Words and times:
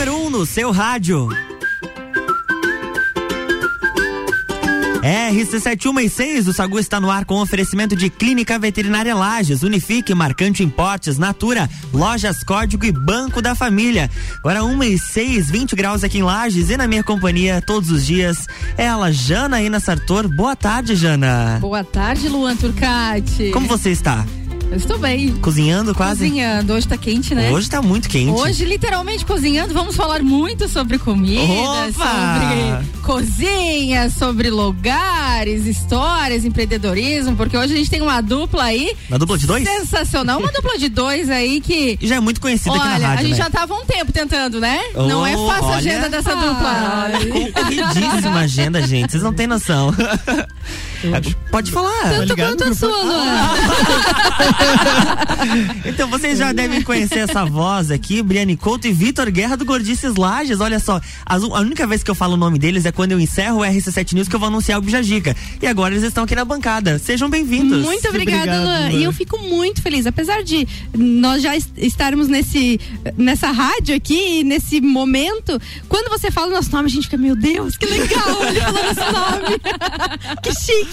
número 0.00 0.16
1 0.16 0.26
um 0.26 0.30
no 0.30 0.46
seu 0.46 0.70
rádio. 0.70 1.28
RC7166, 5.02 6.48
o 6.48 6.52
Sagu 6.54 6.78
está 6.78 6.98
no 6.98 7.10
ar 7.10 7.26
com 7.26 7.34
oferecimento 7.40 7.94
de 7.94 8.08
Clínica 8.08 8.58
Veterinária 8.58 9.14
Lages, 9.14 9.62
Unifique, 9.62 10.14
Marcante 10.14 10.62
Importes, 10.62 11.18
Natura, 11.18 11.68
Lojas 11.92 12.42
Código 12.42 12.86
e 12.86 12.92
Banco 12.92 13.42
da 13.42 13.54
Família. 13.54 14.10
Agora 14.38 14.64
1 14.64 14.82
e 14.84 14.98
6, 14.98 15.50
20 15.50 15.76
graus 15.76 16.02
aqui 16.02 16.18
em 16.18 16.22
Lages 16.22 16.70
e 16.70 16.78
na 16.78 16.86
minha 16.86 17.04
companhia 17.04 17.60
todos 17.60 17.90
os 17.90 18.06
dias 18.06 18.46
é 18.78 18.84
ela, 18.84 19.12
Janaína 19.12 19.80
Sartor. 19.80 20.28
Boa 20.28 20.56
tarde, 20.56 20.96
Jana. 20.96 21.58
Boa 21.60 21.84
tarde, 21.84 22.26
Luan 22.26 22.56
Turcati. 22.56 23.50
Como 23.50 23.66
você 23.66 23.90
está? 23.90 24.24
Eu 24.70 24.76
estou 24.76 24.98
bem. 24.98 25.34
Cozinhando 25.38 25.92
quase? 25.92 26.28
Cozinhando. 26.28 26.74
Hoje 26.74 26.86
tá 26.86 26.96
quente, 26.96 27.34
né? 27.34 27.50
Hoje 27.50 27.68
tá 27.68 27.82
muito 27.82 28.08
quente. 28.08 28.30
Hoje, 28.30 28.64
literalmente, 28.64 29.24
cozinhando. 29.24 29.74
Vamos 29.74 29.96
falar 29.96 30.22
muito 30.22 30.68
sobre 30.68 30.96
comida, 30.96 31.42
Opa! 31.42 31.92
sobre 31.92 33.02
cozinha, 33.02 34.08
sobre 34.10 34.48
lugares, 34.48 35.66
histórias, 35.66 36.44
empreendedorismo, 36.44 37.34
porque 37.34 37.56
hoje 37.56 37.74
a 37.74 37.76
gente 37.76 37.90
tem 37.90 38.00
uma 38.00 38.20
dupla 38.20 38.62
aí. 38.62 38.96
Uma 39.08 39.18
dupla 39.18 39.36
de 39.36 39.46
dois? 39.48 39.64
Sensacional. 39.64 40.38
Uma 40.38 40.52
dupla 40.52 40.78
de 40.78 40.88
dois 40.88 41.28
aí 41.28 41.60
que. 41.60 41.98
E 42.00 42.06
já 42.06 42.14
é 42.14 42.20
muito 42.20 42.40
conhecida 42.40 42.70
Olha, 42.70 42.82
aqui 42.82 43.00
na 43.00 43.08
rádio, 43.08 43.24
a 43.24 43.28
gente 43.28 43.38
né? 43.38 43.44
já 43.44 43.50
tava 43.50 43.74
um 43.74 43.84
tempo 43.84 44.12
tentando, 44.12 44.60
né? 44.60 44.78
Oh, 44.94 45.02
Não 45.02 45.26
é 45.26 45.36
fácil 45.36 45.68
a 45.68 45.76
agenda 45.78 46.08
dessa 46.08 46.32
dupla. 46.36 47.10
Concorridíssima 47.32 48.38
agenda, 48.38 48.86
gente. 48.86 49.10
Vocês 49.10 49.22
não 49.22 49.32
têm 49.32 49.48
noção. 49.48 49.92
Pode 51.50 51.70
falar. 51.70 52.10
Tanto 52.10 52.36
quanto 52.36 52.64
a 52.64 52.74
sua, 52.74 53.02
Luan. 53.02 53.50
Então 55.84 56.08
vocês 56.08 56.38
já 56.38 56.52
devem 56.52 56.82
conhecer 56.82 57.20
essa 57.20 57.44
voz 57.44 57.90
aqui, 57.90 58.22
Briane 58.22 58.56
Couto 58.56 58.86
e 58.86 58.92
Vitor 58.92 59.30
Guerra 59.30 59.56
do 59.56 59.64
Gordices 59.64 60.14
Lages. 60.16 60.60
Olha 60.60 60.78
só, 60.78 61.00
as- 61.24 61.42
a 61.42 61.60
única 61.60 61.86
vez 61.86 62.02
que 62.02 62.10
eu 62.10 62.14
falo 62.14 62.34
o 62.34 62.36
nome 62.36 62.58
deles 62.58 62.84
é 62.86 62.92
quando 62.92 63.12
eu 63.12 63.20
encerro 63.20 63.58
o 63.58 63.62
RC7 63.62 64.12
News 64.14 64.28
que 64.28 64.34
eu 64.36 64.40
vou 64.40 64.48
anunciar 64.48 64.78
o 64.78 64.82
Bijagica. 64.82 65.34
E 65.60 65.66
agora 65.66 65.94
eles 65.94 66.04
estão 66.04 66.24
aqui 66.24 66.34
na 66.34 66.44
bancada. 66.44 66.98
Sejam 66.98 67.28
bem-vindos. 67.30 67.82
Muito 67.84 68.08
obrigada, 68.08 68.58
Luan. 68.60 68.64
Luan. 68.64 68.90
E 68.92 69.04
eu 69.04 69.12
fico 69.12 69.38
muito 69.38 69.82
feliz. 69.82 70.06
Apesar 70.06 70.42
de 70.42 70.66
nós 70.96 71.42
já 71.42 71.56
est- 71.56 71.72
estarmos 71.78 72.28
nesse, 72.28 72.78
nessa 73.16 73.50
rádio 73.50 73.94
aqui, 73.96 74.44
nesse 74.44 74.80
momento, 74.80 75.60
quando 75.88 76.08
você 76.10 76.30
fala 76.30 76.48
o 76.48 76.52
nosso 76.52 76.70
nome, 76.72 76.86
a 76.86 76.90
gente 76.90 77.04
fica, 77.04 77.16
meu 77.16 77.36
Deus, 77.36 77.76
que 77.76 77.86
legal, 77.86 78.44
ele 78.46 78.60
falou 78.60 78.82
nosso 78.84 79.12
nome. 79.12 79.58
que 80.42 80.54
chique. 80.54 80.89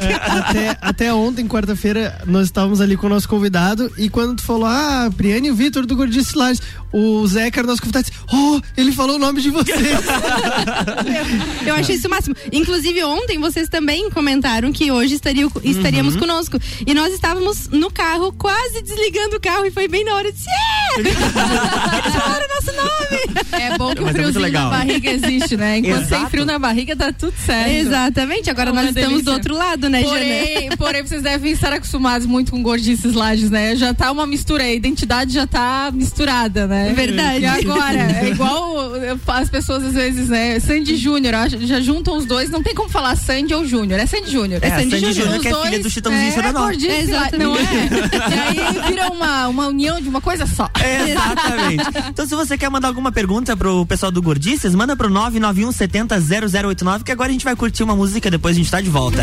É, 0.00 0.14
até, 0.14 0.78
até 0.80 1.14
ontem, 1.14 1.46
quarta-feira, 1.46 2.20
nós 2.26 2.46
estávamos 2.46 2.80
ali 2.80 2.96
com 2.96 3.06
o 3.06 3.10
nosso 3.10 3.28
convidado 3.28 3.90
e 3.96 4.08
quando 4.08 4.36
tu 4.36 4.42
falou, 4.42 4.66
ah, 4.66 5.10
Priane 5.16 5.48
e 5.48 5.50
o 5.50 5.54
Vitor 5.54 5.86
do 5.86 5.96
Gordice 5.96 6.36
Lages, 6.36 6.62
o 6.92 7.26
Zeca, 7.26 7.62
nosso 7.62 7.80
convidado, 7.82 8.06
disse, 8.08 8.18
oh, 8.32 8.60
ele 8.76 8.92
falou 8.92 9.16
o 9.16 9.18
nome 9.18 9.40
de 9.42 9.50
você. 9.50 9.72
Eu 11.66 11.74
achei 11.74 11.96
isso 11.96 12.06
o 12.06 12.10
máximo. 12.10 12.34
Inclusive, 12.52 13.02
ontem 13.04 13.38
vocês 13.38 13.68
também 13.68 14.08
comentaram 14.10 14.72
que 14.72 14.90
hoje 14.90 15.14
estariam, 15.14 15.50
estaríamos 15.62 16.14
Uhum. 16.14 16.20
conosco. 16.20 16.58
E 16.86 16.94
nós 16.94 17.12
estávamos 17.12 17.68
no 17.68 17.90
carro, 17.90 18.32
quase 18.32 18.82
desligando 18.82 19.36
o 19.36 19.40
carro, 19.40 19.66
e 19.66 19.70
foi 19.70 19.88
bem 19.88 20.04
na 20.04 20.14
hora 20.14 20.32
de 20.32 20.38
yeah! 20.38 20.78
Eles 21.98 22.14
falaram 22.14 22.46
o 22.46 22.48
nosso 22.54 22.76
nome. 22.76 23.22
É 23.52 23.76
bom 23.78 23.94
que 23.94 24.00
o 24.02 24.04
Mas 24.06 24.14
é 24.14 24.18
muito 24.20 24.32
friozinho 24.32 24.40
legal. 24.42 24.70
na 24.70 24.78
barriga 24.78 25.10
existe, 25.10 25.56
né? 25.56 25.78
Enquanto 25.78 26.02
Exato. 26.02 26.22
tem 26.22 26.30
frio 26.30 26.44
na 26.44 26.58
barriga, 26.58 26.96
tá 26.96 27.12
tudo 27.12 27.34
certo. 27.44 27.70
Exatamente, 27.70 28.48
agora 28.50 28.70
É 28.70 28.72
nós 28.72 28.84
estamos 28.86 29.08
delícia. 29.08 29.24
do 29.24 29.32
outro 29.32 29.54
lado, 29.56 29.88
né? 29.88 30.02
Porém, 30.02 30.70
porém, 30.76 31.02
vocês 31.06 31.22
devem 31.22 31.52
estar 31.52 31.72
acostumados 31.72 32.26
muito 32.26 32.50
com 32.50 32.62
gordices 32.62 33.12
lages, 33.14 33.50
né? 33.50 33.76
Já 33.76 33.92
tá 33.92 34.10
uma 34.10 34.26
mistura 34.26 34.64
aí, 34.64 34.72
a 34.72 34.74
identidade 34.74 35.32
já 35.32 35.46
tá 35.46 35.90
misturada, 35.92 36.66
né? 36.66 36.77
É 36.86 36.92
verdade. 36.92 37.40
E 37.40 37.46
agora, 37.46 37.98
é 37.98 38.28
igual 38.28 38.92
as 39.26 39.48
pessoas 39.50 39.84
às 39.84 39.94
vezes, 39.94 40.28
né? 40.28 40.58
Sandy 40.60 40.96
Júnior, 40.96 41.34
acho- 41.34 41.66
já 41.66 41.80
juntam 41.80 42.16
os 42.16 42.24
dois, 42.26 42.50
não 42.50 42.62
tem 42.62 42.74
como 42.74 42.88
falar 42.88 43.16
Sandy 43.16 43.54
ou 43.54 43.64
Júnior, 43.66 43.98
é 44.00 44.06
Sandy 44.06 44.30
Júnior. 44.30 44.60
É, 44.62 44.70
Sandy 44.70 44.90
Júnior. 44.98 45.12
Júnior, 45.14 45.36
Os 45.36 45.42
que 45.42 45.48
é 45.48 45.62
filha 45.62 45.82
do 45.82 45.90
Chitãozinho 45.90 46.24
e 46.24 46.28
é, 46.28 46.32
Chororó. 46.32 46.50
É, 46.50 46.62
lá- 46.62 47.30
não 47.38 47.56
é? 47.56 47.60
exatamente. 47.60 47.68
E 48.16 48.40
aí 48.40 48.88
vira 48.88 49.08
uma, 49.12 49.48
uma 49.48 49.66
união 49.68 50.00
de 50.00 50.08
uma 50.08 50.20
coisa 50.20 50.46
só. 50.46 50.68
Exatamente. 51.08 51.84
Então, 52.10 52.26
se 52.26 52.34
você 52.34 52.56
quer 52.58 52.68
mandar 52.70 52.88
alguma 52.88 53.10
pergunta 53.12 53.56
pro 53.56 53.84
pessoal 53.86 54.10
do 54.12 54.20
Gordices, 54.22 54.74
manda 54.74 54.96
pro 54.96 55.08
991 55.08 55.72
70 55.72 56.18
0089, 56.20 57.04
que 57.04 57.12
agora 57.12 57.28
a 57.28 57.32
gente 57.32 57.44
vai 57.44 57.56
curtir 57.56 57.82
uma 57.82 57.94
música, 57.96 58.30
depois 58.30 58.56
a 58.56 58.58
gente 58.58 58.70
tá 58.70 58.80
de 58.80 58.90
volta. 58.90 59.22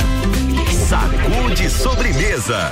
Sacude 0.90 1.70
sobremesa. 1.70 2.72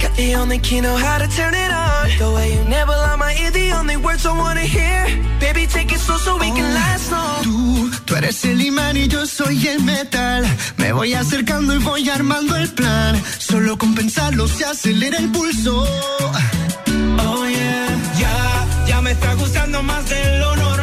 Got 0.00 0.14
the 0.16 0.34
only 0.36 0.58
key, 0.58 0.80
know 0.80 0.96
how 0.96 1.18
to 1.18 1.28
turn 1.28 1.54
it 1.54 1.70
on. 1.70 2.08
The 2.18 2.30
way 2.34 2.54
you 2.54 2.64
never 2.64 2.92
lie 2.92 3.16
my 3.16 3.34
ear, 3.42 3.50
the 3.50 3.72
only 3.72 3.96
words 3.96 4.24
I 4.26 4.32
wanna 4.32 4.60
hear. 4.76 5.06
Baby, 5.40 5.66
take 5.66 5.92
it 5.92 6.00
slow 6.00 6.18
so 6.18 6.36
we 6.36 6.50
can 6.50 6.74
last 6.74 7.10
long. 7.10 7.42
Tú, 7.42 7.90
tú 8.04 8.14
eres 8.16 8.44
el 8.44 8.60
imán 8.60 8.96
y 8.96 9.08
yo 9.08 9.26
soy 9.26 9.66
el 9.68 9.82
metal. 9.82 10.44
Me 10.76 10.92
voy 10.92 11.14
acercando 11.14 11.74
y 11.74 11.78
voy 11.78 12.08
armando 12.08 12.56
el 12.56 12.68
plan. 12.68 13.20
Solo 13.38 13.76
con 13.78 13.94
pensarlo 13.94 14.46
se 14.48 14.64
acelera 14.64 15.18
el 15.18 15.30
pulso. 15.30 15.84
Oh 17.18 17.46
yeah, 17.46 17.88
ya, 18.18 18.66
ya 18.86 19.00
me 19.00 19.12
está 19.12 19.34
gustando 19.34 19.82
más 19.82 20.08
de 20.08 20.38
lo 20.38 20.56
normal. 20.56 20.75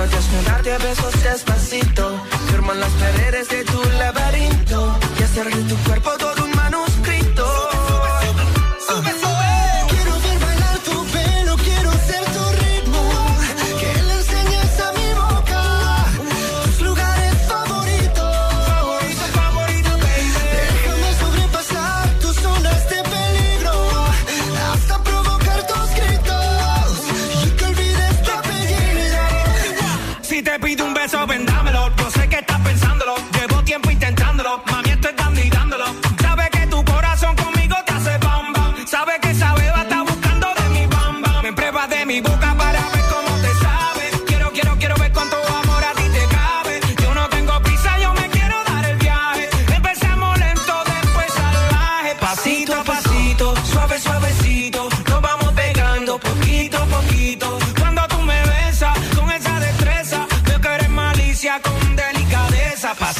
Quiero 0.00 0.16
desnudarte 0.16 0.72
a 0.72 0.78
besos 0.78 1.22
despacito. 1.22 2.24
Firmo 2.50 2.72
las 2.74 2.90
paredes 2.92 3.48
de 3.48 3.64
tu 3.64 3.82
laberinto. 3.98 4.98
Y 5.18 5.22
hacer 5.22 5.54
de 5.54 5.62
tu 5.64 5.76
cuerpo 5.84 6.09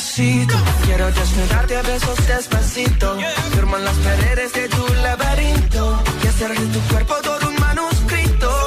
Quiero 0.00 1.12
desnudarte 1.12 1.76
a 1.76 1.82
besos 1.82 2.26
despacito. 2.26 3.18
Firmo 3.52 3.76
en 3.76 3.84
las 3.84 3.96
paredes 3.96 4.52
de 4.54 4.68
tu 4.70 4.86
laberinto 4.94 6.02
y 6.24 6.26
hacer 6.26 6.58
de 6.58 6.66
tu 6.66 6.80
cuerpo 6.88 7.14
todo 7.22 7.48
un 7.50 7.60
manuscrito. 7.60 8.59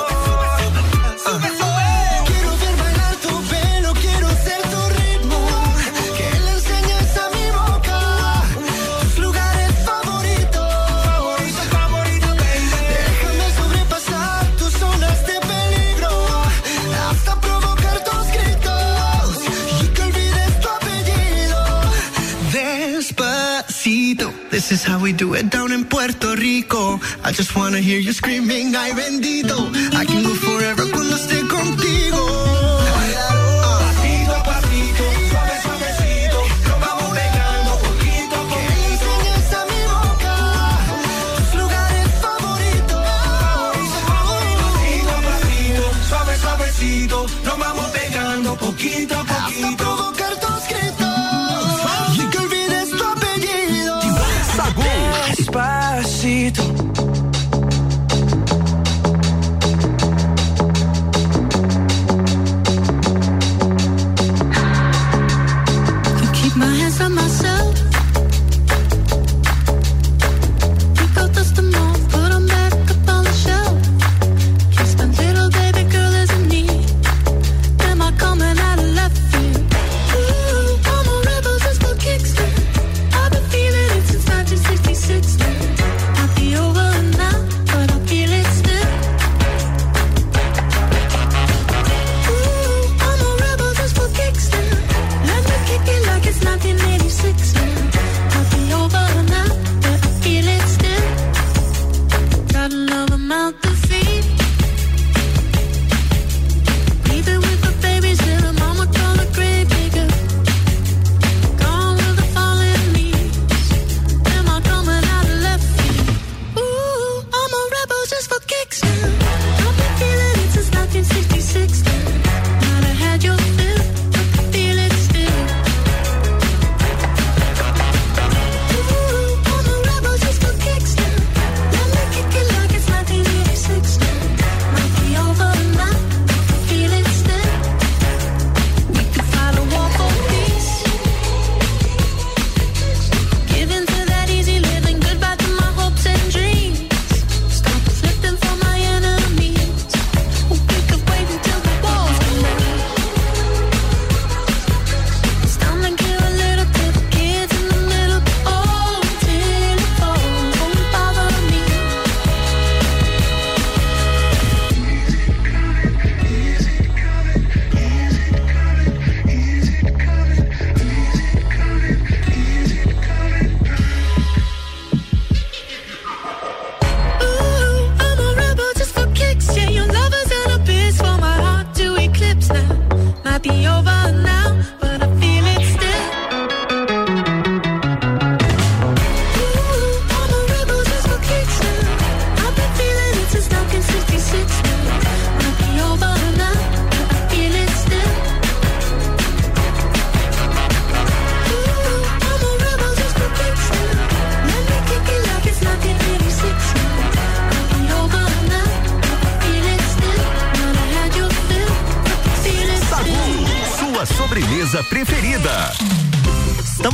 This 24.63 24.79
is 24.79 24.83
how 24.85 24.97
we 24.97 25.11
do 25.11 25.33
it 25.33 25.49
down 25.49 25.73
in 25.73 25.83
Puerto 25.83 26.35
Rico. 26.37 26.97
I 27.21 27.33
just 27.33 27.53
wanna 27.53 27.79
hear 27.79 27.99
you 27.99 28.13
screaming, 28.13 28.73
ay 28.73 28.91
bendito. 28.95 29.67
I 29.93 30.05
can 30.05 30.23
go 30.23 30.33
forever 30.35 30.92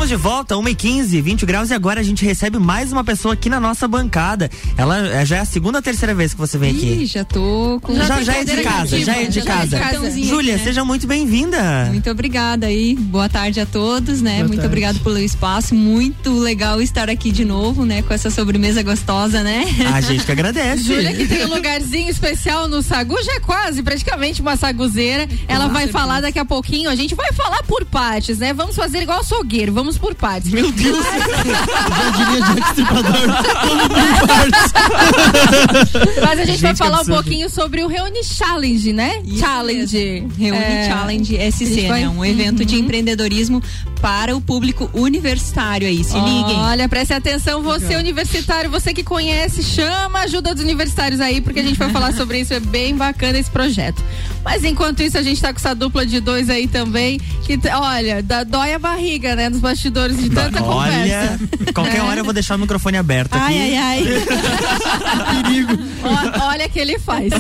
Estamos 0.10 0.24
de 0.24 0.28
volta, 0.30 0.56
1h15, 0.56 1.22
20 1.22 1.46
graus, 1.46 1.70
e 1.70 1.74
agora 1.76 2.00
a 2.00 2.04
gente 2.04 2.26
recebe 2.26 2.58
mais 2.58 2.92
uma 2.92 3.04
pessoa 3.04 3.36
aqui 3.36 3.48
na 3.48 3.60
nossa 3.60 3.88
bancada. 3.88 4.50
Ela 4.76 5.08
é- 5.08 5.24
já 5.24 5.36
é 5.38 5.40
a 5.42 5.46
segunda 5.46 5.78
ou 5.78 5.82
terceira 5.84 6.16
vez 6.16 6.34
que 6.34 6.40
você 6.40 6.58
vem 6.58 6.72
Ih, 6.74 6.78
aqui. 6.78 7.06
já 7.06 7.24
tô 7.24 7.80
com. 7.80 7.94
Já, 7.96 8.20
já 8.24 8.38
é 8.38 8.44
de 8.44 8.58
casa, 8.64 9.00
já 9.00 9.16
é 9.16 9.26
de 9.26 9.36
já 9.36 9.42
é 9.42 9.46
casa. 9.46 9.78
casa. 9.78 10.10
Júlia, 10.20 10.56
aqui, 10.56 10.64
né? 10.64 10.68
seja 10.68 10.84
muito 10.84 11.06
bem-vinda. 11.06 11.86
Muito 11.92 12.10
obrigada 12.10 12.66
aí. 12.66 12.96
Boa 12.96 13.30
tarde 13.30 13.60
a 13.60 13.68
todos, 13.68 14.20
né? 14.20 14.38
Boa 14.38 14.48
muito 14.48 14.56
tarde. 14.56 14.66
obrigado 14.66 15.00
pelo 15.02 15.20
espaço. 15.20 15.76
Muito 15.76 16.34
legal 16.40 16.82
estar 16.82 17.08
aqui 17.08 17.32
de 17.32 17.46
novo, 17.46 17.86
né? 17.86 18.02
Com 18.02 18.12
essa 18.12 18.32
sobremesa 18.32 18.82
gostosa, 18.82 19.44
né? 19.44 19.64
A 19.94 20.02
gente 20.02 20.26
que 20.26 20.32
agradece. 20.32 20.82
Júlia 20.86 21.14
que 21.14 21.28
tem 21.28 21.46
um 21.46 21.50
lugarzinho 21.54 22.10
especial 22.10 22.68
no 22.68 22.82
Sagu, 22.82 23.16
já 23.24 23.34
é 23.34 23.40
quase 23.40 23.84
praticamente 23.84 24.42
uma 24.42 24.56
saguzeira. 24.56 25.28
Ela 25.48 25.68
vai 25.68 25.88
falar 25.88 26.20
daqui 26.22 26.40
a 26.40 26.46
pouquinho, 26.46 26.90
a 26.90 26.96
gente 26.96 27.14
vai 27.14 27.32
falar 27.32 27.62
por 27.64 27.86
partes, 27.86 28.40
né? 28.40 28.54
Vamos 28.54 28.76
fazer 28.76 29.04
igual 29.04 29.20
açougueiro, 29.20 29.72
vamos 29.72 29.99
por 30.00 30.16
partes. 30.16 30.52
Meu 30.52 30.72
Deus. 30.72 31.06
Já 31.06 32.10
diria 32.12 32.42
Jack 32.56 32.70
Stripador. 32.70 33.28
Mas 36.22 36.40
a 36.40 36.46
gente, 36.46 36.52
Gente, 36.60 36.62
vai 36.62 36.76
falar 36.76 37.02
um 37.02 37.06
pouquinho 37.06 37.50
sobre 37.50 37.84
o 37.84 37.88
Reúne 37.88 38.24
Challenge, 38.24 38.94
né? 38.94 39.22
Isso 39.26 39.40
Challenge. 39.40 40.28
Reúne 40.38 40.58
É, 40.64 40.88
Challenge 40.90 41.52
SC, 41.52 41.88
né? 41.90 42.10
Um 42.10 42.24
evento 42.26 42.66
de 42.66 42.76
empreendedorismo 42.80 43.62
para 44.02 44.36
o 44.36 44.42
público 44.42 44.90
universitário 44.94 45.88
aí. 45.88 46.04
Se 46.04 46.16
liguem. 46.18 46.56
Olha, 46.58 46.88
preste 46.90 47.14
atenção, 47.14 47.62
você 47.62 47.96
universitário, 47.96 48.70
você 48.70 48.94
que 48.94 49.04
conhece, 49.04 49.64
chama 49.64 50.20
a 50.20 50.22
ajuda 50.24 50.54
dos 50.56 50.64
universitários 50.64 51.20
aí, 51.20 51.42
porque 51.42 51.60
a 51.60 51.64
gente 51.64 51.78
vai 51.78 51.90
falar 51.90 52.14
sobre 52.14 52.40
isso, 52.40 52.54
é 52.54 52.60
bem 52.60 52.96
bacana 52.96 53.38
esse 53.38 53.50
projeto. 53.50 54.02
Mas 54.44 54.64
enquanto 54.64 55.02
isso, 55.04 55.18
a 55.18 55.22
gente 55.22 55.42
tá 55.42 55.52
com 55.52 55.60
essa 55.60 55.76
dupla 55.76 56.06
de 56.06 56.20
dois 56.20 56.50
aí 56.50 56.68
também, 56.68 57.20
que, 57.46 57.60
olha, 57.74 58.24
dá, 58.24 58.44
dói 58.44 58.74
a 58.74 58.80
barriga, 58.80 59.36
né, 59.36 59.50
nos 59.50 59.60
bastidores 59.60 60.18
de 60.18 60.30
tanta 60.30 60.64
Olha, 60.64 60.92
conversa. 60.92 61.40
qualquer 61.74 61.98
É. 61.98 62.02
hora 62.02 62.20
eu 62.20 62.24
vou 62.24 62.34
deixar 62.34 62.56
o 62.56 62.60
microfone 62.60 62.98
aberto 62.98 63.36
aqui. 63.36 63.44
Ai, 63.46 63.78
ai, 63.78 63.78
ai. 63.78 64.04
Ó, 66.04 66.48
olha 66.50 66.70
que 66.70 66.80
ele 66.80 66.98
faz. 67.00 67.32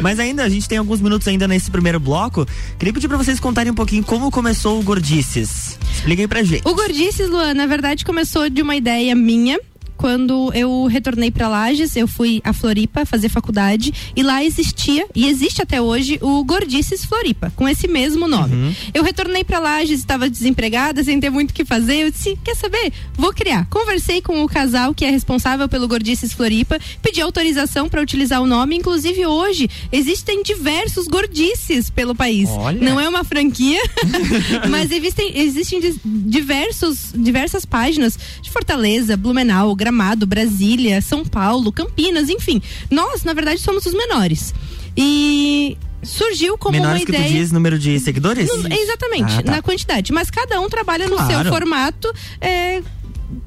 Mas 0.00 0.18
ainda, 0.18 0.44
a 0.44 0.48
gente 0.48 0.68
tem 0.68 0.78
alguns 0.78 1.00
minutos 1.00 1.26
ainda 1.28 1.48
nesse 1.48 1.70
primeiro 1.70 1.98
bloco. 1.98 2.46
Queria 2.78 2.92
pedir 2.92 3.08
pra 3.08 3.16
vocês 3.16 3.40
contarem 3.40 3.72
um 3.72 3.74
pouquinho 3.74 4.02
como 4.04 4.30
começou 4.30 4.78
o 4.78 4.82
Gordices. 5.06 5.78
Expliquem 5.92 6.26
pra 6.26 6.42
gente. 6.42 6.66
O 6.66 6.74
Gordices, 6.74 7.28
Luan, 7.28 7.54
na 7.54 7.64
verdade 7.64 8.04
começou 8.04 8.50
de 8.50 8.60
uma 8.60 8.74
ideia 8.74 9.14
minha. 9.14 9.56
Quando 9.96 10.52
eu 10.54 10.86
retornei 10.86 11.30
para 11.30 11.48
Lages, 11.48 11.96
eu 11.96 12.06
fui 12.06 12.40
a 12.44 12.52
Floripa 12.52 13.04
fazer 13.04 13.28
faculdade 13.28 13.92
e 14.14 14.22
lá 14.22 14.44
existia 14.44 15.06
e 15.14 15.26
existe 15.26 15.62
até 15.62 15.80
hoje 15.80 16.18
o 16.20 16.44
Gordices 16.44 17.04
Floripa, 17.04 17.52
com 17.56 17.68
esse 17.68 17.88
mesmo 17.88 18.28
nome. 18.28 18.76
Eu 18.92 19.02
retornei 19.02 19.44
para 19.44 19.58
Lages, 19.58 20.00
estava 20.00 20.28
desempregada, 20.28 21.02
sem 21.02 21.18
ter 21.18 21.30
muito 21.30 21.50
o 21.50 21.54
que 21.54 21.64
fazer. 21.64 22.04
Eu 22.04 22.10
disse: 22.10 22.38
"Quer 22.44 22.54
saber? 22.54 22.92
Vou 23.14 23.32
criar". 23.32 23.66
Conversei 23.66 24.20
com 24.20 24.42
o 24.42 24.48
casal 24.48 24.94
que 24.94 25.04
é 25.04 25.10
responsável 25.10 25.68
pelo 25.68 25.88
Gordices 25.88 26.32
Floripa, 26.32 26.78
pedi 27.02 27.20
autorização 27.20 27.88
para 27.88 28.02
utilizar 28.02 28.42
o 28.42 28.46
nome, 28.46 28.76
inclusive 28.76 29.26
hoje 29.26 29.68
existem 29.90 30.42
diversos 30.42 31.06
gordices 31.06 31.90
pelo 31.90 32.14
país. 32.14 32.48
Olha. 32.50 32.80
Não 32.80 33.00
é 33.00 33.08
uma 33.08 33.24
franquia, 33.24 33.80
mas 34.70 34.90
existem, 34.90 35.38
existem 35.38 35.80
diversos, 36.04 37.12
diversas 37.14 37.64
páginas 37.64 38.18
de 38.42 38.50
Fortaleza, 38.50 39.16
Blumenau, 39.16 39.74
Gramado, 39.90 40.26
Brasília, 40.26 41.00
São 41.00 41.24
Paulo, 41.24 41.70
Campinas, 41.70 42.28
enfim. 42.28 42.60
Nós, 42.90 43.22
na 43.22 43.32
verdade, 43.32 43.60
somos 43.60 43.86
os 43.86 43.94
menores. 43.94 44.52
E 44.96 45.78
surgiu 46.02 46.58
como 46.58 46.72
Menores 46.72 47.02
uma 47.02 47.06
que 47.06 47.12
ideia. 47.12 47.28
tu 47.28 47.32
diz 47.32 47.52
número 47.52 47.78
de 47.78 48.00
seguidores? 48.00 48.48
No- 48.48 48.72
exatamente, 48.72 49.32
Ah, 49.38 49.42
tá. 49.44 49.52
na 49.52 49.62
quantidade. 49.62 50.12
Mas 50.12 50.28
cada 50.28 50.60
um 50.60 50.68
trabalha 50.68 51.06
no 51.08 51.16
Claro. 51.16 51.44
seu 51.44 51.52
formato, 51.52 52.12
é, 52.40 52.82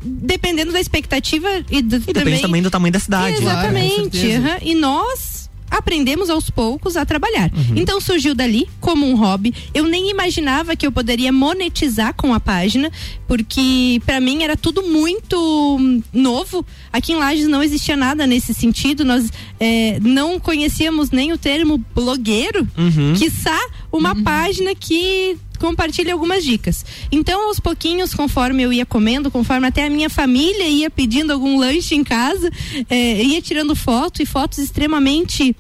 dependendo 0.04 0.72
da 0.72 0.80
expectativa 0.80 1.48
e, 1.70 1.82
do, 1.82 1.98
E 1.98 2.14
depende 2.14 2.42
também 2.42 2.62
do 2.62 2.70
tamanho 2.72 2.94
da 2.94 3.00
cidade. 3.00 3.36
Exatamente. 3.42 4.18
Claro, 4.18 4.36
aham. 4.46 4.58
E 4.62 4.76
nós 4.76 5.39
aprendemos 5.70 6.30
aos 6.30 6.50
poucos 6.50 6.98
a 6.98 7.06
trabalhar. 7.06 7.52
Uhum. 7.54 7.76
Então 7.76 8.00
surgiu 8.02 8.34
dali 8.36 8.68
como 8.80 9.06
um 9.08 9.16
hobby. 9.16 9.54
Eu 9.74 9.86
nem 9.86 10.10
imaginava 10.10 10.76
que 10.76 10.86
eu 10.86 10.92
poderia 10.92 11.32
monetizar 11.32 12.14
com 12.14 12.34
a 12.34 12.40
página, 12.40 12.92
porque 13.28 14.02
pra 14.06 14.20
mim 14.20 14.44
era 14.44 14.58
tudo 14.58 14.84
muito 14.84 15.38
hum, 15.80 16.02
novo. 16.14 16.66
Aqui 16.92 17.14
em 17.14 17.16
Lages 17.16 17.48
não 17.48 17.62
existia 17.62 17.96
nada 17.96 18.26
nesse 18.26 18.54
sentido. 18.54 19.06
Nós 19.06 19.32
é, 19.60 20.00
não 20.02 20.40
conhecíamos 20.40 21.12
nem 21.12 21.32
o 21.32 21.38
termo 21.38 21.78
blogueiro, 21.94 22.68
Uhum. 22.78 23.14
quiçá 23.18 23.60
uma 23.92 24.16
página 24.24 24.76
que 24.76 25.38
compartilha 25.60 26.14
algumas 26.14 26.44
dicas. 26.44 26.86
Então, 27.12 27.48
aos 27.48 27.60
pouquinhos, 27.60 28.14
conforme 28.14 28.64
eu 28.64 28.72
ia 28.72 28.86
comendo, 28.86 29.30
conforme 29.30 29.68
até 29.68 29.86
a 29.86 29.90
minha 29.90 30.10
família 30.10 30.68
ia 30.68 30.90
pedindo 30.90 31.34
algum 31.34 31.60
lanche 31.60 31.96
em 31.96 32.04
casa, 32.04 32.50
é, 32.90 33.22
ia 33.22 33.42
tirando 33.42 33.76
foto 33.76 34.22
e 34.22 34.26
fotos 34.26 34.60
extremamente 34.60 35.56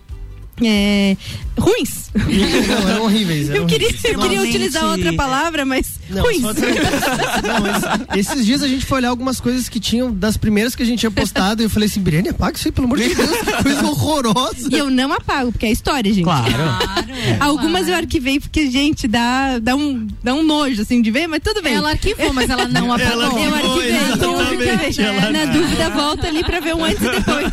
é, 0.64 1.16
ruins. 1.60 2.10
Não, 2.16 2.90
eram 2.90 3.04
horríveis. 3.04 3.50
eram 3.50 3.62
Eu 3.62 3.68
queria, 3.68 3.88
horríveis. 3.88 4.14
eu 4.14 4.20
queria 4.20 4.42
utilizar 4.42 4.86
outra 4.86 5.14
palavra, 5.14 5.66
mas 5.66 5.88
Não, 6.10 6.24
ruins. 6.24 6.42
só- 6.42 6.54
Não, 7.48 7.60
mas 7.62 8.18
esses 8.18 8.46
dias 8.46 8.62
a 8.64 8.68
gente 8.68 8.86
foi 8.86 8.98
olhar 9.00 9.10
algumas 9.10 9.40
coisas 9.40 9.70
que 9.70 9.80
tinham 9.80 10.14
das 10.14 10.38
primeiras 10.38 10.76
que 10.76 10.84
a 10.84 10.86
gente 10.86 11.00
tinha 11.00 11.12
postado 11.12 11.62
e 11.62 11.66
eu 11.66 11.70
falei 11.70 11.88
assim, 11.88 12.00
Briane, 12.02 12.30
apaga 12.30 12.58
isso 12.58 12.68
aí, 12.68 12.72
pelo 12.72 12.86
amor 12.88 12.98
de 13.00 13.10
Deus, 13.16 13.30
coisa 13.64 13.86
horrorosa. 13.88 14.70
E 14.72 14.78
eu 14.78 14.90
não 14.90 15.12
apago, 15.14 15.52
porque 15.52 15.66
é 15.68 15.72
história, 15.72 16.12
gente. 16.14 16.24
Claro. 16.24 16.50
Algumas 17.40 17.88
eu 17.88 17.96
arquivei 17.96 18.40
porque, 18.40 18.70
gente, 18.70 19.08
dá, 19.08 19.60
dá, 19.60 19.76
um, 19.76 20.08
dá 20.24 20.34
um 20.34 20.44
nojo, 20.44 20.82
assim, 20.82 21.02
de 21.02 21.12
ver, 21.12 21.28
mas 21.28 21.42
tudo 21.44 21.62
bem. 21.62 21.74
Ela 21.74 21.92
arquivou, 21.92 22.34
mas 22.34 22.50
ela 22.50 22.68
não 22.68 22.92
apagou. 22.92 23.12
Ela 23.12 23.24
Eu 23.24 23.54
arquivou, 23.56 23.72
arquivei, 23.72 24.14
então 24.14 24.42
eu 24.42 24.62
exatamente, 24.62 25.02
ela 25.02 25.32
Na 25.32 25.46
dúvida, 25.46 25.90
volta 25.90 26.28
ali 26.28 26.44
pra 26.44 26.60
ver 26.60 26.76
um 26.76 26.84
antes 26.84 27.02
e 27.02 27.10
depois. 27.10 27.52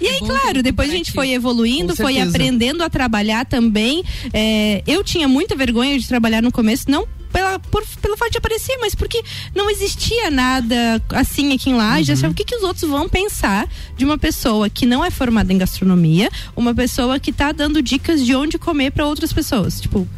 e 0.00 0.06
aí, 0.08 0.18
claro, 0.20 0.62
depois 0.62 0.90
a 0.90 0.92
gente 0.92 1.12
foi 1.12 1.30
evoluindo, 1.32 1.94
foi 1.96 2.20
aprendendo 2.20 2.82
a 2.82 2.90
trabalhar 2.90 3.03
também. 3.44 4.02
É, 4.32 4.82
eu 4.86 5.02
tinha 5.04 5.28
muita 5.28 5.54
vergonha 5.54 5.98
de 5.98 6.06
trabalhar 6.06 6.42
no 6.42 6.52
começo, 6.52 6.90
não 6.90 7.06
pela, 7.34 7.58
por, 7.58 7.84
pelo 8.00 8.16
fato 8.16 8.30
de 8.30 8.38
aparecer, 8.38 8.78
mas 8.80 8.94
porque 8.94 9.20
não 9.52 9.68
existia 9.68 10.30
nada 10.30 11.02
assim 11.10 11.52
aqui 11.52 11.70
em 11.70 11.74
Lages. 11.74 12.10
Achava, 12.10 12.32
o 12.32 12.34
que, 12.34 12.44
que 12.44 12.54
os 12.54 12.62
outros 12.62 12.88
vão 12.88 13.08
pensar 13.08 13.68
de 13.96 14.04
uma 14.04 14.16
pessoa 14.16 14.70
que 14.70 14.86
não 14.86 15.04
é 15.04 15.10
formada 15.10 15.52
em 15.52 15.58
gastronomia, 15.58 16.30
uma 16.54 16.72
pessoa 16.72 17.18
que 17.18 17.32
tá 17.32 17.50
dando 17.50 17.82
dicas 17.82 18.24
de 18.24 18.36
onde 18.36 18.56
comer 18.56 18.92
pra 18.92 19.04
outras 19.04 19.32
pessoas. 19.32 19.80
Tipo, 19.80 20.08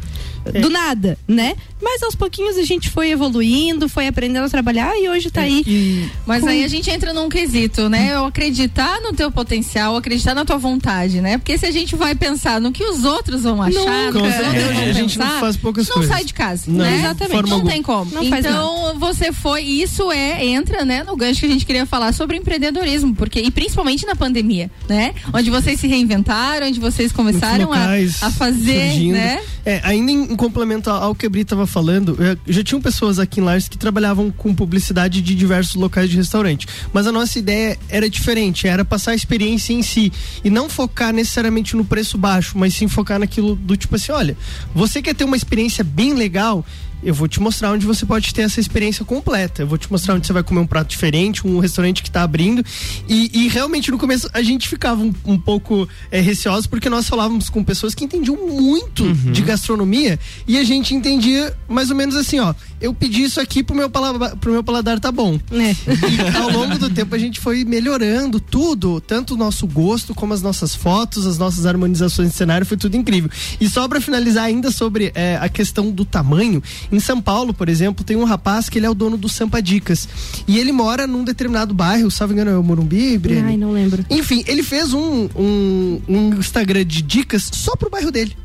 do 0.61 0.69
nada, 0.69 1.17
né? 1.27 1.55
Mas 1.81 2.01
aos 2.03 2.15
pouquinhos 2.15 2.57
a 2.57 2.63
gente 2.63 2.89
foi 2.89 3.11
evoluindo, 3.11 3.87
foi 3.87 4.07
aprendendo 4.07 4.45
a 4.45 4.49
trabalhar 4.49 4.95
e 4.97 5.07
hoje 5.09 5.29
tá 5.29 5.41
aí. 5.41 6.09
Mas 6.25 6.43
aí 6.45 6.63
a 6.63 6.67
gente 6.67 6.89
entra 6.89 7.13
num 7.13 7.29
quesito, 7.29 7.87
né? 7.89 8.13
Eu 8.13 8.25
acreditar 8.25 8.99
no 9.01 9.13
teu 9.13 9.31
potencial, 9.31 9.95
acreditar 9.95 10.33
na 10.33 10.43
tua 10.43 10.57
vontade, 10.57 11.21
né? 11.21 11.37
Porque 11.37 11.57
se 11.57 11.65
a 11.65 11.71
gente 11.71 11.95
vai 11.95 12.15
pensar 12.15 12.59
no 12.59 12.71
que 12.71 12.83
os 12.83 13.03
outros 13.03 13.43
vão 13.43 13.61
achar, 13.61 13.77
Nunca. 13.79 14.19
Com 14.19 14.25
a 14.25 14.93
gente 14.93 15.17
não 15.17 15.25
pensar, 15.25 15.39
faz 15.39 15.57
poucas 15.57 15.87
não 15.87 15.95
coisas. 15.95 16.11
sai 16.11 16.23
de 16.23 16.33
casa, 16.33 16.63
Não, 16.67 16.83
né? 16.83 16.97
exatamente. 16.99 17.49
Não 17.49 17.63
tem 17.63 17.81
como. 17.81 18.11
Não 18.11 18.23
então, 18.23 18.97
você 18.99 19.31
foi, 19.31 19.61
isso 19.63 20.11
é, 20.11 20.45
entra, 20.45 20.83
né, 20.83 21.03
no 21.03 21.15
gancho 21.15 21.41
que 21.41 21.45
a 21.45 21.49
gente 21.49 21.65
queria 21.65 21.85
falar 21.85 22.13
sobre 22.13 22.37
empreendedorismo, 22.37 23.15
porque, 23.15 23.39
e 23.39 23.51
principalmente 23.51 24.05
na 24.05 24.15
pandemia, 24.15 24.69
né? 24.89 25.13
Onde 25.33 25.49
vocês 25.49 25.79
se 25.79 25.87
reinventaram, 25.87 26.67
onde 26.67 26.79
vocês 26.79 27.11
começaram 27.11 27.71
a, 27.71 27.77
locais 27.77 28.21
a 28.23 28.31
fazer, 28.31 28.91
surgindo. 28.91 29.13
né? 29.13 29.41
É, 29.65 29.81
ainda 29.83 30.11
em, 30.11 30.31
em 30.31 30.35
complemento 30.35 30.89
ao 30.89 31.13
que 31.13 31.25
a 31.25 31.29
Bri 31.29 31.45
falando, 31.67 32.17
é, 32.19 32.37
já 32.47 32.63
tinham 32.63 32.81
pessoas 32.81 33.19
aqui 33.19 33.39
em 33.39 33.43
Lages 33.43 33.67
que 33.67 33.77
trabalhavam 33.77 34.31
com 34.31 34.53
publicidade 34.55 35.21
de 35.21 35.35
diversos 35.35 35.75
locais 35.75 36.09
de 36.09 36.17
restaurante. 36.17 36.67
Mas 36.93 37.05
a 37.05 37.11
nossa 37.11 37.37
ideia 37.37 37.77
era 37.89 38.09
diferente, 38.09 38.67
era 38.67 38.83
passar 38.83 39.11
a 39.11 39.15
experiência 39.15 39.73
em 39.73 39.83
si. 39.83 40.11
E 40.43 40.49
não 40.49 40.69
focar 40.69 41.13
necessariamente 41.13 41.75
no 41.75 41.85
preço 41.85 42.17
baixo, 42.17 42.57
mas 42.57 42.73
sim 42.73 42.87
focar 42.87 43.19
naquilo 43.19 43.55
do 43.55 43.75
tipo 43.75 43.95
assim, 43.95 44.11
olha, 44.11 44.37
você 44.73 45.01
quer 45.01 45.13
ter 45.13 45.23
uma 45.23 45.35
experiência 45.35 45.83
bem 45.83 46.13
legal, 46.13 46.65
eu 47.03 47.13
vou 47.13 47.27
te 47.27 47.39
mostrar 47.39 47.71
onde 47.71 47.85
você 47.85 48.05
pode 48.05 48.33
ter 48.33 48.41
essa 48.41 48.59
experiência 48.59 49.05
completa. 49.05 49.61
Eu 49.61 49.67
vou 49.67 49.77
te 49.77 49.89
mostrar 49.91 50.15
onde 50.15 50.25
você 50.25 50.33
vai 50.33 50.43
comer 50.43 50.61
um 50.61 50.67
prato 50.67 50.89
diferente, 50.89 51.45
um 51.45 51.59
restaurante 51.59 52.01
que 52.01 52.09
está 52.09 52.23
abrindo. 52.23 52.63
E, 53.07 53.29
e 53.33 53.47
realmente 53.47 53.91
no 53.91 53.97
começo 53.97 54.29
a 54.33 54.41
gente 54.41 54.67
ficava 54.67 55.01
um, 55.01 55.13
um 55.25 55.37
pouco 55.37 55.87
é, 56.11 56.19
receoso 56.19 56.69
porque 56.69 56.89
nós 56.89 57.07
falávamos 57.07 57.49
com 57.49 57.63
pessoas 57.63 57.93
que 57.93 58.03
entendiam 58.03 58.35
muito 58.35 59.13
de 59.13 59.41
gastronomia 59.41 60.19
e 60.47 60.57
a 60.57 60.63
gente 60.63 60.93
entendia 60.93 61.55
mais 61.67 61.89
ou 61.89 61.95
menos 61.95 62.15
assim, 62.15 62.39
ó. 62.39 62.53
Eu 62.79 62.93
pedi 62.93 63.23
isso 63.23 63.39
aqui 63.39 63.63
pro 63.63 63.75
meu, 63.75 63.89
paladar, 63.89 64.35
pro 64.35 64.51
meu 64.51 64.63
paladar 64.63 64.99
tá 64.99 65.11
bom. 65.11 65.39
né? 65.51 65.75
E 65.87 66.37
ao 66.37 66.49
longo 66.51 66.77
do 66.77 66.89
tempo 66.89 67.15
a 67.15 67.17
gente 67.17 67.39
foi 67.39 67.65
melhorando 67.65 68.39
tudo, 68.39 69.01
tanto 69.01 69.33
o 69.33 69.37
nosso 69.37 69.65
gosto 69.65 70.13
como 70.13 70.33
as 70.33 70.41
nossas 70.41 70.75
fotos, 70.75 71.25
as 71.25 71.37
nossas 71.37 71.65
harmonizações 71.65 72.29
de 72.29 72.35
cenário, 72.35 72.65
foi 72.65 72.77
tudo 72.77 72.95
incrível. 72.95 73.29
E 73.59 73.67
só 73.67 73.87
pra 73.87 73.99
finalizar 73.99 74.45
ainda 74.45 74.71
sobre 74.71 75.11
é, 75.15 75.37
a 75.41 75.49
questão 75.49 75.91
do 75.91 76.05
tamanho, 76.05 76.61
em 76.91 76.99
São 76.99 77.21
Paulo, 77.21 77.53
por 77.53 77.67
exemplo, 77.69 78.05
tem 78.05 78.15
um 78.15 78.23
rapaz 78.23 78.69
que 78.69 78.77
ele 78.77 78.85
é 78.85 78.89
o 78.89 78.93
dono 78.93 79.17
do 79.17 79.27
Sampa 79.27 79.61
Dicas. 79.61 80.07
E 80.47 80.59
ele 80.59 80.71
mora 80.71 81.07
num 81.07 81.23
determinado 81.23 81.73
bairro, 81.73 82.11
salvo 82.11 82.33
engano, 82.33 82.51
é 82.51 82.57
o 82.57 82.63
Morumbi, 82.63 83.17
Briane? 83.17 83.47
Ai, 83.49 83.57
não 83.57 83.71
lembro. 83.71 84.05
Enfim, 84.09 84.43
ele 84.47 84.63
fez 84.63 84.93
um, 84.93 85.27
um, 85.35 86.01
um 86.07 86.29
Instagram 86.39 86.85
de 86.85 87.01
dicas 87.01 87.49
só 87.53 87.75
pro 87.75 87.89
bairro 87.89 88.11
dele. 88.11 88.35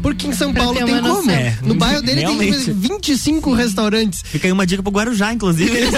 Porque 0.00 0.26
em 0.26 0.32
São 0.32 0.52
Pra 0.52 0.62
Paulo 0.64 0.78
tem 0.78 0.84
uma 0.94 1.02
como. 1.02 1.14
noção. 1.16 1.30
É, 1.34 1.58
no 1.62 1.74
bairro 1.74 2.02
dele 2.02 2.20
realmente. 2.22 2.64
tem 2.64 2.74
25 2.74 3.52
restaurantes. 3.52 4.22
Fica 4.24 4.46
aí 4.48 4.52
uma 4.52 4.66
dica 4.66 4.82
pro 4.82 4.90
Guarujá, 4.92 5.32
inclusive. 5.32 5.70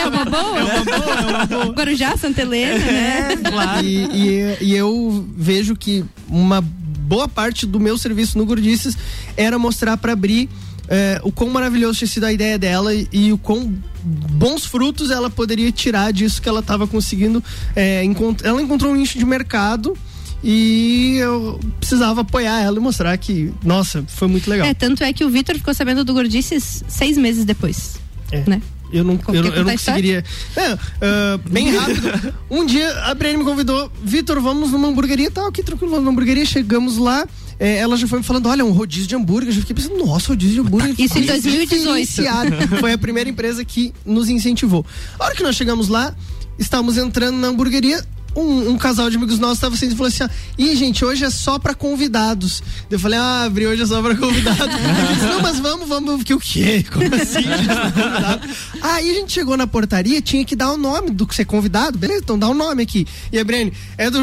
É 0.00 0.06
uma 0.06 0.24
boa? 0.24 1.72
Guarujá, 1.72 2.16
Santa 2.16 2.42
Helena, 2.42 2.78
né? 2.84 3.36
claro. 3.48 3.86
E, 3.86 4.04
e, 4.04 4.56
e 4.60 4.74
eu 4.76 5.26
vejo 5.36 5.76
que 5.76 6.04
uma 6.28 6.60
boa 6.60 7.28
parte 7.28 7.66
do 7.66 7.78
meu 7.80 7.96
serviço 7.98 8.38
no 8.38 8.44
Gordices 8.46 8.96
era 9.36 9.58
mostrar 9.58 9.96
pra 9.96 10.14
Bri 10.14 10.48
eh, 10.88 11.20
o 11.24 11.32
quão 11.32 11.50
maravilhoso 11.50 11.98
tinha 11.98 12.08
sido 12.08 12.24
a 12.24 12.32
ideia 12.32 12.58
dela 12.58 12.94
e, 12.94 13.08
e 13.12 13.32
o 13.32 13.38
quão 13.38 13.72
bons 14.02 14.64
frutos 14.64 15.10
ela 15.10 15.28
poderia 15.28 15.70
tirar 15.72 16.12
disso 16.12 16.40
que 16.40 16.48
ela 16.48 16.60
estava 16.60 16.86
conseguindo. 16.86 17.42
eh, 17.74 18.04
encont- 18.04 18.42
ela 18.44 18.60
encontrou 18.62 18.92
um 18.92 18.96
nicho 18.96 19.18
de 19.18 19.24
mercado 19.24 19.96
e 20.42 21.16
eu 21.18 21.60
precisava 21.78 22.22
apoiar 22.22 22.60
ela 22.60 22.76
e 22.76 22.80
mostrar 22.80 23.16
que, 23.18 23.52
nossa, 23.64 24.04
foi 24.08 24.28
muito 24.28 24.48
legal. 24.48 24.66
É, 24.66 24.74
tanto 24.74 25.02
é 25.04 25.12
que 25.12 25.24
o 25.24 25.30
Vitor 25.30 25.54
ficou 25.56 25.74
sabendo 25.74 26.04
do 26.04 26.12
Gordices 26.14 26.82
seis 26.88 27.18
meses 27.18 27.44
depois. 27.44 27.96
É. 28.32 28.42
né? 28.46 28.62
Eu 28.92 29.04
não, 29.04 29.12
eu, 29.14 29.18
que 29.18 29.32
não- 29.32 29.54
eu 29.56 29.64
não 29.64 29.72
conseguiria. 29.72 30.24
É, 30.56 30.72
ah, 31.00 31.38
bem 31.48 31.70
rápido. 31.76 32.34
Um 32.50 32.66
dia 32.66 32.90
a 33.04 33.14
Briane 33.14 33.38
me 33.38 33.44
convidou, 33.44 33.90
Vitor, 34.02 34.40
vamos 34.40 34.72
numa 34.72 34.88
hamburgueria, 34.88 35.30
tá, 35.30 35.46
ok, 35.46 35.62
tranquilo, 35.62 35.90
vamos 35.90 36.04
numa 36.04 36.12
hamburgueria. 36.12 36.44
Chegamos 36.44 36.96
lá, 36.98 37.24
é, 37.58 37.76
ela 37.78 37.96
já 37.96 38.08
foi 38.08 38.18
me 38.18 38.24
falando, 38.24 38.46
olha, 38.48 38.64
um 38.64 38.72
rodízio 38.72 39.06
de 39.06 39.14
hambúrguer. 39.14 39.50
Eu 39.50 39.52
já 39.52 39.60
fiquei 39.60 39.76
pensando, 39.76 39.96
nossa, 40.04 40.28
rodízio 40.28 40.54
de 40.54 40.60
hambúrguer. 40.68 40.94
Isso 40.98 41.18
em 41.18 41.22
que 41.22 41.28
2018. 41.28 41.76
diferenciado. 41.78 42.50
Foi 42.80 42.92
a 42.92 42.98
primeira 42.98 43.30
empresa 43.30 43.64
que 43.64 43.92
nos 44.04 44.28
incentivou. 44.28 44.84
A 45.18 45.24
hora 45.26 45.34
que 45.36 45.42
nós 45.44 45.54
chegamos 45.54 45.86
lá, 45.86 46.12
estávamos 46.58 46.96
entrando 46.96 47.36
na 47.36 47.46
hamburgueria. 47.48 48.04
Um, 48.36 48.70
um 48.70 48.78
casal 48.78 49.10
de 49.10 49.16
amigos 49.16 49.38
nossos 49.38 49.56
estava 49.56 49.74
assim 49.74 49.86
e 49.88 49.90
falou 49.90 50.06
assim: 50.06 50.22
ah, 50.24 50.30
Ih, 50.56 50.76
gente, 50.76 51.04
hoje 51.04 51.24
é 51.24 51.30
só 51.30 51.58
pra 51.58 51.74
convidados. 51.74 52.62
Eu 52.90 52.98
falei: 52.98 53.18
Ah, 53.18 53.48
Bri, 53.50 53.66
hoje 53.66 53.82
é 53.82 53.86
só 53.86 54.00
pra 54.00 54.14
convidados. 54.14 54.60
Eu 54.74 55.14
disse, 55.14 55.26
Não, 55.26 55.40
mas 55.42 55.58
vamos, 55.58 55.88
vamos. 55.88 56.22
Que 56.22 56.34
o 56.34 56.38
quê? 56.38 56.84
Como 56.92 57.12
assim, 57.14 57.42
gente? 57.42 57.66
tá 57.66 57.90
convidado? 57.90 58.48
Aí 58.82 59.10
a 59.10 59.14
gente 59.14 59.32
chegou 59.32 59.56
na 59.56 59.66
portaria, 59.66 60.22
tinha 60.22 60.44
que 60.44 60.54
dar 60.54 60.70
o 60.72 60.76
nome 60.76 61.10
do 61.10 61.26
que 61.26 61.34
ser 61.34 61.44
convidado. 61.44 61.98
Beleza, 61.98 62.20
então 62.22 62.38
dá 62.38 62.48
o 62.48 62.54
nome 62.54 62.82
aqui. 62.82 63.06
E 63.32 63.38
a 63.38 63.44
Brene, 63.44 63.72
é 63.98 64.08
do. 64.10 64.20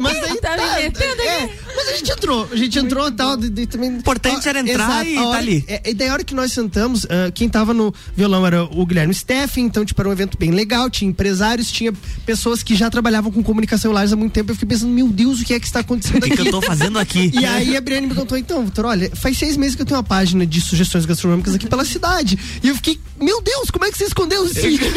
Mas 0.00 0.20
daí 0.20 0.36
Tá 0.40 0.56
metendo 0.76 1.22
é, 1.22 1.48
mas 1.74 1.88
a 1.88 1.96
gente 1.96 2.12
entrou, 2.12 2.48
a 2.52 2.56
gente 2.56 2.78
entrou 2.78 3.08
e 3.08 3.12
tal. 3.12 3.36
de- 3.36 3.48
de- 3.50 3.66
também, 3.66 3.90
Importante 3.90 4.48
era 4.48 4.60
entrar 4.60 4.84
Exato, 5.04 5.06
e 5.08 5.14
tá 5.14 5.24
hora- 5.26 5.38
ali. 5.38 5.64
é, 5.66 5.90
e 5.90 5.94
daí 5.94 6.08
a 6.08 6.12
hora 6.12 6.24
que 6.24 6.34
nós 6.34 6.52
sentamos, 6.52 7.04
ah, 7.06 7.30
quem 7.32 7.48
tava 7.48 7.72
no 7.74 7.92
violão 8.14 8.46
era 8.46 8.64
o 8.64 8.86
Guilherme 8.86 9.12
Então, 9.56 9.84
tipo, 9.84 10.00
era 10.00 10.08
um 10.08 10.12
evento 10.12 10.36
bem 10.38 10.50
legal, 10.50 10.88
tinha 10.90 11.08
empresários, 11.10 11.70
tinha 11.70 11.92
pessoas 12.24 12.62
que 12.62 12.74
já 12.74 12.88
trabalhavam 12.90 13.30
com 13.32 13.42
comunicação 13.42 13.90
em 13.90 13.94
lares 13.94 14.12
há 14.12 14.16
muito 14.16 14.32
tempo. 14.32 14.50
Eu 14.50 14.54
fiquei 14.54 14.68
pensando, 14.68 14.90
meu 14.92 15.08
Deus, 15.08 15.40
o 15.40 15.44
que 15.44 15.54
é 15.54 15.60
que 15.60 15.66
está 15.66 15.80
acontecendo 15.80 16.18
O 16.24 16.26
que, 16.26 16.32
aqui? 16.32 16.42
que 16.42 16.48
eu 16.48 16.52
tô 16.52 16.62
fazendo 16.62 16.98
aqui? 16.98 17.30
E 17.34 17.44
aí 17.44 17.76
a 17.76 17.80
Briane 17.80 18.06
me 18.06 18.14
contou, 18.14 18.36
então, 18.38 18.64
Vitor, 18.64 18.86
olha, 18.86 19.10
faz 19.14 19.36
seis 19.38 19.56
meses 19.56 19.74
que 19.76 19.82
eu 19.82 19.86
tenho 19.86 19.98
uma 19.98 20.04
página 20.04 20.46
de 20.46 20.60
sugestões 20.60 21.04
gastronômicas 21.06 21.54
aqui 21.54 21.66
pela 21.66 21.84
cidade. 21.84 22.38
E 22.62 22.68
eu 22.68 22.74
fiquei, 22.74 22.98
meu 23.20 23.40
Deus, 23.42 23.70
como 23.70 23.84
é 23.84 23.90
que 23.90 23.98
você 23.98 24.04
escondeu 24.04 24.42
os 24.42 24.52
seis 24.52 24.78
meses? 24.80 24.92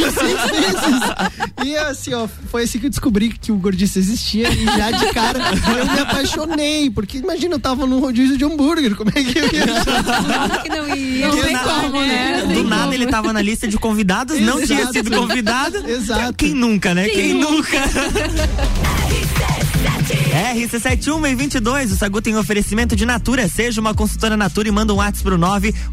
E 1.66 1.76
assim, 1.78 2.14
ó, 2.14 2.28
foi 2.50 2.64
assim 2.64 2.80
que 2.80 2.86
eu 2.86 2.90
descobri 2.90 3.30
que 3.30 3.52
o 3.52 3.56
gordice 3.58 4.00
existia 4.00 4.50
e 4.52 4.66
já 4.66 4.92
de 4.92 5.06
cara 5.14 5.40
eu 5.78 5.86
me 5.92 6.00
apaixonei, 6.00 6.90
porque 6.90 7.18
imagina, 7.18 7.56
eu 7.56 7.60
tava 7.60 7.86
num 7.86 8.00
rodízio 8.00 8.38
de 8.38 8.44
hambúrguer, 8.46 8.96
como 8.96 9.10
é 9.14 9.24
que 9.24 9.38
eu 9.38 9.52
ia 9.54 9.64
achar? 9.76 10.62
que 10.64 10.70
não 10.70 10.96
ia. 10.96 11.28
Não 11.28 11.36
Do 11.36 11.42
tem 11.44 11.54
nada- 11.54 11.70
como, 11.82 12.02
né? 12.02 12.42
Do 12.54 12.64
nada 12.64 12.94
ele 12.96 13.08
tava 13.08 13.34
na 13.34 13.42
lista 13.42 13.68
de 13.68 13.78
convidados, 13.78 14.29
não 14.42 14.62
tinha 14.62 14.82
Exato. 14.82 14.94
sido 14.94 15.12
convidado. 15.12 15.90
Exato. 15.90 16.34
Quem 16.34 16.54
nunca, 16.54 16.94
né? 16.94 17.08
Quem 17.10 17.34
nunca? 17.34 17.78
RC71 20.10 21.30
e 21.30 21.36
22, 21.36 21.92
o 21.92 21.96
Sagu 21.96 22.20
tem 22.20 22.36
oferecimento 22.36 22.96
de 22.96 23.06
Natura. 23.06 23.48
Seja 23.48 23.80
uma 23.80 23.94
consultora 23.94 24.36
Natura 24.36 24.68
e 24.68 24.72
manda 24.72 24.92
um 24.92 24.98
WhatsApp 24.98 25.22
pro 25.22 25.38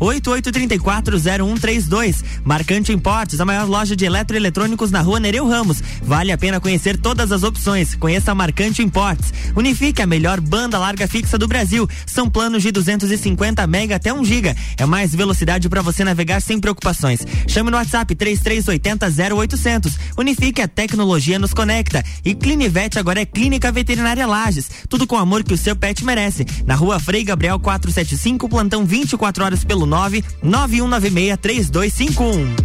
988340132. 0.00 2.24
Marcante 2.42 2.94
Importes, 2.94 3.38
a 3.40 3.44
maior 3.44 3.68
loja 3.68 3.94
de 3.94 4.06
eletroeletrônicos 4.06 4.90
na 4.90 5.02
rua 5.02 5.20
Nereu 5.20 5.46
Ramos. 5.46 5.82
Vale 6.02 6.32
a 6.32 6.38
pena 6.38 6.58
conhecer 6.60 6.96
todas 6.96 7.30
as 7.30 7.42
opções. 7.42 7.94
Conheça 7.94 8.32
a 8.32 8.34
Marcante 8.34 8.82
Importes. 8.82 9.34
Unifique 9.54 10.00
a 10.00 10.06
melhor 10.06 10.40
banda 10.40 10.78
larga 10.78 11.06
fixa 11.06 11.36
do 11.36 11.46
Brasil. 11.46 11.86
São 12.06 12.30
planos 12.30 12.62
de 12.62 12.72
250 12.72 13.66
mega 13.66 13.96
até 13.96 14.14
1 14.14 14.24
giga. 14.24 14.56
É 14.78 14.86
mais 14.86 15.14
velocidade 15.14 15.68
para 15.68 15.82
você 15.82 16.02
navegar 16.04 16.40
sem 16.40 16.58
preocupações. 16.58 17.20
Chame 17.46 17.70
no 17.70 17.76
WhatsApp 17.76 18.14
3380 18.14 19.34
0800. 19.34 19.92
Unifique 20.16 20.62
a 20.62 20.68
tecnologia 20.68 21.38
nos 21.38 21.52
conecta. 21.52 22.02
E 22.24 22.34
Clinivete 22.34 22.98
agora 22.98 23.20
é 23.20 23.26
Clínica 23.26 23.70
Veterinária 23.70 24.05
Lages. 24.14 24.70
Tudo 24.88 25.06
com 25.06 25.16
o 25.16 25.18
amor 25.18 25.42
que 25.42 25.54
o 25.54 25.58
seu 25.58 25.74
pet 25.74 26.04
merece. 26.04 26.46
Na 26.64 26.74
rua 26.74 27.00
Frei 27.00 27.24
Gabriel 27.24 27.58
475, 27.58 28.48
plantão 28.48 28.84
24 28.84 29.44
horas 29.44 29.64
pelo 29.64 29.86
9 29.86 30.24
9196 30.42 31.38
3251. 31.38 32.56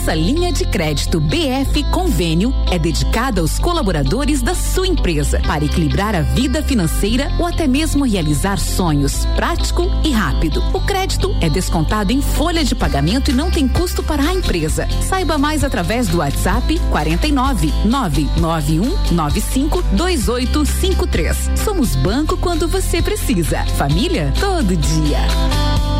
Nossa 0.00 0.14
linha 0.14 0.50
de 0.50 0.64
crédito 0.64 1.20
BF 1.20 1.84
Convênio 1.90 2.54
é 2.70 2.78
dedicada 2.78 3.42
aos 3.42 3.58
colaboradores 3.58 4.40
da 4.40 4.54
sua 4.54 4.86
empresa 4.86 5.42
para 5.46 5.62
equilibrar 5.62 6.14
a 6.14 6.22
vida 6.22 6.62
financeira 6.62 7.30
ou 7.38 7.46
até 7.46 7.66
mesmo 7.66 8.06
realizar 8.06 8.58
sonhos, 8.58 9.26
prático 9.36 9.82
e 10.02 10.10
rápido. 10.10 10.64
O 10.72 10.80
crédito 10.80 11.36
é 11.42 11.50
descontado 11.50 12.14
em 12.14 12.22
folha 12.22 12.64
de 12.64 12.74
pagamento 12.74 13.30
e 13.30 13.34
não 13.34 13.50
tem 13.50 13.68
custo 13.68 14.02
para 14.02 14.22
a 14.22 14.32
empresa. 14.32 14.88
Saiba 15.02 15.36
mais 15.36 15.62
através 15.62 16.08
do 16.08 16.20
WhatsApp 16.20 16.80
49 16.90 17.70
991 17.84 19.14
95 19.14 19.82
2853. 19.92 21.50
Somos 21.62 21.94
banco 21.94 22.38
quando 22.38 22.66
você 22.66 23.02
precisa. 23.02 23.66
Família 23.76 24.32
todo 24.40 24.74
dia. 24.74 25.99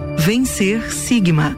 Vencer 0.23 0.91
Sigma. 0.91 1.57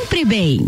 bem. 0.25 0.67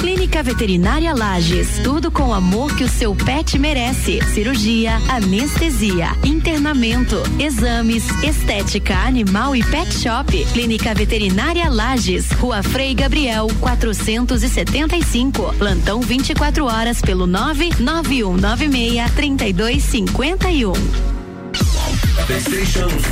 Clínica 0.00 0.42
Veterinária 0.42 1.14
Lages, 1.14 1.78
tudo 1.84 2.10
com 2.10 2.30
o 2.30 2.34
amor 2.34 2.74
que 2.74 2.82
o 2.82 2.88
seu 2.88 3.14
pet 3.14 3.56
merece. 3.56 4.18
Cirurgia, 4.34 4.96
anestesia, 5.08 6.08
internamento, 6.24 7.22
exames, 7.38 8.04
estética 8.24 8.96
animal 8.96 9.54
e 9.54 9.62
pet 9.62 9.94
shop. 9.94 10.44
Clínica 10.52 10.92
Veterinária 10.92 11.70
Lages, 11.70 12.32
Rua 12.32 12.64
Frei 12.64 12.92
Gabriel, 12.92 13.46
475. 13.60 15.54
Plantão 15.56 16.00
24 16.00 16.64
horas 16.64 17.00
pelo 17.00 17.28
99196 17.28 19.12
3251. 19.14 20.72
The 22.26 22.40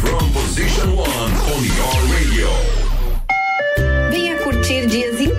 from 0.01 0.33
position 0.33 0.97
one 0.97 1.07
on 1.07 1.65
your 1.65 1.95
radio. 2.13 2.78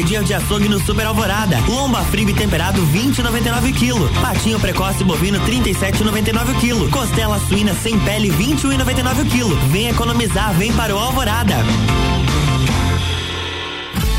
Dia 0.00 0.22
de 0.22 0.32
açougue 0.32 0.68
no 0.68 0.80
Super 0.80 1.06
Alvorada. 1.06 1.58
Lomba 1.68 2.02
frio 2.04 2.34
temperado 2.34 2.80
20,99 2.86 3.72
kg. 3.74 4.20
Patinho 4.20 4.58
precoce 4.58 5.04
bovino 5.04 5.38
37,99 5.40 6.60
kg. 6.60 6.90
Costela 6.90 7.38
suína 7.40 7.74
sem 7.74 7.98
pele 8.00 8.30
21,99 8.30 9.28
kg. 9.30 9.68
Vem 9.70 9.88
economizar, 9.88 10.54
vem 10.54 10.72
para 10.72 10.94
o 10.94 10.98
Alvorada. 10.98 11.56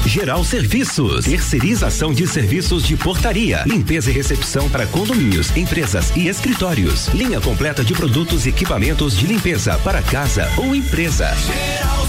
Geral 0.06 0.44
Serviços, 0.44 1.26
terceirização 1.26 2.14
de 2.14 2.28
serviços 2.28 2.86
de 2.86 2.96
portaria, 2.96 3.64
limpeza 3.66 4.12
e 4.12 4.14
recepção 4.14 4.70
para 4.70 4.86
condomínios, 4.86 5.56
empresas 5.58 6.16
e 6.16 6.28
escritórios. 6.28 7.08
Linha 7.08 7.42
completa 7.42 7.84
de 7.84 7.96
produtos 7.96 8.46
e 8.46 8.50
equipamentos 8.50 9.18
de 9.18 9.26
limpeza 9.26 9.76
para 9.80 10.04
casa 10.04 10.48
ou 10.58 10.76
empresa. 10.76 11.34
Geral 11.36 11.48
Serviços. 11.48 12.03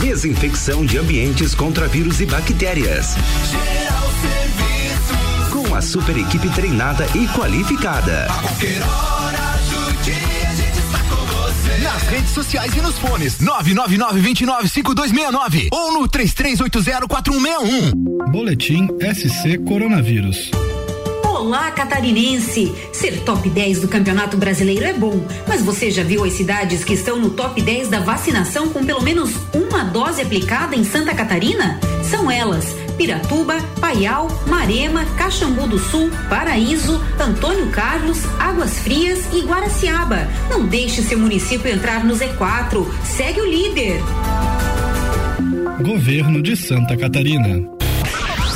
Desinfecção 0.00 0.84
de 0.84 0.98
ambientes 0.98 1.54
contra 1.54 1.86
vírus 1.88 2.20
e 2.20 2.26
bactérias. 2.26 3.14
Geral 3.50 4.10
Serviços. 4.20 5.48
Com 5.50 5.74
a 5.74 5.80
super 5.80 6.14
equipe 6.16 6.48
treinada 6.50 7.06
e 7.14 7.26
qualificada. 7.28 8.24
A 8.24 8.34
qualquer 8.34 8.82
hora 8.82 9.54
do 9.70 9.92
dia 10.02 10.14
a 10.50 10.54
gente 10.54 10.78
está 10.78 10.98
com 11.04 11.16
você. 11.26 11.78
Nas 11.82 12.02
redes 12.08 12.30
sociais 12.30 12.74
e 12.76 12.80
nos 12.80 12.98
fones 12.98 13.38
999-295269 13.38 15.68
ou 15.72 15.92
no 15.92 16.08
33804161. 16.08 17.92
Boletim 18.30 18.88
SC 19.00 19.58
Coronavírus. 19.66 20.50
Olá, 21.44 21.70
catarinense! 21.72 22.74
Ser 22.90 23.20
top 23.20 23.50
10 23.50 23.82
do 23.82 23.88
Campeonato 23.88 24.34
Brasileiro 24.34 24.82
é 24.86 24.94
bom, 24.94 25.26
mas 25.46 25.60
você 25.60 25.90
já 25.90 26.02
viu 26.02 26.24
as 26.24 26.32
cidades 26.32 26.82
que 26.82 26.94
estão 26.94 27.18
no 27.18 27.28
top 27.28 27.60
10 27.60 27.90
da 27.90 28.00
vacinação 28.00 28.70
com 28.70 28.82
pelo 28.82 29.02
menos 29.02 29.30
uma 29.52 29.84
dose 29.84 30.22
aplicada 30.22 30.74
em 30.74 30.84
Santa 30.84 31.14
Catarina? 31.14 31.78
São 32.02 32.30
elas: 32.30 32.74
Piratuba, 32.96 33.60
Paial, 33.78 34.28
Marema, 34.46 35.04
Caxambu 35.18 35.66
do 35.66 35.78
Sul, 35.78 36.10
Paraíso, 36.30 36.98
Antônio 37.20 37.68
Carlos, 37.68 38.24
Águas 38.40 38.78
Frias 38.78 39.26
e 39.30 39.42
Guaraciaba. 39.42 40.26
Não 40.48 40.64
deixe 40.64 41.02
seu 41.02 41.18
município 41.18 41.70
entrar 41.70 42.06
no 42.06 42.14
Z4. 42.14 42.86
Segue 43.04 43.42
o 43.42 43.46
líder. 43.46 44.00
Governo 45.82 46.40
de 46.40 46.56
Santa 46.56 46.96
Catarina. 46.96 47.73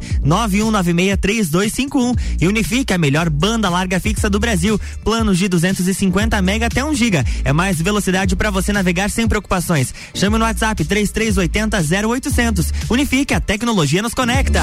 91963251. 1.17 2.19
E 2.41 2.49
Unifique, 2.49 2.93
a 2.93 2.99
melhor 2.99 3.29
banda 3.31 3.69
larga 3.69 4.01
fixa 4.01 4.29
do 4.29 4.39
Brasil. 4.39 4.81
Planos 5.03 5.39
de 5.39 5.49
250 5.49 6.41
mega 6.43 6.67
até 6.67 6.85
1 6.85 6.95
giga. 6.95 7.25
É 7.45 7.53
mais 7.53 7.81
velocidade 7.81 8.37
para 8.37 8.51
você 8.51 8.73
navegar 8.73 9.11
sem 9.11 9.27
preocupações. 9.27 9.95
Chame 10.15 10.39
no 10.39 10.45
WhatsApp 10.45 10.85
3380 10.85 12.09
0800. 12.09 12.73
Unifique, 12.91 13.35
a 13.35 13.41
tecnologia 13.41 14.03
nos 14.03 14.15
conecta. 14.15 14.63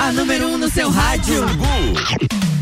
A 0.00 0.12
número 0.12 0.48
1 0.48 0.54
um 0.54 0.58
no 0.58 0.70
seu 0.70 0.90
rádio. 0.90 1.44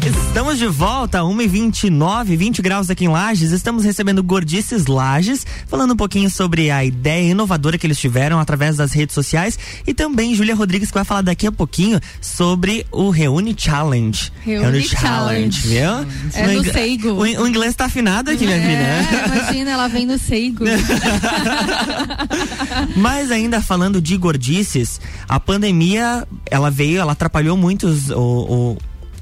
Estamos 0.09 0.59
de 0.59 0.67
volta, 0.67 1.19
1h29, 1.21 2.35
20 2.37 2.63
graus 2.63 2.89
aqui 2.89 3.05
em 3.05 3.09
Lages. 3.09 3.51
Estamos 3.53 3.85
recebendo 3.85 4.23
Gordices 4.23 4.87
Lages, 4.87 5.45
falando 5.67 5.93
um 5.93 5.97
pouquinho 5.97 6.31
sobre 6.31 6.71
a 6.71 6.83
ideia 6.83 7.31
inovadora 7.33 7.77
que 7.77 7.87
eles 7.87 7.99
tiveram 7.99 8.41
através 8.41 8.77
das 8.77 8.93
redes 8.93 9.15
sociais. 9.15 9.59
E 9.87 9.93
também 9.93 10.35
Júlia 10.35 10.55
Rodrigues, 10.55 10.89
que 10.91 10.95
vai 10.95 11.05
falar 11.05 11.21
daqui 11.23 11.47
a 11.47 11.53
pouquinho 11.53 12.01
sobre 12.23 12.87
o 12.91 13.11
Reúne 13.11 13.55
Challenge. 13.57 14.33
Reúne 14.43 14.83
Challenge. 14.83 15.69
viu? 15.69 15.91
É 16.33 16.47
No 16.55 16.65
Seigo. 16.65 17.09
O, 17.11 17.21
o 17.21 17.47
inglês 17.47 17.75
tá 17.75 17.85
afinado 17.85 18.31
aqui, 18.31 18.47
minha 18.47 18.57
É, 18.57 19.05
filha. 19.05 19.27
imagina, 19.43 19.71
ela 19.73 19.89
vem 19.89 20.07
no 20.07 20.19
Seigo. 20.19 20.65
Mas 22.97 23.31
ainda 23.31 23.61
falando 23.61 24.01
de 24.01 24.17
gordices, 24.17 25.01
a 25.29 25.39
pandemia, 25.39 26.27
ela 26.51 26.71
veio, 26.71 26.99
ela 27.01 27.13
atrapalhou 27.13 27.57
muito 27.59 27.87
os, 27.87 28.09
o- 28.11 28.17
o- 28.17 28.79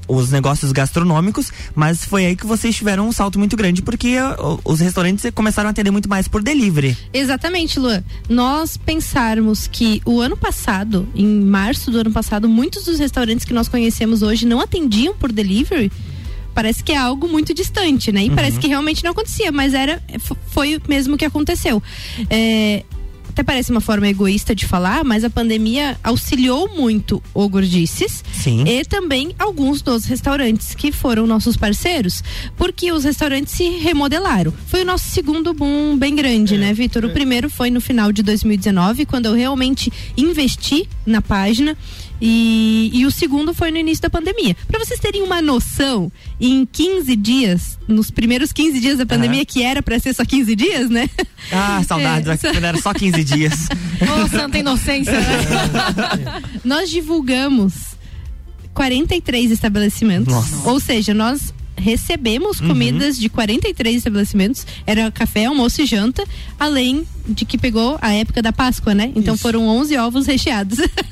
os 0.08 0.30
negócios 0.30 0.72
gastronômicos, 0.72 1.52
mas 1.74 2.04
foi 2.04 2.26
aí 2.26 2.36
que 2.36 2.46
vocês 2.46 2.74
tiveram 2.74 3.08
um 3.08 3.12
salto 3.12 3.38
muito 3.38 3.56
grande, 3.56 3.82
porque 3.82 4.16
os 4.64 4.80
restaurantes 4.80 5.24
começaram 5.34 5.68
a 5.68 5.70
atender 5.70 5.90
muito 5.90 6.08
mais 6.08 6.28
por 6.28 6.42
delivery. 6.42 6.96
Exatamente, 7.12 7.78
Luan. 7.78 8.02
Nós 8.28 8.76
pensarmos 8.76 9.66
que 9.66 10.00
o 10.04 10.20
ano 10.20 10.36
passado, 10.36 11.08
em 11.14 11.26
março 11.26 11.90
do 11.90 11.98
ano 11.98 12.10
passado, 12.10 12.48
muitos 12.48 12.84
dos 12.84 12.98
restaurantes 12.98 13.44
que 13.44 13.52
nós 13.52 13.68
conhecemos 13.68 14.22
hoje 14.22 14.46
não 14.46 14.60
atendiam 14.60 15.14
por 15.14 15.32
delivery. 15.32 15.90
Parece 16.54 16.82
que 16.82 16.92
é 16.92 16.96
algo 16.96 17.28
muito 17.28 17.52
distante, 17.52 18.10
né? 18.10 18.24
E 18.24 18.30
parece 18.30 18.58
que 18.58 18.66
realmente 18.66 19.04
não 19.04 19.10
acontecia, 19.10 19.52
mas 19.52 19.74
era 19.74 20.02
foi 20.48 20.80
mesmo 20.88 21.16
que 21.18 21.24
aconteceu. 21.24 21.82
É, 22.30 22.82
até 23.37 23.42
parece 23.42 23.70
uma 23.70 23.83
forma 23.83 24.09
egoísta 24.09 24.55
de 24.55 24.64
falar, 24.64 25.05
mas 25.05 25.22
a 25.22 25.29
pandemia 25.29 26.01
auxiliou 26.03 26.75
muito 26.75 27.22
o 27.35 27.46
Gordices 27.46 28.25
Sim. 28.33 28.64
e 28.66 28.83
também 28.83 29.35
alguns 29.38 29.83
dos 29.83 30.07
restaurantes 30.07 30.75
que 30.75 30.90
foram 30.90 31.27
nossos 31.27 31.55
parceiros, 31.55 32.25
porque 32.57 32.90
os 32.90 33.05
restaurantes 33.05 33.53
se 33.53 33.68
remodelaram. 33.68 34.55
Foi 34.68 34.81
o 34.81 34.87
nosso 34.87 35.11
segundo 35.11 35.53
boom 35.53 35.99
bem 35.99 36.16
grande, 36.16 36.57
né, 36.57 36.72
Vitor? 36.72 37.05
O 37.05 37.11
primeiro 37.11 37.51
foi 37.51 37.70
no 37.70 37.79
final 37.79 38.11
de 38.11 38.22
2019, 38.22 39.05
quando 39.05 39.27
eu 39.27 39.35
realmente 39.35 39.92
investi 40.16 40.88
na 41.05 41.20
página. 41.20 41.77
E, 42.20 42.90
e 42.94 43.05
o 43.05 43.11
segundo 43.11 43.52
foi 43.52 43.70
no 43.70 43.76
início 43.76 44.00
da 44.02 44.09
pandemia. 44.11 44.57
Para 44.66 44.79
vocês 44.79 44.98
terem 44.98 45.22
uma 45.22 45.42
noção, 45.42 46.11
em 46.40 46.64
15 46.70 47.14
dias, 47.16 47.79
nos 47.87 48.11
primeiros 48.11 48.52
15 48.52 48.81
dias 48.81 48.98
da 48.98 49.05
pandemia, 49.07 49.44
que 49.44 49.62
era 49.62 49.83
para 49.83 49.98
ser 49.98 50.14
só 50.14 50.24
15 50.24 50.57
dias, 50.57 50.88
né? 50.90 51.11
Ah, 51.52 51.83
saudades, 51.87 52.42
É, 52.44 52.52
quando 52.52 52.64
era 52.64 52.81
só 52.81 52.94
15 52.94 53.22
dias. 53.24 53.68
Ô, 54.24 54.29
santa 54.29 54.59
inocência, 54.59 55.12
né? 55.12 56.42
nós 56.64 56.88
divulgamos 56.90 57.72
43 58.74 59.50
estabelecimentos. 59.50 60.33
Nossa. 60.33 60.68
Ou 60.68 60.81
seja, 60.81 61.12
nós 61.14 61.55
recebemos 61.79 62.61
Uhum. 62.61 62.68
comidas 62.68 63.18
de 63.18 63.29
43 63.29 63.96
estabelecimentos. 63.98 64.66
Era 64.87 65.11
café, 65.11 65.44
almoço 65.44 65.83
e 65.83 65.87
janta, 65.87 66.24
além 66.59 67.07
de 67.29 67.44
que 67.44 67.59
pegou 67.59 67.98
a 68.00 68.12
época 68.14 68.40
da 68.40 68.52
Páscoa, 68.52 68.94
né? 68.94 69.12
Então 69.14 69.37
foram 69.37 69.66
11 69.68 69.96
ovos 69.98 70.26
recheados. 70.26 70.79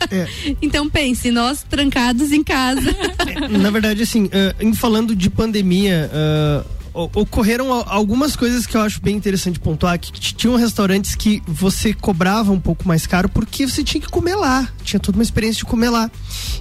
então 0.62 0.88
pense, 0.88 1.31
nós 1.31 1.62
trancados 1.69 2.33
em 2.33 2.43
casa. 2.43 2.95
Na 3.51 3.71
verdade, 3.71 4.03
assim, 4.03 4.29
eh, 4.33 4.55
em 4.61 4.73
falando 4.75 5.14
de 5.14 5.29
pandemia, 5.31 6.11
o- 6.93 7.11
ocorreram 7.21 7.73
al- 7.73 7.85
algumas 7.88 8.37
coisas 8.37 8.67
que 8.67 8.77
eu 8.77 8.81
acho 8.81 9.01
bem 9.01 9.17
interessante 9.17 9.59
pontuar, 9.59 9.99
que 9.99 10.12
tinham 10.12 10.57
restaurantes 10.57 11.14
que 11.14 11.43
você 11.47 11.93
cobrava 11.93 12.53
um 12.53 12.61
pouco 12.61 12.87
mais 12.87 13.07
caro 13.07 13.29
porque 13.29 13.67
você 13.67 13.83
tinha 13.83 14.01
que 14.01 14.09
comer 14.09 14.35
lá, 14.37 14.69
tinha 14.85 15.01
toda 15.01 15.19
uma 15.19 15.25
experiência 15.25 15.59
de 15.59 15.64
comer 15.64 15.90
lá. 15.90 16.11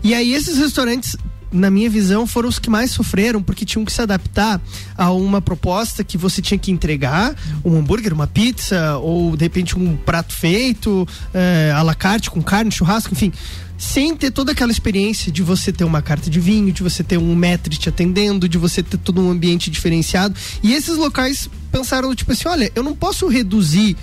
E 0.03 0.13
aí 0.13 0.33
esses 0.33 0.57
restaurantes 0.57 1.15
na 1.53 1.69
minha 1.69 1.89
visão, 1.89 2.25
foram 2.25 2.49
os 2.49 2.57
que 2.57 2.69
mais 2.69 2.91
sofreram, 2.91 3.41
porque 3.41 3.63
tinham 3.63 3.85
que 3.85 3.93
se 3.93 4.01
adaptar 4.01 4.59
a 4.97 5.11
uma 5.11 5.39
proposta 5.39 6.03
que 6.03 6.17
você 6.17 6.41
tinha 6.41 6.57
que 6.57 6.71
entregar, 6.71 7.35
um 7.63 7.77
hambúrguer, 7.77 8.11
uma 8.11 8.27
pizza, 8.27 8.97
ou 8.97 9.37
de 9.37 9.45
repente 9.45 9.77
um 9.77 9.95
prato 9.95 10.33
feito, 10.33 11.07
é, 11.33 11.71
à 11.75 11.81
la 11.83 11.93
carte, 11.93 12.31
com 12.31 12.41
carne, 12.41 12.71
churrasco, 12.71 13.13
enfim. 13.13 13.31
Sem 13.77 14.15
ter 14.15 14.31
toda 14.31 14.53
aquela 14.53 14.71
experiência 14.71 15.31
de 15.31 15.43
você 15.43 15.71
ter 15.71 15.83
uma 15.83 16.01
carta 16.01 16.29
de 16.29 16.39
vinho, 16.39 16.71
de 16.71 16.81
você 16.81 17.03
ter 17.03 17.17
um 17.17 17.35
maître 17.35 17.77
te 17.77 17.89
atendendo, 17.89 18.47
de 18.47 18.57
você 18.57 18.81
ter 18.81 18.97
todo 18.97 19.21
um 19.21 19.29
ambiente 19.29 19.69
diferenciado. 19.69 20.35
E 20.61 20.73
esses 20.73 20.97
locais 20.97 21.49
pensaram, 21.71 22.15
tipo 22.15 22.31
assim, 22.31 22.47
olha, 22.47 22.71
eu 22.75 22.81
não 22.81 22.95
posso 22.95 23.27
reduzir 23.27 23.97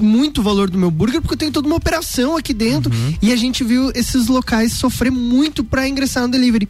muito 0.00 0.40
o 0.40 0.44
valor 0.44 0.70
do 0.70 0.78
meu 0.78 0.90
burger 0.90 1.20
porque 1.20 1.34
eu 1.34 1.38
tenho 1.38 1.52
toda 1.52 1.66
uma 1.66 1.76
operação 1.76 2.36
aqui 2.36 2.54
dentro 2.54 2.92
e 3.20 3.32
a 3.32 3.36
gente 3.36 3.64
viu 3.64 3.90
esses 3.94 4.28
locais 4.28 4.72
sofrer 4.72 5.10
muito 5.10 5.64
para 5.64 5.88
ingressar 5.88 6.22
no 6.22 6.28
delivery. 6.30 6.68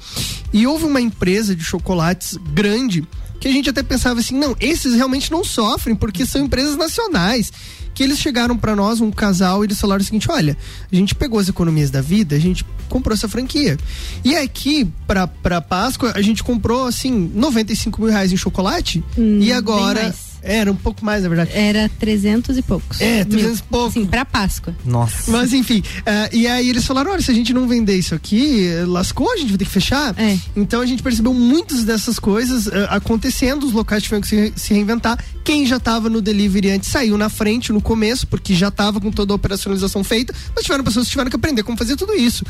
E 0.53 0.67
houve 0.67 0.85
uma 0.85 1.01
empresa 1.01 1.55
de 1.55 1.65
chocolates 1.65 2.37
grande 2.53 3.07
que 3.43 3.49
a 3.49 3.53
gente 3.53 3.69
até 3.69 3.83
pensava 3.83 4.21
assim, 4.21 4.39
não, 4.39 4.55
esses 4.61 4.95
realmente 4.95 5.29
não 5.33 5.43
sofrem 5.43 5.97
porque 5.97 6.25
são 6.25 6.45
empresas 6.45 6.77
nacionais. 6.77 7.53
Que 7.93 8.03
eles 8.03 8.21
chegaram 8.21 8.57
para 8.57 8.75
nós, 8.75 9.03
um 9.03 9.11
casal, 9.11 9.63
e 9.63 9.67
eles 9.67 9.79
falaram 9.79 10.01
o 10.01 10.05
seguinte: 10.05 10.31
olha, 10.31 10.57
a 10.91 10.97
gente 10.97 11.15
pegou 11.15 11.39
as 11.39 11.49
economias 11.49 11.91
da 11.91 12.01
vida, 12.01 12.35
a 12.35 12.39
gente 12.39 12.65
comprou 12.89 13.15
essa 13.15 13.29
franquia. 13.29 13.77
E 14.25 14.35
aqui, 14.35 14.89
pra, 15.07 15.27
pra 15.27 15.61
Páscoa, 15.61 16.13
a 16.15 16.23
gente 16.23 16.43
comprou, 16.43 16.87
assim, 16.87 17.31
95 17.35 18.01
mil 18.01 18.11
reais 18.11 18.33
em 18.33 18.37
chocolate. 18.37 19.05
e 19.15 19.21
Hum, 19.21 19.39
bem 19.41 19.53
agora. 19.53 20.15
Mais. 20.43 20.55
Era 20.55 20.71
um 20.71 20.77
pouco 20.77 21.05
mais, 21.05 21.23
na 21.23 21.29
verdade. 21.29 21.51
Era 21.55 21.89
300 21.99 22.57
e 22.59 22.63
poucos. 22.63 23.01
É, 23.01 23.25
300 23.25 23.59
e 23.59 23.63
poucos. 23.63 23.95
Sim, 23.95 24.07
pra 24.07 24.25
Páscoa. 24.25 24.75
Nossa. 24.85 25.31
Mas 25.31 25.53
enfim, 25.53 25.83
eh, 26.05 26.31
e 26.33 26.47
aí 26.47 26.69
eles 26.69 26.85
falaram: 26.85 27.13
olha, 27.13 27.23
se 27.23 27.31
a 27.31 27.35
gente 27.35 27.53
não 27.53 27.69
vender 27.69 27.97
isso 27.97 28.15
aqui, 28.15 28.67
eh, 28.67 28.85
lascou, 28.87 29.33
a 29.33 29.37
gente 29.37 29.49
vai 29.49 29.59
ter 29.59 29.65
que 29.65 29.71
fechar. 29.71 30.15
Então 30.57 30.81
a 30.81 30.87
gente 30.87 31.03
percebeu 31.03 31.33
muitas 31.33 31.85
dessas 31.85 32.19
coisas 32.19 32.67
eh, 32.67 32.87
acontecendo, 32.91 33.65
os 33.65 33.73
locais 33.73 34.03
tiveram 34.03 34.23
que 34.23 34.29
se, 34.29 34.53
se 34.57 34.75
reinventar. 34.75 35.19
Quem 35.45 35.67
já 35.67 35.77
estava 35.77 36.09
no 36.09 36.21
delivery 36.21 36.71
antes 36.71 36.89
saiu 36.89 37.19
na 37.19 37.29
frente 37.29 37.73
no 37.73 37.81
começo, 37.81 38.27
porque 38.27 38.55
já 38.55 38.69
estava 38.69 39.01
com 39.01 39.11
toda 39.11 39.33
a 39.33 39.37
operacionalização 39.37 40.05
feita, 40.05 40.35
mas 40.55 40.65
tiveram 40.65 40.85
pessoas 40.85 41.07
que 41.07 41.11
tiveram 41.11 41.31
que 41.31 41.37
aprender 41.37 41.63
como 41.63 41.77
fazer 41.77 41.97
tudo 41.97 42.15
isso. 42.15 42.45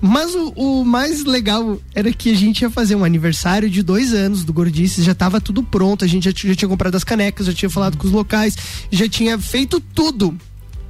Mas 0.00 0.34
o, 0.34 0.50
o 0.56 0.84
mais 0.84 1.24
legal 1.24 1.80
era 1.94 2.12
que 2.12 2.30
a 2.30 2.34
gente 2.34 2.60
ia 2.62 2.70
fazer 2.70 2.94
um 2.94 3.04
aniversário 3.04 3.68
de 3.68 3.82
dois 3.82 4.12
anos 4.12 4.44
do 4.44 4.52
Gordices, 4.52 5.04
já 5.04 5.12
estava 5.12 5.40
tudo 5.40 5.62
pronto, 5.62 6.04
a 6.04 6.08
gente 6.08 6.24
já, 6.24 6.32
tinha- 6.32 6.52
já 6.52 6.56
tinha 6.56 6.68
comprado 6.68 6.94
as 6.94 7.02
canecas, 7.04 7.46
já 7.46 7.52
tinha 7.54 7.70
falado 7.70 7.96
com 7.96 8.06
os 8.06 8.12
locais, 8.12 8.56
já 8.90 9.08
tinha 9.08 9.38
feito 9.38 9.80
tudo. 9.80 10.36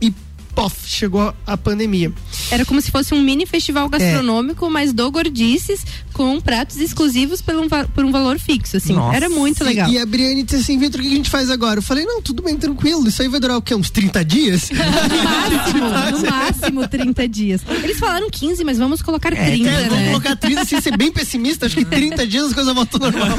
E 0.01 0.12
pof, 0.55 0.88
chegou 0.88 1.35
a 1.47 1.57
pandemia. 1.57 2.12
Era 2.51 2.64
como 2.64 2.81
se 2.81 2.90
fosse 2.90 3.14
um 3.14 3.23
mini 3.23 3.47
festival 3.47 3.88
gastronômico, 3.88 4.69
mas 4.71 4.92
do 4.92 5.11
Gordices, 5.11 5.85
com 6.16 6.40
pratos 6.40 6.79
exclusivos 6.79 7.42
por 7.42 7.55
um, 7.57 7.68
por 7.68 8.02
um 8.05 8.11
valor 8.11 8.38
fixo, 8.38 8.79
assim. 8.79 8.94
Era 9.12 9.29
muito 9.29 9.61
E- 9.62 9.64
legal. 9.64 9.90
E, 9.90 9.98
a 9.98 10.07
Briane 10.07 10.42
disse 10.42 10.57
assim, 10.62 10.79
Vitor, 10.79 11.00
o 11.00 11.02
que 11.05 11.11
a 11.12 11.14
gente 11.14 11.29
faz 11.29 11.50
agora? 11.50 11.79
Eu 11.79 11.83
falei, 11.83 12.07
não, 12.07 12.22
tudo 12.22 12.42
bem, 12.42 12.57
tranquilo. 12.57 13.07
Isso 13.07 13.20
aí 13.20 13.29
vai 13.29 13.38
durar 13.38 13.59
o 13.59 13.62
quê? 13.62 13.74
Uns 13.74 13.90
30 13.90 14.24
dias? 14.24 14.70
máximo, 14.70 15.88
no 16.18 16.31
máximo 16.31 16.88
30 16.88 17.29
dias. 17.29 17.61
Eles 17.83 17.98
falaram 17.98 18.31
15, 18.31 18.64
mas 18.64 18.79
vamos 18.79 19.02
colocar 19.02 19.31
30, 19.31 19.68
É, 19.68 19.83
vamos 19.88 19.98
né? 20.05 20.09
colocar 20.09 20.37
30, 20.37 20.61
assim, 20.62 20.81
ser 20.81 20.96
bem 20.96 21.12
pessimista, 21.12 21.66
acho 21.66 21.76
que 21.76 21.85
30 21.85 22.26
dias 22.26 22.46
as 22.46 22.52
coisas 22.55 22.74
voltam 22.74 23.05
ao 23.05 23.12
normal. 23.12 23.37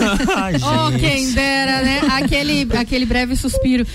Oh, 0.87 0.99
quem 0.99 1.31
dera, 1.33 1.81
né? 1.81 2.01
Aquele, 2.11 2.67
aquele 2.77 3.05
breve 3.07 3.35
suspiro. 3.35 3.87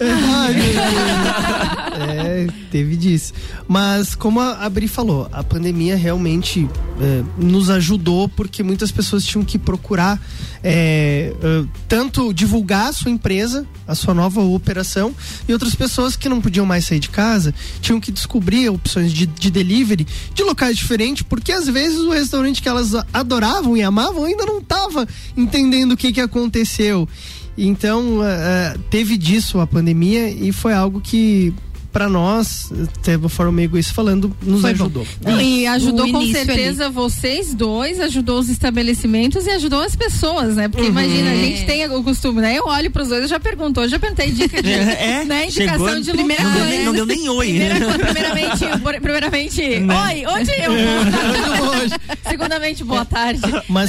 Ai, 0.00 0.54
meu 0.54 0.62
Deus. 0.62 2.10
É, 2.10 2.46
teve 2.70 2.96
disso. 2.96 3.34
Mas 3.68 4.14
como 4.14 4.40
a, 4.40 4.64
a 4.64 4.70
Bri 4.70 4.88
falou, 4.88 5.28
a 5.30 5.44
pandemia 5.44 5.94
realmente 5.96 6.66
é, 7.00 7.22
nos 7.36 7.68
ajudou 7.68 8.29
porque 8.36 8.62
muitas 8.62 8.90
pessoas 8.90 9.24
tinham 9.24 9.44
que 9.44 9.58
procurar 9.58 10.20
é, 10.62 11.32
é, 11.42 11.64
tanto 11.88 12.32
divulgar 12.32 12.88
a 12.88 12.92
sua 12.92 13.10
empresa, 13.10 13.66
a 13.86 13.94
sua 13.94 14.14
nova 14.14 14.40
operação, 14.40 15.14
e 15.48 15.52
outras 15.52 15.74
pessoas 15.74 16.16
que 16.16 16.28
não 16.28 16.40
podiam 16.40 16.66
mais 16.66 16.86
sair 16.86 17.00
de 17.00 17.10
casa 17.10 17.54
tinham 17.80 18.00
que 18.00 18.12
descobrir 18.12 18.68
opções 18.68 19.12
de, 19.12 19.26
de 19.26 19.50
delivery 19.50 20.06
de 20.34 20.42
locais 20.42 20.76
diferentes, 20.76 21.22
porque 21.22 21.52
às 21.52 21.66
vezes 21.66 21.98
o 21.98 22.10
restaurante 22.10 22.62
que 22.62 22.68
elas 22.68 22.92
adoravam 23.12 23.76
e 23.76 23.82
amavam 23.82 24.24
ainda 24.24 24.44
não 24.46 24.58
estava 24.58 25.06
entendendo 25.36 25.92
o 25.92 25.96
que, 25.96 26.12
que 26.12 26.20
aconteceu. 26.20 27.08
Então, 27.58 28.24
eh, 28.24 28.74
eh, 28.74 28.78
teve 28.90 29.16
disso 29.16 29.60
a 29.60 29.66
pandemia 29.66 30.30
e 30.30 30.52
foi 30.52 30.72
algo 30.72 31.00
que, 31.00 31.52
para 31.92 32.08
nós, 32.08 32.70
até 32.98 33.18
forma 33.28 33.52
meio 33.52 33.66
egoísta 33.66 33.92
falando, 33.92 34.34
nos 34.42 34.60
Foi 34.60 34.74
bom. 34.74 34.84
ajudou. 34.84 35.06
E 35.42 35.66
ajudou 35.66 36.06
O 36.06 36.12
com 36.12 36.26
certeza 36.26 36.88
vocês 36.88 37.52
dois, 37.54 37.98
ajudou 38.00 38.38
os 38.38 38.48
estabelecimentos 38.48 39.46
e 39.46 39.50
ajudou 39.50 39.80
as 39.82 39.94
pessoas, 39.96 40.56
né? 40.56 40.68
Porque 40.68 40.84
Uhum. 40.84 40.90
imagina, 40.90 41.30
a 41.32 41.36
gente 41.36 41.64
tem 41.66 41.84
o 41.90 42.02
costume, 42.02 42.40
né? 42.40 42.56
Eu 42.56 42.66
olho 42.66 42.90
pros 42.90 43.08
dois, 43.08 43.22
eu 43.22 43.28
já 43.28 43.40
pergunto, 43.40 43.80
eu 43.80 43.88
já 43.88 43.98
perguntei 43.98 44.30
dica 44.30 44.62
de, 44.62 44.70
É, 44.72 45.24
né? 45.24 45.46
Indicação 45.46 45.86
chegou, 45.88 46.00
de 46.02 46.12
primeira 46.12 46.42
não 46.44 46.52
deu 46.52 46.64
nem- 46.64 46.84
não 46.84 46.92
deu 46.92 47.06
nem 47.06 47.28
oi. 47.28 47.46
Primeira- 47.48 47.98
primeiramente, 47.98 48.64
primeiramente, 49.00 49.62
Né? 49.80 49.94
oi, 50.06 50.26
onde 50.26 50.50
eu 50.50 50.72
vou? 50.72 51.70
Segundamente, 52.30 52.84
boa 52.84 53.04
tarde. 53.04 53.40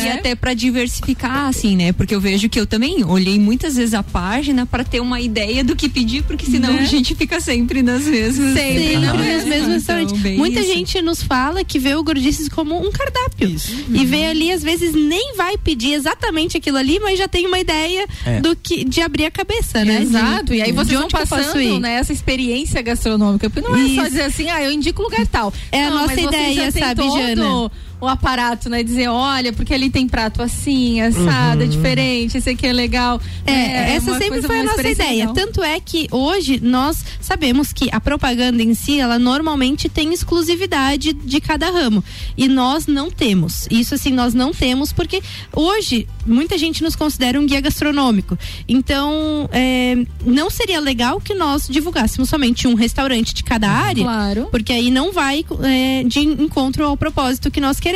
e 0.03 0.07
até 0.09 0.35
pra 0.35 0.53
diversificar, 0.53 1.47
assim, 1.47 1.75
né? 1.75 1.91
Porque 1.93 2.13
eu 2.15 2.21
vejo 2.21 2.49
que 2.49 2.59
eu 2.59 2.65
também 2.65 3.03
olhei 3.05 3.37
muitas 3.39 3.75
vezes 3.75 3.93
a 3.93 4.03
página 4.03 4.65
pra 4.65 4.83
ter 4.83 4.99
uma 4.99 5.19
ideia 5.21 5.63
do 5.63 5.75
que 5.75 5.87
pedir, 5.87 6.23
porque 6.23 6.45
senão 6.45 6.73
Né? 6.73 6.81
a 6.81 6.85
gente 6.85 7.13
fica 7.15 7.39
sempre 7.39 7.81
nas 7.91 8.03
mesmas. 8.03 8.53
Sempre 8.53 8.95
Aham. 8.95 9.13
nos 9.13 9.25
mesmos 9.25 9.55
Então, 9.55 9.69
restaurantes. 9.73 10.37
Muita 10.37 10.59
isso. 10.61 10.73
gente 10.73 11.01
nos 11.01 11.21
fala 11.23 11.63
que 11.63 11.79
vê 11.79 11.95
o 11.95 12.03
Gordices 12.03 12.47
como 12.49 12.77
um 12.77 12.91
cardápio. 12.91 13.55
E 13.93 14.05
vê 14.05 14.25
ali, 14.25 14.51
às 14.51 14.63
vezes, 14.63 14.93
nem 14.93 15.35
vai 15.35 15.57
pedir 15.57 15.93
exatamente 15.93 16.57
aquilo 16.57 16.77
ali, 16.77 16.99
mas 16.99 17.17
já 17.17 17.27
tem 17.27 17.45
uma 17.47 17.59
ideia 17.59 18.05
É. 18.25 18.39
do 18.39 18.55
que, 18.55 18.83
de 18.83 19.01
abrir 19.01 19.25
a 19.25 19.31
cabeça, 19.31 19.83
né? 19.85 20.01
Exato, 20.01 20.53
e 20.53 20.61
aí 20.61 20.71
vocês 20.71 20.97
vão 20.97 21.07
passando 21.07 21.79
né, 21.79 21.93
essa 21.95 22.13
experiência 22.13 22.81
gastronômica. 22.81 23.49
Porque 23.49 23.67
não 23.67 23.75
é 23.75 23.79
só 23.87 24.01
Isso. 24.01 24.03
dizer 24.11 24.21
assim, 24.23 24.49
ah, 24.49 24.61
eu 24.63 24.71
indico 24.71 25.01
lugar 25.01 25.25
tal. 25.27 25.53
É 25.71 25.83
a 25.85 25.89
Não, 25.89 25.97
nossa 26.01 26.07
mas 26.15 26.21
você 26.21 26.27
ideia, 26.27 26.71
sabe, 26.71 27.01
todo 27.01 27.17
Jana? 27.19 27.71
O 28.01 28.07
aparato, 28.07 28.67
né? 28.67 28.81
Dizer, 28.83 29.07
olha, 29.09 29.53
porque 29.53 29.73
ali 29.73 29.89
tem 29.91 30.07
prato 30.07 30.41
assim, 30.41 30.99
assado, 31.01 31.61
é 31.61 31.65
Uhum. 31.65 31.69
diferente, 31.69 32.37
esse 32.37 32.49
aqui 32.49 32.65
é 32.65 32.73
legal. 32.73 33.21
É, 33.45 33.93
essa 33.95 34.09
uma 34.09 34.17
sempre 34.17 34.29
coisa, 34.41 34.47
foi 34.47 34.59
a 34.59 34.63
nossa 34.63 34.89
ideia. 34.89 35.11
legal. 35.27 35.33
Tanto 35.35 35.63
é 35.63 35.79
que 35.79 36.07
hoje 36.11 36.59
nós 36.61 37.05
sabemos 37.21 37.71
que 37.71 37.89
a 37.91 38.01
propaganda 38.01 38.63
em 38.63 38.73
si, 38.73 38.99
ela 38.99 39.19
normalmente 39.19 39.87
tem 39.87 40.11
exclusividade 40.13 41.13
de 41.13 41.39
cada 41.39 41.69
ramo. 41.69 42.03
E 42.35 42.47
nós 42.47 42.87
não 42.87 43.11
temos. 43.11 43.67
Isso 43.69 43.93
assim, 43.93 44.11
nós 44.11 44.33
não 44.33 44.51
temos 44.51 44.91
porque 44.91 45.21
hoje 45.53 46.07
muita 46.25 46.57
gente 46.57 46.83
nos 46.83 46.95
considera 46.95 47.39
um 47.39 47.45
guia 47.45 47.61
gastronômico. 47.61 48.37
Então, 48.67 49.47
é, 49.51 49.95
não 50.25 50.49
seria 50.49 50.79
legal 50.79 51.21
que 51.21 51.35
nós 51.35 51.67
divulgássemos 51.69 52.29
somente 52.29 52.67
um 52.67 52.73
restaurante 52.73 53.33
de 53.33 53.43
cada 53.43 53.69
área. 53.69 54.03
Claro. 54.03 54.47
Porque 54.49 54.73
aí 54.73 54.89
não 54.89 55.11
vai 55.11 55.45
é, 55.63 56.03
de 56.03 56.19
encontro 56.19 56.83
ao 56.85 56.97
propósito 56.97 57.51
que 57.51 57.61
nós 57.61 57.79
queremos. 57.79 57.90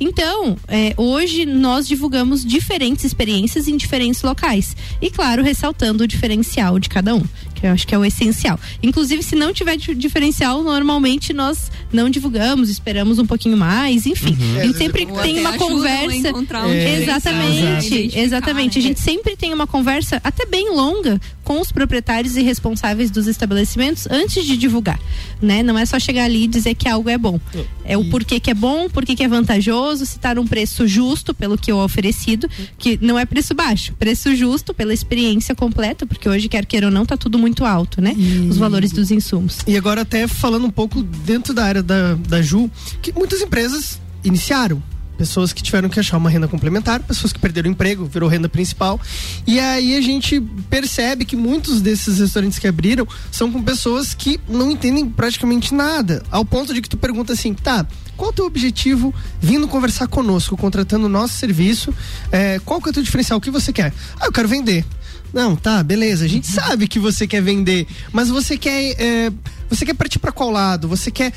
Então, 0.00 0.56
é, 0.66 0.94
hoje 0.96 1.44
nós 1.44 1.86
divulgamos 1.86 2.44
diferentes 2.44 3.04
experiências 3.04 3.68
em 3.68 3.76
diferentes 3.76 4.22
locais. 4.22 4.76
E, 5.00 5.10
claro, 5.10 5.42
ressaltando 5.42 6.04
o 6.04 6.06
diferencial 6.06 6.78
de 6.78 6.88
cada 6.88 7.14
um, 7.14 7.22
que 7.60 7.66
eu 7.66 7.70
acho 7.72 7.86
que 7.86 7.94
é 7.94 7.98
o 7.98 8.04
essencial. 8.04 8.58
Inclusive, 8.82 9.22
se 9.22 9.34
não 9.34 9.52
tiver 9.52 9.76
di- 9.76 9.94
diferencial, 9.94 10.62
normalmente 10.62 11.32
nós 11.32 11.70
não 11.92 12.08
divulgamos, 12.08 12.68
esperamos 12.70 13.18
um 13.18 13.26
pouquinho 13.26 13.56
mais, 13.56 14.06
enfim. 14.06 14.36
Uhum. 14.38 14.60
A 14.60 14.64
gente 14.66 14.78
sempre 14.78 15.06
Ou 15.10 15.18
tem 15.22 15.40
uma 15.40 15.52
conversa. 15.58 16.32
um 16.34 16.40
É, 16.40 16.78
diferencial, 16.78 17.02
exatamente, 17.02 18.16
né? 18.16 18.22
Exatamente. 18.22 18.78
A 18.78 18.82
né? 18.82 18.88
gente 18.88 19.00
sempre 19.00 19.36
tem 19.36 19.52
uma 19.52 19.66
conversa 19.66 20.20
até 20.22 20.46
bem 20.46 20.70
longa 20.70 21.20
com 21.44 21.60
os 21.60 21.72
proprietários 21.72 22.36
e 22.36 22.42
responsáveis 22.42 23.10
dos 23.10 23.26
estabelecimentos 23.26 24.06
antes 24.10 24.44
de 24.44 24.56
divulgar, 24.56 25.00
né? 25.40 25.62
Não 25.62 25.78
é 25.78 25.86
só 25.86 25.98
chegar 25.98 26.24
ali 26.24 26.44
e 26.44 26.46
dizer 26.46 26.74
que 26.74 26.86
algo 26.88 27.08
é 27.08 27.16
bom. 27.16 27.40
É 27.84 27.96
o 27.96 28.04
porquê 28.10 28.38
que 28.38 28.50
é 28.50 28.54
bom, 28.54 28.88
porquê 28.90 29.14
que 29.16 29.22
é 29.22 29.28
vantajoso, 29.28 30.04
se 30.04 30.18
tá 30.18 30.34
num 30.34 30.46
preço 30.46 30.86
justo 30.86 31.32
pelo 31.32 31.56
que 31.56 31.70
é 31.70 31.74
oferecido, 31.74 32.48
que 32.76 32.98
não 33.00 33.18
é 33.18 33.24
preço 33.24 33.54
baixo, 33.54 33.94
preço 33.98 34.34
justo 34.36 34.74
pela 34.74 34.92
experiência 34.92 35.54
completa, 35.54 36.04
porque 36.04 36.28
hoje 36.28 36.48
quer 36.48 36.66
queira 36.66 36.86
ou 36.88 36.92
não 36.92 37.06
tá 37.06 37.16
tudo 37.16 37.38
muito 37.38 37.47
alto, 37.64 38.00
né? 38.00 38.14
Os 38.48 38.56
valores 38.56 38.92
dos 38.92 39.10
insumos. 39.10 39.58
E 39.66 39.76
agora 39.76 40.02
até 40.02 40.26
falando 40.26 40.66
um 40.66 40.70
pouco 40.70 41.02
dentro 41.02 41.52
da 41.52 41.64
área 41.64 41.82
da, 41.82 42.14
da 42.14 42.42
Ju, 42.42 42.70
que 43.02 43.12
muitas 43.12 43.40
empresas 43.40 44.00
iniciaram. 44.24 44.82
Pessoas 45.18 45.52
que 45.52 45.62
tiveram 45.62 45.88
que 45.88 45.98
achar 45.98 46.16
uma 46.16 46.30
renda 46.30 46.46
complementar, 46.46 47.00
pessoas 47.00 47.32
que 47.32 47.38
perderam 47.40 47.68
o 47.68 47.72
emprego, 47.72 48.06
virou 48.06 48.28
renda 48.28 48.48
principal. 48.48 49.00
E 49.46 49.58
aí 49.58 49.96
a 49.96 50.00
gente 50.00 50.40
percebe 50.70 51.24
que 51.24 51.34
muitos 51.34 51.80
desses 51.80 52.20
restaurantes 52.20 52.58
que 52.58 52.68
abriram 52.68 53.06
são 53.30 53.50
com 53.50 53.60
pessoas 53.60 54.14
que 54.14 54.40
não 54.48 54.70
entendem 54.70 55.10
praticamente 55.10 55.74
nada. 55.74 56.22
Ao 56.30 56.44
ponto 56.44 56.72
de 56.72 56.80
que 56.80 56.88
tu 56.88 56.96
pergunta 56.96 57.32
assim, 57.32 57.52
tá, 57.52 57.84
qual 58.16 58.30
é 58.30 58.32
o 58.32 58.34
teu 58.34 58.46
objetivo 58.46 59.14
vindo 59.40 59.66
conversar 59.68 60.06
conosco, 60.06 60.56
contratando 60.56 61.06
o 61.06 61.08
nosso 61.08 61.34
serviço? 61.34 61.92
É, 62.30 62.60
qual 62.64 62.80
que 62.80 62.88
é 62.88 62.90
o 62.90 62.94
teu 62.94 63.02
diferencial? 63.02 63.38
O 63.38 63.42
que 63.42 63.50
você 63.50 63.72
quer? 63.72 63.92
Ah, 64.20 64.26
eu 64.26 64.32
quero 64.32 64.48
vender. 64.48 64.84
Não, 65.32 65.54
tá, 65.54 65.82
beleza. 65.82 66.24
A 66.24 66.28
gente 66.28 66.46
sabe 66.50 66.88
que 66.88 66.98
você 66.98 67.26
quer 67.26 67.42
vender, 67.42 67.86
mas 68.12 68.28
você 68.28 68.56
quer. 68.56 68.94
é, 68.98 69.32
você 69.68 69.84
quer 69.84 69.94
partir 69.94 70.18
para 70.18 70.32
qual 70.32 70.50
lado? 70.50 70.88
Você 70.88 71.10
quer. 71.10 71.32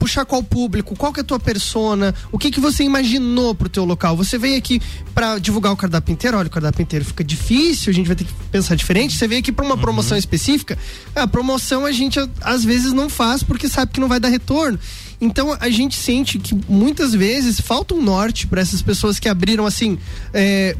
Puxar 0.00 0.24
qual 0.24 0.42
público, 0.42 0.96
qual 0.96 1.12
que 1.12 1.20
é 1.20 1.22
a 1.22 1.24
tua 1.24 1.38
persona, 1.38 2.14
o 2.32 2.38
que 2.38 2.50
que 2.50 2.58
você 2.58 2.82
imaginou 2.82 3.54
pro 3.54 3.68
teu 3.68 3.84
local. 3.84 4.16
Você 4.16 4.38
veio 4.38 4.56
aqui 4.56 4.80
pra 5.14 5.38
divulgar 5.38 5.72
o 5.72 5.76
cardápio 5.76 6.12
inteiro, 6.12 6.38
olha, 6.38 6.46
o 6.48 6.50
cardápio 6.50 6.82
inteiro 6.82 7.04
fica 7.04 7.22
difícil, 7.22 7.90
a 7.90 7.94
gente 7.94 8.06
vai 8.06 8.16
ter 8.16 8.24
que 8.24 8.32
pensar 8.50 8.74
diferente. 8.74 9.14
Você 9.16 9.28
veio 9.28 9.40
aqui 9.40 9.52
pra 9.52 9.64
uma 9.64 9.76
promoção 9.76 10.16
específica, 10.16 10.76
a 11.14 11.26
promoção 11.26 11.84
a 11.84 11.92
gente 11.92 12.18
às 12.40 12.64
vezes 12.64 12.92
não 12.94 13.08
faz 13.10 13.42
porque 13.42 13.68
sabe 13.68 13.92
que 13.92 14.00
não 14.00 14.08
vai 14.08 14.18
dar 14.18 14.28
retorno. 14.28 14.78
Então 15.20 15.54
a 15.60 15.68
gente 15.68 15.96
sente 15.96 16.38
que 16.38 16.54
muitas 16.66 17.14
vezes 17.14 17.60
falta 17.60 17.94
um 17.94 18.02
norte 18.02 18.46
para 18.46 18.62
essas 18.62 18.80
pessoas 18.80 19.18
que 19.18 19.28
abriram 19.28 19.66
assim, 19.66 19.98
é, 20.32 20.74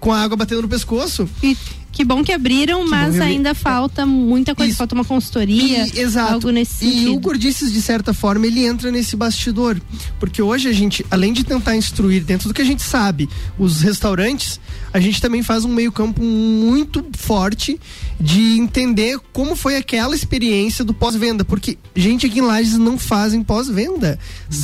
com 0.00 0.10
a 0.10 0.22
água 0.22 0.38
batendo 0.38 0.62
no 0.62 0.68
pescoço. 0.68 1.28
E 1.42 1.54
que 1.92 2.02
bom 2.04 2.24
que 2.24 2.32
abriram, 2.32 2.88
mas 2.88 3.12
bom 3.12 3.18
que 3.18 3.22
abri- 3.22 3.34
ainda 3.36 3.54
falta 3.54 4.04
muita 4.06 4.52
coisa, 4.54 4.74
falta 4.74 4.94
uma 4.96 5.04
consultoria, 5.04 5.86
E- 5.94 6.00
exato. 6.00 6.32
algo 6.32 6.50
nesse 6.50 6.84
E 6.84 6.90
sentido. 6.90 7.14
o 7.14 7.20
Gordices, 7.20 7.72
de 7.72 7.80
certa 7.82 8.12
forma, 8.14 8.46
ele 8.48 8.53
entra 8.60 8.90
nesse 8.90 9.16
bastidor. 9.16 9.80
Porque 10.20 10.40
hoje 10.42 10.68
a 10.68 10.72
gente, 10.72 11.04
além 11.10 11.32
de 11.32 11.44
tentar 11.44 11.76
instruir 11.76 12.22
dentro 12.24 12.48
do 12.48 12.54
que 12.54 12.62
a 12.62 12.64
gente 12.64 12.82
sabe, 12.82 13.28
os 13.58 13.80
restaurantes, 13.80 14.60
a 14.92 15.00
gente 15.00 15.20
também 15.20 15.42
faz 15.42 15.64
um 15.64 15.68
meio-campo 15.72 16.22
muito 16.22 17.04
forte 17.16 17.80
de 18.20 18.58
entender 18.58 19.18
como 19.32 19.56
foi 19.56 19.76
aquela 19.76 20.14
experiência 20.14 20.84
do 20.84 20.94
pós-venda. 20.94 21.44
Porque 21.44 21.76
gente 21.96 22.26
aqui 22.26 22.38
em 22.38 22.42
Lages 22.42 22.78
não 22.78 22.98
fazem 22.98 23.42
pós-venda. 23.42 24.18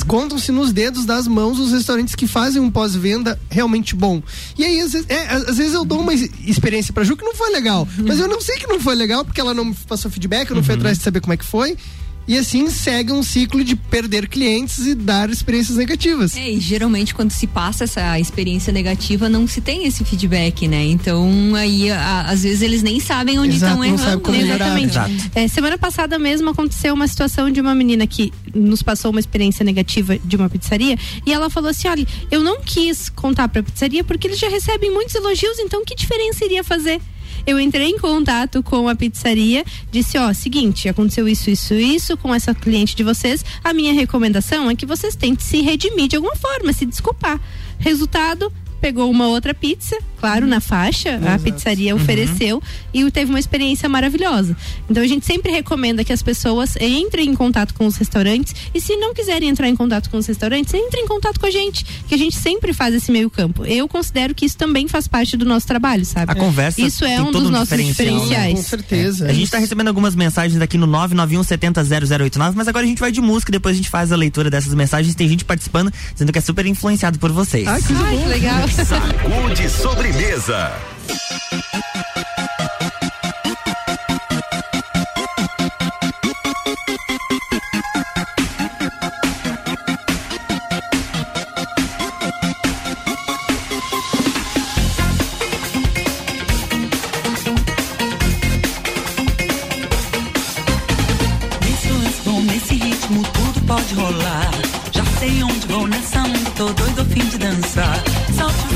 Contam-se 0.07 0.51
nos 0.51 0.71
dedos 0.71 1.05
das 1.05 1.27
mãos 1.27 1.59
os 1.59 1.71
restaurantes 1.71 2.15
que 2.15 2.27
fazem 2.27 2.61
um 2.61 2.69
pós-venda 2.71 3.39
realmente 3.49 3.95
bom. 3.95 4.21
E 4.57 4.63
aí, 4.63 4.79
às 4.81 4.93
vezes, 4.93 5.07
é, 5.09 5.27
às 5.33 5.57
vezes 5.57 5.73
eu 5.73 5.83
dou 5.85 5.99
uma 6.01 6.13
ex- 6.13 6.29
experiência 6.45 6.93
pra 6.93 7.03
Ju 7.03 7.15
que 7.17 7.23
não 7.25 7.35
foi 7.35 7.51
legal. 7.51 7.87
Mas 8.07 8.19
eu 8.19 8.27
não 8.27 8.39
sei 8.41 8.57
que 8.57 8.67
não 8.67 8.79
foi 8.79 8.95
legal 8.95 9.25
porque 9.25 9.39
ela 9.41 9.53
não 9.53 9.65
me 9.65 9.75
passou 9.87 10.09
feedback, 10.11 10.49
eu 10.49 10.55
não 10.55 10.63
fui 10.63 10.75
atrás 10.75 10.97
de 10.97 11.03
saber 11.03 11.19
como 11.21 11.33
é 11.33 11.37
que 11.37 11.45
foi. 11.45 11.75
E 12.27 12.37
assim 12.37 12.69
segue 12.69 13.11
um 13.11 13.23
ciclo 13.23 13.63
de 13.63 13.75
perder 13.75 14.27
clientes 14.29 14.85
e 14.85 14.95
dar 14.95 15.29
experiências 15.29 15.77
negativas. 15.77 16.35
É, 16.37 16.51
e 16.51 16.59
geralmente 16.59 17.13
quando 17.13 17.31
se 17.31 17.45
passa 17.47 17.83
essa 17.83 18.17
experiência 18.19 18.71
negativa, 18.71 19.27
não 19.27 19.47
se 19.47 19.59
tem 19.59 19.85
esse 19.85 20.05
feedback, 20.05 20.67
né? 20.67 20.83
Então, 20.85 21.29
aí, 21.55 21.89
a- 21.91 22.21
às 22.27 22.43
vezes 22.43 22.61
eles 22.61 22.83
nem 22.83 22.99
sabem 22.99 23.37
onde 23.39 23.55
Exato, 23.55 23.65
estão 23.73 23.77
não 23.79 23.85
errando. 23.85 24.01
sabe 24.03 24.21
como 24.21 24.37
né? 24.37 24.43
melhorar. 24.43 24.79
Exatamente. 24.79 25.31
É, 25.35 25.47
semana 25.47 25.77
passada 25.77 26.17
mesmo 26.19 26.49
aconteceu 26.51 26.93
uma 26.93 27.07
situação 27.07 27.51
de 27.51 27.59
uma 27.59 27.75
menina 27.75 28.05
que 28.07 28.31
nos 28.53 28.81
passou 28.81 29.11
uma 29.11 29.19
experiência 29.19 29.65
negativa 29.65 30.17
de 30.19 30.35
uma 30.35 30.49
pizzaria 30.49 30.97
e 31.25 31.33
ela 31.33 31.49
falou 31.49 31.69
assim: 31.71 31.87
olha, 31.87 32.05
eu 32.29 32.41
não 32.43 32.61
quis 32.61 33.09
contar 33.09 33.47
pra 33.49 33.63
pizzaria 33.63 34.03
porque 34.03 34.27
eles 34.27 34.39
já 34.39 34.47
recebem 34.47 34.91
muitos 34.91 35.15
elogios, 35.15 35.57
então 35.59 35.83
que 35.83 35.95
diferença 35.95 36.45
iria 36.45 36.63
fazer? 36.63 37.01
Eu 37.45 37.59
entrei 37.59 37.87
em 37.87 37.97
contato 37.97 38.61
com 38.63 38.87
a 38.87 38.95
pizzaria, 38.95 39.63
disse: 39.91 40.17
ó, 40.17 40.33
seguinte, 40.33 40.87
aconteceu 40.89 41.27
isso, 41.27 41.49
isso, 41.49 41.73
isso 41.73 42.17
com 42.17 42.33
essa 42.33 42.53
cliente 42.53 42.95
de 42.95 43.03
vocês. 43.03 43.43
A 43.63 43.73
minha 43.73 43.93
recomendação 43.93 44.69
é 44.69 44.75
que 44.75 44.85
vocês 44.85 45.15
tentem 45.15 45.45
se 45.45 45.61
redimir 45.61 46.07
de 46.07 46.15
alguma 46.15 46.35
forma, 46.35 46.73
se 46.73 46.85
desculpar. 46.85 47.39
Resultado, 47.79 48.51
pegou 48.79 49.09
uma 49.09 49.27
outra 49.27 49.53
pizza, 49.53 49.97
claro, 50.21 50.45
na 50.45 50.61
faixa, 50.61 51.19
a 51.33 51.39
pizzaria 51.39 51.95
ofereceu 51.95 52.61
e 52.93 53.09
teve 53.09 53.31
uma 53.31 53.39
experiência 53.39 53.89
maravilhosa. 53.89 54.55
Então 54.87 55.01
a 55.01 55.07
gente 55.07 55.25
sempre 55.25 55.51
recomenda 55.51 56.03
que 56.03 56.13
as 56.13 56.21
pessoas 56.21 56.75
entrem 56.79 57.27
em 57.27 57.35
contato 57.35 57.73
com 57.73 57.87
os 57.87 57.95
restaurantes 57.95 58.53
e 58.71 58.79
se 58.79 58.95
não 58.97 59.15
quiserem 59.15 59.49
entrar 59.49 59.67
em 59.67 59.75
contato 59.75 60.11
com 60.11 60.17
os 60.17 60.27
restaurantes, 60.27 60.75
entrem 60.75 61.05
em 61.05 61.07
contato 61.07 61.39
com 61.39 61.47
a 61.47 61.49
gente, 61.49 61.83
que 62.07 62.13
a 62.13 62.17
gente 62.17 62.35
sempre 62.35 62.71
faz 62.71 62.93
esse 62.93 63.11
meio 63.11 63.31
campo. 63.31 63.65
Eu 63.65 63.87
considero 63.87 64.35
que 64.35 64.45
isso 64.45 64.55
também 64.55 64.87
faz 64.87 65.07
parte 65.07 65.35
do 65.35 65.43
nosso 65.43 65.65
trabalho, 65.65 66.05
sabe? 66.05 66.31
A 66.31 66.35
conversa 66.35 66.79
Isso 66.79 67.03
é 67.03 67.15
tem 67.15 67.21
um 67.21 67.31
todo 67.31 67.41
dos 67.41 67.49
nossos 67.49 67.69
diferencial, 67.69 68.05
né? 68.05 68.19
diferenciais. 68.19 68.53
Com 68.53 68.63
certeza. 68.63 69.25
A 69.25 69.33
gente 69.33 69.49
tá 69.49 69.57
recebendo 69.57 69.87
algumas 69.87 70.15
mensagens 70.15 70.61
aqui 70.61 70.77
no 70.77 70.85
991 70.85 71.43
70 71.43 71.83
0089, 71.83 72.55
mas 72.55 72.67
agora 72.67 72.85
a 72.85 72.87
gente 72.87 72.99
vai 72.99 73.11
de 73.11 73.21
música, 73.21 73.51
depois 73.51 73.73
a 73.73 73.77
gente 73.77 73.89
faz 73.89 74.11
a 74.11 74.15
leitura 74.15 74.51
dessas 74.51 74.75
mensagens. 74.75 75.15
Tem 75.15 75.27
gente 75.27 75.43
participando, 75.43 75.91
dizendo 76.13 76.31
que 76.31 76.37
é 76.37 76.41
super 76.41 76.67
influenciado 76.67 77.17
por 77.17 77.31
vocês. 77.31 77.67
Ai, 77.67 77.81
que 77.81 77.93
legal. 78.27 78.67
Sacude 78.69 79.69
sobremesa. 80.11 80.81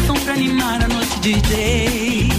Som 0.08 0.16
pra 0.24 0.34
animar 0.34 0.82
a 0.84 0.88
noite, 0.88 1.05
DJ. 1.26 2.30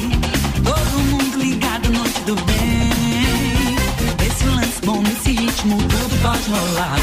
Todo 0.62 0.99
mundo 1.11 1.38
ligado, 1.38 1.92
noite 1.92 2.20
do 2.20 2.37
bem. 2.37 3.75
Nesse 4.20 4.44
lance 4.44 4.81
bom, 4.85 5.03
nesse 5.03 5.33
ritmo, 5.33 5.77
tudo 5.77 6.22
pode 6.22 6.49
rolar. 6.49 6.96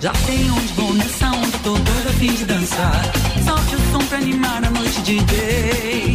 Já 0.00 0.12
sei 0.14 0.50
onde 0.50 0.72
vou 0.74 0.92
nessa 0.94 1.26
onda, 1.28 1.58
tô 1.62 1.74
doido 1.74 2.08
a 2.08 2.12
fim 2.14 2.34
de 2.34 2.44
dançar. 2.44 3.04
Solte 3.44 3.76
o 3.76 3.92
som 3.92 4.04
pra 4.08 4.18
animar 4.18 4.64
a 4.64 4.70
noite, 4.70 5.00
DJ. 5.02 6.14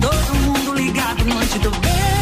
Todo 0.00 0.34
mundo 0.40 0.74
ligado, 0.74 1.24
noite 1.26 1.58
do 1.60 1.70
bem. 1.70 2.19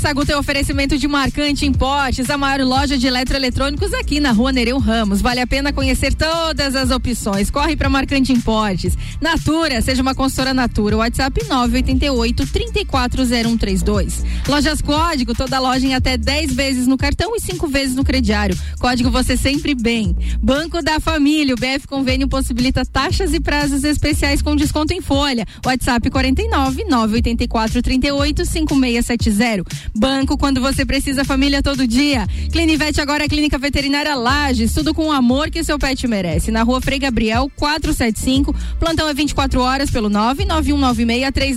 Sagu 0.00 0.24
tem 0.24 0.34
oferecimento 0.34 0.96
de 0.96 1.06
marcante 1.06 1.66
em 1.66 1.72
potes, 1.72 2.30
a 2.30 2.38
maior 2.38 2.66
loja 2.66 2.96
de 2.96 3.06
eletroeletrônicos 3.06 3.92
aqui 3.92 4.18
na 4.18 4.32
rua 4.32 4.50
Nereu 4.50 4.78
Ramos. 4.78 5.20
Vale 5.20 5.40
a 5.40 5.46
pena 5.46 5.74
conhecer 5.74 6.14
todas 6.14 6.74
as 6.74 6.90
opções. 6.90 7.50
Corre 7.50 7.76
para 7.76 7.90
Marcante 7.90 8.32
em 8.32 8.40
Potes. 8.40 8.96
Natura, 9.20 9.82
seja 9.82 10.00
uma 10.00 10.14
consultora 10.14 10.54
Natura. 10.54 10.96
WhatsApp 10.96 11.44
988 11.46 12.46
340132. 12.46 14.24
Lojas 14.48 14.80
Código, 14.80 15.34
toda 15.34 15.60
loja 15.60 15.86
em 15.86 15.94
até 15.94 16.16
10 16.16 16.54
vezes 16.54 16.86
no 16.86 16.96
cartão 16.96 17.36
e 17.36 17.40
5 17.40 17.68
vezes 17.68 17.94
no 17.94 18.02
crediário. 18.02 18.58
Código 18.78 19.10
você 19.10 19.36
sempre 19.36 19.74
bem. 19.74 20.16
Banco 20.40 20.80
da 20.80 20.98
Família, 20.98 21.54
o 21.54 21.58
BF 21.58 21.86
Convênio 21.86 22.26
possibilita 22.26 22.86
taxas 22.86 23.34
e 23.34 23.40
prazos 23.40 23.84
especiais 23.84 24.40
com 24.40 24.56
desconto 24.56 24.94
em 24.94 25.02
folha. 25.02 25.44
WhatsApp 25.62 26.08
49 26.08 26.84
984 26.84 27.82
38 27.82 28.46
5670. 28.46 29.89
Banco 29.94 30.36
quando 30.36 30.60
você 30.60 30.84
precisa, 30.84 31.24
família 31.24 31.62
todo 31.62 31.86
dia. 31.86 32.26
Clinivete 32.52 33.00
agora 33.00 33.24
é 33.24 33.28
Clínica 33.28 33.58
Veterinária 33.58 34.14
Lages, 34.14 34.72
tudo 34.72 34.94
com 34.94 35.06
o 35.06 35.12
amor 35.12 35.50
que 35.50 35.64
seu 35.64 35.78
pet 35.78 36.06
merece. 36.06 36.50
Na 36.50 36.62
rua 36.62 36.80
Frei 36.80 36.98
Gabriel 36.98 37.50
475, 37.56 38.54
plantão 38.78 39.08
é 39.08 39.14
24 39.14 39.60
horas 39.60 39.90
pelo 39.90 40.08
99196 40.08 41.56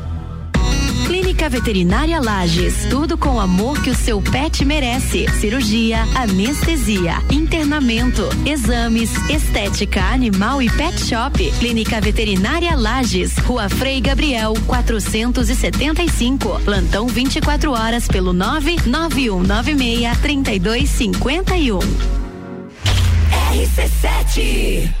Clínica 1.31 1.49
Veterinária 1.49 2.19
Lages, 2.19 2.85
tudo 2.89 3.17
com 3.17 3.35
o 3.35 3.39
amor 3.39 3.81
que 3.81 3.89
o 3.89 3.95
seu 3.95 4.21
pet 4.21 4.65
merece. 4.65 5.25
Cirurgia, 5.39 6.03
anestesia, 6.13 7.23
internamento, 7.31 8.27
exames, 8.45 9.09
estética 9.29 10.01
animal 10.03 10.61
e 10.61 10.69
pet 10.69 10.99
shop. 10.99 11.49
Clínica 11.57 12.01
Veterinária 12.01 12.75
Lages, 12.75 13.37
Rua 13.37 13.69
Frei 13.69 14.01
Gabriel, 14.01 14.53
475. 14.67 16.59
Plantão 16.65 17.07
24 17.07 17.71
horas 17.71 18.09
pelo 18.09 18.33
99196 18.33 20.17
3251. 20.19 21.79
RC7 23.53 25.00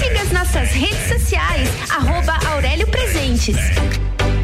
Siga 0.00 0.22
as 0.22 0.32
nossas 0.32 0.70
redes 0.70 1.08
sociais, 1.08 1.68
arroba 1.90 2.32
Aurélio 2.52 2.86
Presentes. 2.86 3.54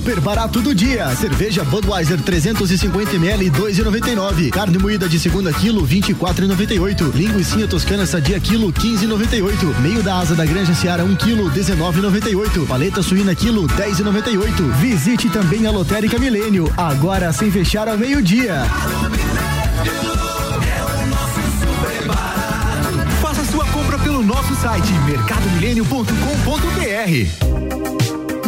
Super 0.00 0.18
barato 0.18 0.62
do 0.62 0.74
dia. 0.74 1.14
Cerveja 1.14 1.62
Budweiser 1.62 2.18
350 2.18 3.16
ml 3.16 3.50
2,99. 3.50 4.48
Carne 4.48 4.78
moída 4.78 5.06
de 5.06 5.20
segunda 5.20 5.52
quilo 5.52 5.86
24,98. 5.86 7.14
Linguiça 7.14 7.68
toscana 7.68 8.06
sadia 8.06 8.40
quilo 8.40 8.72
15,98. 8.72 9.78
Meio 9.82 10.02
da 10.02 10.16
asa 10.16 10.34
da 10.34 10.46
Granja 10.46 10.72
Seara 10.72 11.04
1 11.04 11.16
quilo 11.16 11.50
19,98. 11.50 12.66
Paleta 12.66 13.02
suína 13.02 13.34
quilo 13.34 13.68
10,98. 13.68 14.72
Visite 14.80 15.28
também 15.28 15.66
a 15.66 15.70
Lotérica 15.70 16.18
Milênio. 16.18 16.72
Agora 16.78 17.30
sem 17.30 17.50
fechar 17.50 17.86
ao 17.86 17.98
meio-dia. 17.98 18.62
Faça 23.20 23.44
sua 23.44 23.66
compra 23.66 23.98
pelo 23.98 24.22
nosso 24.22 24.54
site 24.62 24.94
mercadomilênio.com.br. 25.04 27.59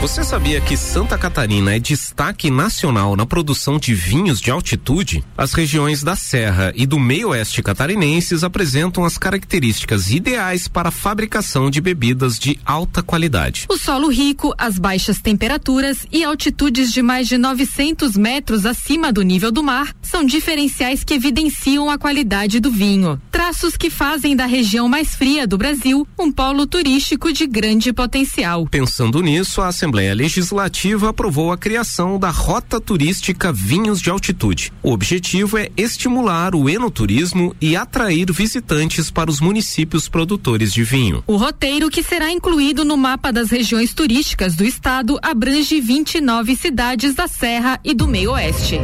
Você 0.00 0.22
sabia 0.22 0.60
que 0.60 0.76
Santa 0.76 1.18
Catarina 1.18 1.74
é 1.74 1.78
destaque 1.80 2.52
nacional 2.52 3.16
na 3.16 3.26
produção 3.26 3.80
de 3.80 3.94
vinhos 3.94 4.40
de 4.40 4.48
altitude? 4.48 5.24
As 5.36 5.52
regiões 5.52 6.04
da 6.04 6.14
Serra 6.14 6.72
e 6.76 6.86
do 6.86 7.00
meio-oeste 7.00 7.60
catarinenses 7.64 8.44
apresentam 8.44 9.04
as 9.04 9.18
características 9.18 10.12
ideais 10.12 10.68
para 10.68 10.90
a 10.90 10.92
fabricação 10.92 11.68
de 11.68 11.80
bebidas 11.80 12.38
de 12.38 12.60
alta 12.64 13.02
qualidade. 13.02 13.66
O 13.68 13.76
solo 13.76 14.08
rico, 14.08 14.54
as 14.56 14.78
baixas 14.78 15.20
temperaturas 15.20 16.06
e 16.12 16.22
altitudes 16.22 16.92
de 16.92 17.02
mais 17.02 17.26
de 17.26 17.36
900 17.36 18.16
metros 18.16 18.64
acima 18.66 19.12
do 19.12 19.22
nível 19.22 19.50
do 19.50 19.64
mar 19.64 19.92
são 20.00 20.24
diferenciais 20.24 21.02
que 21.02 21.14
evidenciam 21.14 21.90
a 21.90 21.98
qualidade 21.98 22.60
do 22.60 22.70
vinho. 22.70 23.20
Traços 23.32 23.76
que 23.76 23.90
fazem 23.90 24.36
da 24.36 24.46
região 24.46 24.88
mais 24.88 25.16
fria 25.16 25.44
do 25.44 25.58
Brasil 25.58 26.06
um 26.16 26.30
polo 26.30 26.68
turístico 26.68 27.32
de 27.32 27.48
grande 27.48 27.92
potencial. 27.92 28.64
Pensando 28.70 29.20
nisso, 29.20 29.60
a 29.60 29.72
Assembleia 29.88 30.14
Legislativa 30.14 31.08
aprovou 31.08 31.50
a 31.50 31.56
criação 31.56 32.18
da 32.18 32.28
Rota 32.28 32.78
Turística 32.78 33.50
Vinhos 33.50 34.02
de 34.02 34.10
Altitude. 34.10 34.70
O 34.82 34.92
objetivo 34.92 35.56
é 35.56 35.70
estimular 35.78 36.54
o 36.54 36.68
enoturismo 36.68 37.56
e 37.58 37.74
atrair 37.74 38.30
visitantes 38.30 39.10
para 39.10 39.30
os 39.30 39.40
municípios 39.40 40.06
produtores 40.06 40.74
de 40.74 40.84
vinho. 40.84 41.24
O 41.26 41.36
roteiro, 41.36 41.88
que 41.88 42.02
será 42.02 42.30
incluído 42.30 42.84
no 42.84 42.98
mapa 42.98 43.32
das 43.32 43.48
regiões 43.48 43.94
turísticas 43.94 44.54
do 44.54 44.64
estado, 44.66 45.18
abrange 45.22 45.80
29 45.80 46.54
cidades 46.54 47.14
da 47.14 47.26
Serra 47.26 47.80
e 47.82 47.94
do 47.94 48.06
Meio-Oeste. 48.06 48.78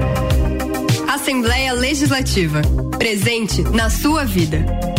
Assembleia 1.07 1.74
Legislativa. 1.74 2.62
Presente 2.96 3.61
na 3.61 3.90
sua 3.90 4.24
vida. 4.24 4.93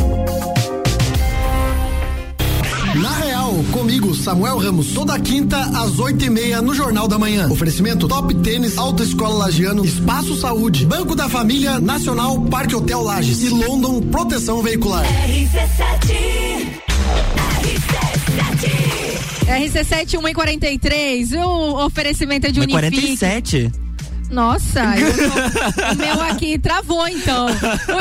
Na 3.01 3.11
Real, 3.17 3.53
comigo, 3.73 4.15
Samuel 4.15 4.57
Ramos, 4.57 4.93
toda 4.93 5.19
quinta 5.19 5.59
às 5.59 5.99
oito 5.99 6.23
e 6.23 6.29
meia 6.29 6.61
no 6.61 6.73
Jornal 6.73 7.07
da 7.07 7.19
Manhã. 7.19 7.49
Oferecimento 7.49 8.07
Top 8.07 8.33
Tênis, 8.35 8.77
Autoescola 8.77 9.35
Lagiano, 9.35 9.83
Espaço 9.83 10.35
Saúde, 10.39 10.85
Banco 10.85 11.13
da 11.13 11.27
Família, 11.27 11.79
Nacional, 11.79 12.39
Parque 12.43 12.73
Hotel 12.73 13.01
Lages 13.01 13.43
e 13.43 13.49
London 13.49 14.01
Proteção 14.01 14.61
Veicular. 14.61 15.05
RC7 19.45 20.09
143, 20.09 21.33
o 21.33 21.85
oferecimento 21.85 22.47
é 22.47 22.51
de 22.51 22.59
Unifique. 22.61 23.17
47? 23.17 23.84
Nossa, 24.35 24.81
tô- 24.81 25.93
o 25.93 25.95
meu 25.95 26.21
aqui 26.23 26.59
travou 26.59 27.07
então. 27.07 27.47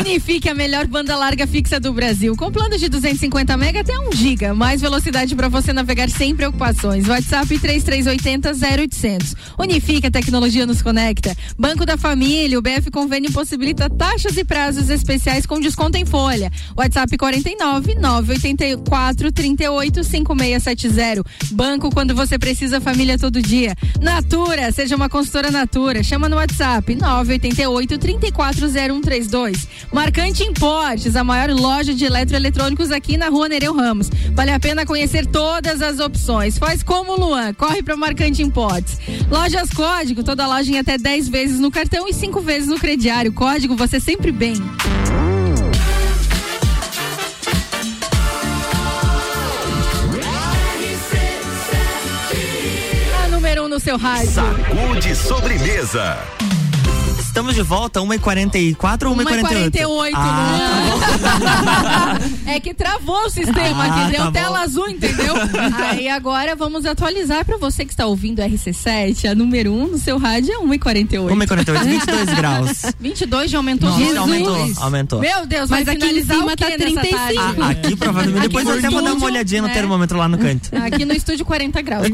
Unifique 0.01 0.49
a 0.49 0.55
melhor 0.55 0.85
banda 0.89 1.16
larga 1.16 1.47
fixa 1.47 1.78
do 1.78 1.93
Brasil, 1.93 2.35
com 2.37 2.51
planos 2.51 2.80
de 2.80 2.89
250 2.89 3.57
mega 3.57 3.80
até 3.82 3.97
1 3.97 4.11
giga, 4.12 4.53
mais 4.53 4.80
velocidade 4.80 5.32
para 5.37 5.49
você 5.49 5.72
navegar 5.72 6.11
sem 6.11 6.35
preocupações. 6.35 7.07
WhatsApp 7.07 7.57
3380 7.57 8.53
0800. 8.53 9.37
Unifique 9.59 10.09
a 10.09 10.11
tecnologia 10.11 10.66
nos 10.66 10.82
conecta. 10.82 11.37
Banco 11.57 11.87
da 11.87 11.97
Família, 11.97 12.59
o 12.59 12.62
BF 12.62 12.91
Convênio 12.91 13.30
possibilita 13.32 13.89
taxas 13.89 14.37
e 14.37 14.45
prazos 14.45 14.91
especiais 14.91 15.47
com 15.47 15.61
desconto 15.61 15.97
em 15.97 16.05
folha. 16.05 16.51
WhatsApp 16.76 17.16
49 17.16 17.95
984 17.95 19.30
38 19.30 20.03
5670. 20.03 21.22
Banco 21.53 21.91
quando 21.91 22.12
você 22.12 22.37
precisa, 22.41 22.80
família 22.80 23.16
todo 23.16 23.41
dia. 23.41 23.76
Natura, 24.01 24.72
seja 24.72 24.97
uma 24.97 25.09
consultora 25.09 25.53
Natura. 25.53 26.03
Chama 26.03 26.23
no 26.28 26.36
WhatsApp 26.36 26.94
988 26.94 27.98
340132. 27.98 29.68
Marcante 29.92 30.42
Importes, 30.42 31.16
a 31.16 31.24
maior 31.24 31.50
loja 31.50 31.94
de 31.94 32.04
eletroeletrônicos 32.04 32.90
aqui 32.90 33.16
na 33.16 33.28
rua 33.28 33.48
Nereu 33.48 33.74
Ramos. 33.74 34.10
Vale 34.32 34.50
a 34.50 34.60
pena 34.60 34.86
conhecer 34.86 35.26
todas 35.26 35.82
as 35.82 36.00
opções. 36.00 36.58
Faz 36.58 36.82
como 36.82 37.12
o 37.12 37.20
Luan, 37.20 37.52
corre 37.54 37.82
para 37.82 37.96
Marcante 37.96 38.42
Importes. 38.42 38.98
Lojas 39.30 39.70
Código, 39.70 40.22
toda 40.22 40.46
loja 40.46 40.70
em 40.70 40.78
até 40.78 40.96
10 40.98 41.28
vezes 41.28 41.60
no 41.60 41.70
cartão 41.70 42.08
e 42.08 42.12
5 42.12 42.40
vezes 42.40 42.68
no 42.68 42.78
crediário. 42.78 43.32
Código 43.32 43.76
você 43.76 44.00
sempre 44.00 44.32
bem. 44.32 44.54
Seu 53.85 53.99
rádio. 53.99 54.30
Sacude 54.30 55.14
sobremesa. 55.14 56.16
Estamos 57.35 57.57
de 57.57 57.62
volta, 57.62 57.99
1h44 57.99 59.09
ou 59.09 59.16
1h48? 59.16 59.72
1h48, 59.72 60.12
Ah, 60.14 62.16
É 62.47 62.61
que 62.61 62.72
travou 62.72 63.24
o 63.24 63.28
sistema 63.28 63.82
Ah, 63.85 64.03
aqui, 64.05 64.12
deu 64.12 64.24
tá 64.26 64.30
tela 64.30 64.59
bom. 64.59 64.64
azul, 64.64 64.89
entendeu? 64.89 65.35
Aí 65.91 66.09
agora 66.09 66.55
vamos 66.55 66.87
atualizar 66.87 67.45
pra 67.45 67.57
você 67.57 67.85
que 67.85 67.93
está 67.93 68.07
ouvindo 68.07 68.41
o 68.41 68.45
RC7, 68.45 69.28
a 69.28 69.35
número 69.35 69.72
1 69.72 69.82
um 69.82 69.87
no 69.89 69.99
seu 69.99 70.16
rádio 70.16 70.53
é 70.53 70.59
1h48. 70.59 71.28
1h48, 71.28 71.82
22 71.85 72.24
graus. 72.37 72.82
22 73.01 73.51
já 73.51 73.59
aumentou 73.59 73.89
Nossa, 73.91 74.01
Jesus. 74.05 74.18
aumentou, 74.20 74.72
aumentou. 74.85 75.18
Meu 75.20 75.45
Deus, 75.45 75.68
Mas 75.68 75.89
aqui 75.89 76.07
em 76.07 76.24
cima 76.24 76.57
tá 76.57 76.66
nessa 76.68 76.78
35. 76.78 77.18
tarde? 77.18 77.39
Ah, 77.61 77.68
aqui 77.70 77.97
provavelmente. 77.97 78.39
Aqui 78.39 78.47
Depois 78.49 78.68
eu 78.68 78.78
até 78.78 78.91
vou 78.91 79.03
dar 79.03 79.12
uma 79.14 79.26
olhadinha 79.26 79.61
no 79.62 79.66
né? 79.66 79.74
termômetro 79.74 80.16
lá 80.18 80.28
no 80.28 80.39
canto. 80.39 80.70
Aqui 80.87 81.05
no 81.05 81.12
estúdio 81.12 81.45
40 81.45 81.82
graus. 81.82 82.07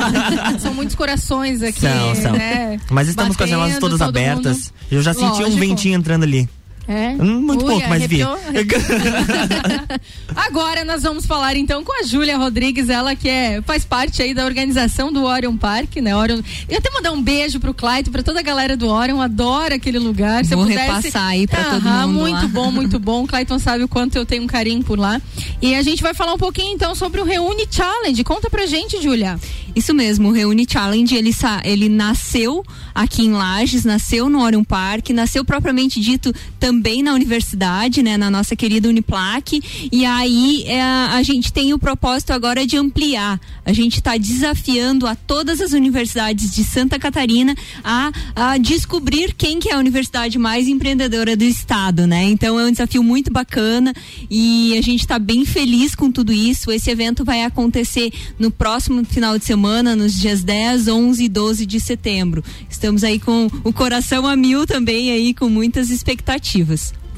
São 0.58 0.72
muitos 0.72 0.94
corações 0.96 1.62
aqui, 1.62 1.80
São, 1.80 2.14
são. 2.14 2.32
né? 2.32 2.80
Mas 2.88 3.08
estamos 3.08 3.36
com 3.36 3.44
as 3.44 3.50
janelas 3.50 3.74
Batendo, 3.74 3.90
todas 3.90 4.00
abertas. 4.00 4.53
Eu 4.90 5.02
já 5.02 5.12
senti 5.12 5.40
um 5.40 5.44
Lógico. 5.44 5.60
ventinho 5.60 5.96
entrando 5.96 6.22
ali. 6.24 6.48
É? 6.86 7.14
Muito 7.14 7.64
Ui, 7.64 7.70
pouco, 7.72 7.88
mas 7.88 8.04
vi. 8.06 8.22
arrepiou? 8.22 8.38
Agora 10.36 10.84
nós 10.84 11.02
vamos 11.02 11.24
falar 11.26 11.56
então 11.56 11.82
com 11.84 11.92
a 12.00 12.04
Júlia 12.04 12.36
Rodrigues, 12.36 12.88
ela 12.88 13.14
que 13.16 13.28
é, 13.28 13.62
faz 13.62 13.84
parte 13.84 14.22
aí 14.22 14.34
da 14.34 14.44
organização 14.44 15.12
do 15.12 15.24
Orion 15.24 15.56
Park, 15.56 15.96
né? 15.96 16.14
Orion. 16.14 16.40
Eu 16.68 16.78
até 16.78 16.90
mandar 16.90 17.12
um 17.12 17.22
beijo 17.22 17.58
pro 17.60 17.72
Clayton, 17.72 18.10
pra 18.10 18.22
toda 18.22 18.40
a 18.40 18.42
galera 18.42 18.76
do 18.76 18.88
Orion, 18.88 19.20
adora 19.20 19.76
aquele 19.76 19.98
lugar. 19.98 20.44
Se 20.44 20.52
eu 20.54 20.58
Vou 20.58 20.66
pudesse- 20.66 20.86
repassar 20.86 21.28
aí 21.28 21.46
pra 21.46 21.64
todo 21.64 21.82
mundo 21.88 22.08
Muito 22.20 22.42
lá. 22.42 22.48
bom, 22.48 22.70
muito 22.70 22.98
bom. 22.98 23.24
O 23.24 23.26
Clayton 23.26 23.58
sabe 23.58 23.84
o 23.84 23.88
quanto 23.88 24.16
eu 24.16 24.26
tenho 24.26 24.42
um 24.42 24.46
carinho 24.46 24.82
por 24.84 24.98
lá. 24.98 25.20
E 25.62 25.74
a 25.74 25.82
gente 25.82 26.02
vai 26.02 26.12
falar 26.14 26.34
um 26.34 26.38
pouquinho 26.38 26.74
então 26.74 26.94
sobre 26.94 27.20
o 27.20 27.24
Reúne 27.24 27.66
Challenge. 27.70 28.22
Conta 28.24 28.50
pra 28.50 28.66
gente, 28.66 29.00
Júlia. 29.02 29.38
Isso 29.74 29.92
mesmo, 29.94 30.28
o 30.28 30.32
Reúne 30.32 30.66
Challenge, 30.68 31.14
ele, 31.16 31.32
sa- 31.32 31.60
ele 31.64 31.88
nasceu 31.88 32.64
aqui 32.94 33.22
em 33.24 33.32
Lages, 33.32 33.84
nasceu 33.84 34.28
no 34.28 34.40
Orion 34.42 34.62
Park, 34.62 35.10
nasceu 35.10 35.44
propriamente 35.44 36.00
dito 36.00 36.32
também 36.60 36.73
na 37.02 37.12
universidade, 37.12 38.02
né, 38.02 38.16
na 38.16 38.30
nossa 38.30 38.56
querida 38.56 38.88
Uniplac, 38.88 39.60
e 39.90 40.04
aí 40.04 40.64
é, 40.66 40.80
a 40.80 41.22
gente 41.22 41.52
tem 41.52 41.72
o 41.72 41.78
propósito 41.78 42.32
agora 42.32 42.66
de 42.66 42.76
ampliar. 42.76 43.40
A 43.64 43.72
gente 43.72 43.96
está 43.96 44.16
desafiando 44.16 45.06
a 45.06 45.14
todas 45.14 45.60
as 45.60 45.72
universidades 45.72 46.54
de 46.54 46.62
Santa 46.64 46.98
Catarina 46.98 47.54
a, 47.82 48.12
a 48.34 48.58
descobrir 48.58 49.34
quem 49.34 49.58
que 49.58 49.70
é 49.70 49.74
a 49.74 49.78
universidade 49.78 50.38
mais 50.38 50.68
empreendedora 50.68 51.36
do 51.36 51.44
estado, 51.44 52.06
né? 52.06 52.24
Então 52.24 52.58
é 52.60 52.64
um 52.64 52.70
desafio 52.70 53.02
muito 53.02 53.32
bacana 53.32 53.94
e 54.30 54.76
a 54.76 54.82
gente 54.82 55.00
está 55.00 55.18
bem 55.18 55.44
feliz 55.44 55.94
com 55.94 56.10
tudo 56.10 56.32
isso. 56.32 56.70
Esse 56.70 56.90
evento 56.90 57.24
vai 57.24 57.44
acontecer 57.44 58.12
no 58.38 58.50
próximo 58.50 59.04
final 59.04 59.38
de 59.38 59.44
semana, 59.44 59.96
nos 59.96 60.18
dias 60.18 60.42
10, 60.42 60.88
11 60.88 61.24
e 61.24 61.28
12 61.28 61.66
de 61.66 61.80
setembro. 61.80 62.44
Estamos 62.68 63.02
aí 63.02 63.18
com 63.18 63.48
o 63.62 63.72
coração 63.72 64.26
a 64.26 64.36
mil 64.36 64.66
também 64.66 65.10
aí 65.10 65.32
com 65.32 65.48
muitas 65.48 65.90
expectativas. 65.90 66.63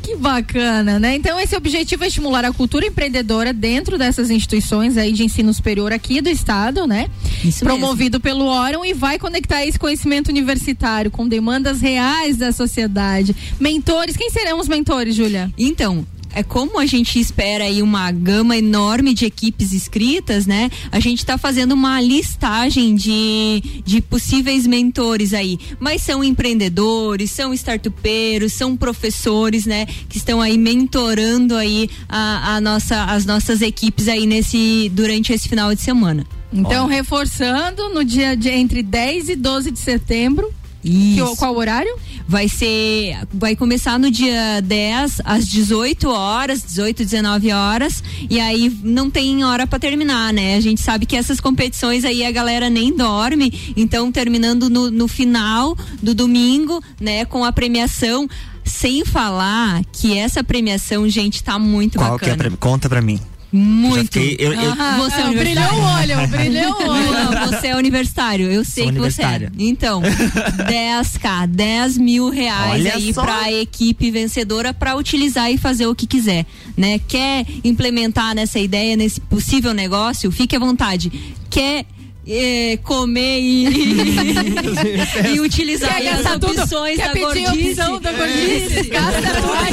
Que 0.03 0.15
bacana, 0.15 1.01
né? 1.01 1.17
Então 1.17 1.39
esse 1.41 1.57
objetivo 1.57 2.05
é 2.05 2.07
estimular 2.07 2.45
a 2.45 2.53
cultura 2.53 2.87
empreendedora 2.87 3.53
dentro 3.53 3.99
dessas 3.99 4.31
instituições 4.31 4.97
aí 4.97 5.13
de 5.13 5.25
ensino 5.25 5.53
superior 5.53 5.93
aqui 5.93 6.21
do 6.21 6.29
estado, 6.29 6.87
né? 6.87 7.09
Isso 7.45 7.65
Promovido 7.65 8.21
pelo 8.21 8.45
Orion 8.45 8.85
e 8.85 8.95
vai 8.95 9.19
conectar 9.19 9.65
esse 9.67 9.79
conhecimento 9.79 10.29
universitário 10.29 11.11
com 11.11 11.27
demandas 11.27 11.81
reais 11.81 12.37
da 12.37 12.53
sociedade. 12.53 13.35
Mentores, 13.59 14.17
quem 14.17 14.31
serão 14.31 14.61
os 14.61 14.69
mentores, 14.69 15.15
Júlia? 15.17 15.53
Então, 15.59 16.07
é 16.37 16.43
como 16.43 16.79
a 16.79 16.85
gente 16.85 17.19
espera 17.19 17.65
aí 17.65 17.81
uma 17.81 18.13
gama 18.13 18.59
enorme 18.59 19.15
de 19.15 19.25
equipes 19.25 19.73
inscritas, 19.73 20.47
né? 20.47 20.71
A 20.93 21.01
gente 21.01 21.21
está 21.21 21.39
fazendo 21.39 21.73
uma 21.73 21.99
listagem 21.99 22.95
de, 22.95 23.63
de 23.83 24.03
possíveis 24.03 24.67
mentores 24.67 25.33
aí. 25.33 25.59
Mas 25.81 26.03
são 26.03 26.23
empreendedores, 26.23 27.31
são 27.31 27.55
startupeiros, 27.55 28.53
são 28.53 28.77
professores, 28.77 29.65
né? 29.65 29.87
Que 30.11 30.19
estão 30.19 30.43
aí 30.43 30.59
mentorando 30.59 31.57
aí 31.57 31.89
a, 32.07 32.57
a 32.57 32.61
nossa, 32.61 33.05
as 33.05 33.25
nossas 33.25 33.63
equipes 33.63 34.07
aí 34.07 34.27
nesse, 34.27 34.91
durante 34.93 35.33
esse 35.33 35.49
final 35.49 35.75
de 35.75 35.81
semana. 35.81 36.27
Então, 36.53 36.87
reforçando, 36.87 37.89
no 37.89 38.05
dia 38.05 38.37
de 38.37 38.51
entre 38.51 38.83
10 38.83 39.31
e 39.31 39.37
12 39.37 39.71
de 39.71 39.79
setembro. 39.79 40.53
Que, 40.87 41.21
Isso. 41.21 41.37
qual 41.37 41.57
horário? 41.57 41.97
Vai 42.29 42.49
ser. 42.49 43.19
Vai 43.35 43.57
começar 43.57 43.99
no 43.99 44.09
dia 44.09 44.61
10, 44.63 45.21
às 45.25 45.49
18 45.49 46.09
horas, 46.09 46.63
18, 46.63 47.05
19 47.05 47.51
horas. 47.51 48.03
E 48.31 48.39
aí 48.39 48.73
não 48.85 49.11
tem 49.11 49.45
hora 49.45 49.67
pra 49.67 49.81
terminar, 49.81 50.33
né? 50.33 50.57
A 50.57 50.61
gente 50.61 50.81
sabe 50.81 51.05
que 51.05 51.17
essas 51.17 51.41
competições 51.41 52.05
aí 52.05 52.25
a 52.25 52.31
galera 52.31 52.71
nem 52.71 52.95
dorme. 52.95 53.75
Então, 53.77 54.13
terminando 54.13 54.71
no, 54.71 54.91
no 54.91 55.09
final 55.09 55.77
do 56.01 56.15
domingo, 56.15 56.81
né, 57.01 57.25
com 57.25 57.45
a 57.45 57.53
premiação. 57.53 58.29
Sem 58.65 59.05
falar 59.05 59.85
que 59.93 60.19
essa 60.19 60.43
premiação, 60.43 61.09
gente, 61.09 61.41
tá 61.43 61.57
muito 61.57 61.99
Qual 61.99 62.19
que 62.19 62.25
é 62.25 62.33
a 62.33 62.37
bacana. 62.37 62.57
Conta 62.57 62.89
pra 62.89 63.01
mim. 63.01 63.21
Muito. 63.53 64.13
fiquei- 64.13 64.37
eu- 64.39 64.53
eu- 64.53 64.73
Ah, 64.79 64.97
você 64.99 65.21
é 65.21 65.25
universitário. 65.25 65.39
brilhou 65.39 65.73
o 65.75 65.95
olho, 65.95 66.29
brilhou 66.29 66.73
o 66.73 66.91
olho. 66.91 67.31
Não, 67.41 67.47
você 67.53 67.67
é 67.69 67.77
universitário, 67.77 68.51
eu 68.51 68.65
sei 68.65 68.85
Sou 68.85 68.93
que 68.93 68.99
você 68.99 69.23
é. 69.23 69.49
Então, 69.59 70.03
10k, 70.69 71.47
10 71.49 71.97
mil 71.99 72.29
reais 72.29 72.73
Olha 72.73 72.95
aí 72.95 73.15
só. 73.15 73.23
pra 73.23 73.53
equipe 73.53 74.11
vencedora 74.11 74.75
pra 74.75 74.95
utilizar 74.97 75.51
e 75.51 75.57
fazer 75.59 75.87
o 75.87 75.95
que 75.95 76.07
quiser, 76.07 76.45
né? 76.77 76.99
Quer 77.09 77.47
implementar 77.65 78.35
nessa 78.35 78.59
ideia, 78.59 78.97
nesse 78.97 79.21
possível 79.21 79.73
negócio, 79.73 80.31
fique 80.31 80.55
à 80.57 80.59
vontade. 80.59 81.11
Quer 81.49 81.87
eh, 82.29 82.79
comer 82.83 83.41
e, 83.41 83.67
e 85.35 85.41
utilizar 85.41 85.95
Quer 85.97 86.09
aí 86.09 86.09
as 86.09 86.33
tudo? 86.41 86.61
opções 86.61 86.97
Quer 86.97 87.07
da 87.07 87.13
pedir 87.13 87.25
gordice. 87.45 87.69
opção 87.71 88.01
da 88.01 88.13
gordice? 88.13 88.81
Isso. 88.81 88.91
Gasta 88.91 89.23
tudo 89.41 89.65
em 89.69 89.73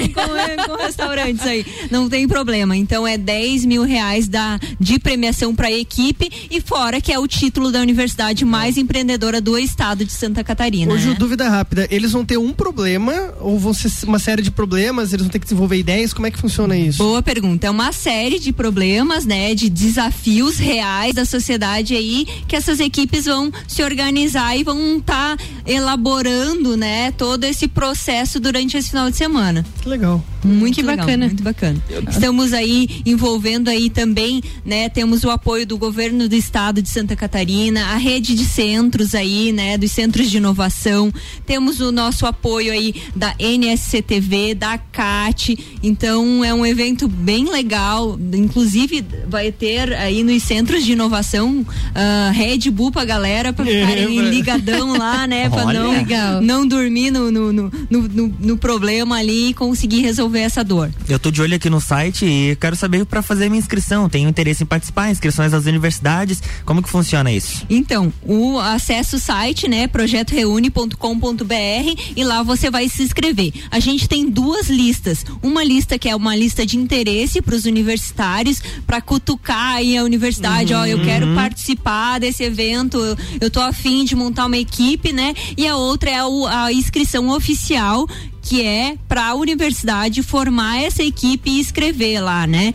restaurante. 0.00 0.56
Com, 0.56 0.76
com 0.76 0.82
restaurantes 0.82 1.46
aí. 1.46 1.66
Não 1.90 2.08
tem 2.08 2.26
problema. 2.28 2.76
Então 2.76 3.06
é 3.06 3.16
10 3.16 3.64
mil 3.64 3.82
reais 3.82 4.28
da, 4.28 4.58
de 4.78 4.98
premiação 4.98 5.54
pra 5.54 5.70
equipe 5.70 6.30
e 6.50 6.60
fora 6.60 7.00
que 7.00 7.12
é 7.12 7.18
o 7.18 7.26
título 7.26 7.70
da 7.70 7.80
universidade 7.80 8.44
mais 8.44 8.76
empreendedora 8.76 9.40
do 9.40 9.58
estado 9.58 10.04
de 10.04 10.12
Santa 10.12 10.42
Catarina. 10.42 10.92
Hoje, 10.92 11.08
né? 11.08 11.16
dúvida 11.18 11.48
rápida. 11.48 11.86
Eles 11.90 12.12
vão 12.12 12.24
ter 12.24 12.36
um 12.36 12.52
problema 12.52 13.34
ou 13.40 13.58
vão 13.58 13.72
ser 13.74 13.90
uma 14.04 14.18
série 14.18 14.42
de 14.42 14.50
problemas? 14.50 15.12
Eles 15.12 15.22
vão 15.22 15.30
ter 15.30 15.38
que 15.38 15.44
desenvolver 15.44 15.76
ideias? 15.76 16.12
Como 16.12 16.26
é 16.26 16.30
que 16.30 16.38
funciona 16.38 16.76
isso? 16.76 16.98
Boa 16.98 17.22
pergunta. 17.22 17.66
É 17.66 17.70
uma 17.70 17.92
série 17.92 18.38
de 18.38 18.52
problemas, 18.52 19.24
né? 19.24 19.54
De 19.54 19.68
desafios 19.68 20.58
reais 20.58 21.14
da 21.14 21.24
sociedade 21.24 21.94
aí 21.94 22.26
que 22.46 22.56
essas 22.56 22.80
equipes 22.80 23.26
vão 23.26 23.52
se 23.66 23.82
organizar 23.82 24.56
e 24.56 24.64
vão 24.64 24.98
estar 24.98 25.36
elaborando, 25.66 26.76
né? 26.76 27.10
Todo 27.12 27.44
esse 27.44 27.68
processo 27.68 28.38
durante 28.40 28.76
esse 28.76 28.90
final 28.90 29.10
de 29.10 29.16
semana. 29.16 29.64
Legal. 29.86 30.20
Muito 30.46 30.76
Que 30.76 30.82
legal, 30.82 30.98
bacana. 31.06 31.26
Muito 31.26 31.42
bacana. 31.42 31.82
Estamos 32.10 32.52
aí 32.52 33.02
envolvendo 33.04 33.68
aí 33.68 33.90
também, 33.90 34.42
né? 34.64 34.88
Temos 34.88 35.24
o 35.24 35.30
apoio 35.30 35.66
do 35.66 35.76
governo 35.76 36.28
do 36.28 36.34
estado 36.34 36.80
de 36.80 36.88
Santa 36.88 37.16
Catarina, 37.16 37.86
a 37.86 37.96
rede 37.96 38.34
de 38.34 38.44
centros 38.44 39.14
aí, 39.14 39.52
né? 39.52 39.76
Dos 39.76 39.90
centros 39.92 40.30
de 40.30 40.36
inovação. 40.36 41.12
Temos 41.44 41.80
o 41.80 41.90
nosso 41.90 42.26
apoio 42.26 42.72
aí 42.72 42.94
da 43.14 43.34
NSCTV, 43.38 44.54
da 44.54 44.78
CAT. 44.78 45.58
Então 45.82 46.44
é 46.44 46.52
um 46.54 46.64
evento 46.64 47.08
bem 47.08 47.50
legal. 47.50 48.18
Inclusive 48.34 49.04
vai 49.28 49.50
ter 49.52 49.92
aí 49.94 50.22
nos 50.22 50.42
centros 50.42 50.84
de 50.84 50.92
inovação 50.92 51.60
uh, 51.60 52.32
Red 52.32 52.70
Bull 52.70 52.90
pra 52.92 53.04
galera 53.04 53.52
pra 53.52 53.64
ficarem 53.64 54.18
É, 54.18 54.22
ligadão 54.30 54.96
lá, 54.96 55.26
né? 55.26 55.48
Pra 55.48 55.64
Olha. 55.66 55.80
não, 55.80 56.40
não 56.42 56.66
dormir 56.66 57.10
no, 57.10 57.30
no, 57.30 57.52
no, 57.52 57.70
no- 57.90 58.34
no 58.40 58.56
problema 58.56 59.16
ali 59.18 59.50
e 59.50 59.54
conseguir 59.54 60.00
resolver 60.02 60.35
essa 60.40 60.62
dor. 60.64 60.90
Eu 61.08 61.18
tô 61.18 61.30
de 61.30 61.40
olho 61.42 61.54
aqui 61.56 61.68
no 61.70 61.80
site 61.80 62.24
e 62.24 62.56
quero 62.56 62.76
saber 62.76 63.04
para 63.06 63.22
fazer 63.22 63.48
minha 63.48 63.58
inscrição. 63.58 64.08
Tenho 64.08 64.28
interesse 64.28 64.62
em 64.62 64.66
participar, 64.66 65.10
inscrições 65.10 65.52
das 65.52 65.64
universidades. 65.66 66.42
Como 66.64 66.82
que 66.82 66.88
funciona 66.88 67.30
isso? 67.32 67.64
Então, 67.70 68.12
o 68.22 68.58
acesso 68.58 69.16
o 69.16 69.18
site, 69.18 69.68
né, 69.68 69.86
projetoreune.com.br 69.86 72.02
e 72.16 72.24
lá 72.24 72.42
você 72.42 72.70
vai 72.70 72.88
se 72.88 73.02
inscrever. 73.02 73.52
A 73.70 73.78
gente 73.80 74.08
tem 74.08 74.28
duas 74.28 74.68
listas. 74.68 75.24
Uma 75.42 75.64
lista 75.64 75.98
que 75.98 76.08
é 76.08 76.16
uma 76.16 76.36
lista 76.36 76.66
de 76.66 76.76
interesse 76.76 77.40
para 77.40 77.54
os 77.54 77.64
universitários, 77.64 78.60
para 78.86 79.00
cutucar 79.00 79.76
aí 79.76 79.96
a 79.96 80.04
universidade, 80.04 80.74
ó, 80.74 80.84
eu 80.86 81.02
quero 81.02 81.34
participar 81.34 82.18
desse 82.18 82.42
evento, 82.42 82.98
eu, 82.98 83.16
eu 83.42 83.50
tô 83.50 83.60
afim 83.60 84.04
de 84.04 84.14
montar 84.14 84.46
uma 84.46 84.56
equipe, 84.58 85.12
né? 85.12 85.34
E 85.56 85.66
a 85.66 85.76
outra 85.76 86.10
é 86.10 86.24
o- 86.24 86.46
a 86.46 86.72
inscrição 86.72 87.28
oficial, 87.30 88.06
que 88.46 88.62
é 88.62 88.96
para 89.08 89.26
a 89.26 89.34
universidade 89.34 90.22
formar 90.22 90.80
essa 90.80 91.02
equipe 91.02 91.50
e 91.50 91.60
escrever 91.60 92.20
lá, 92.20 92.46
né? 92.46 92.72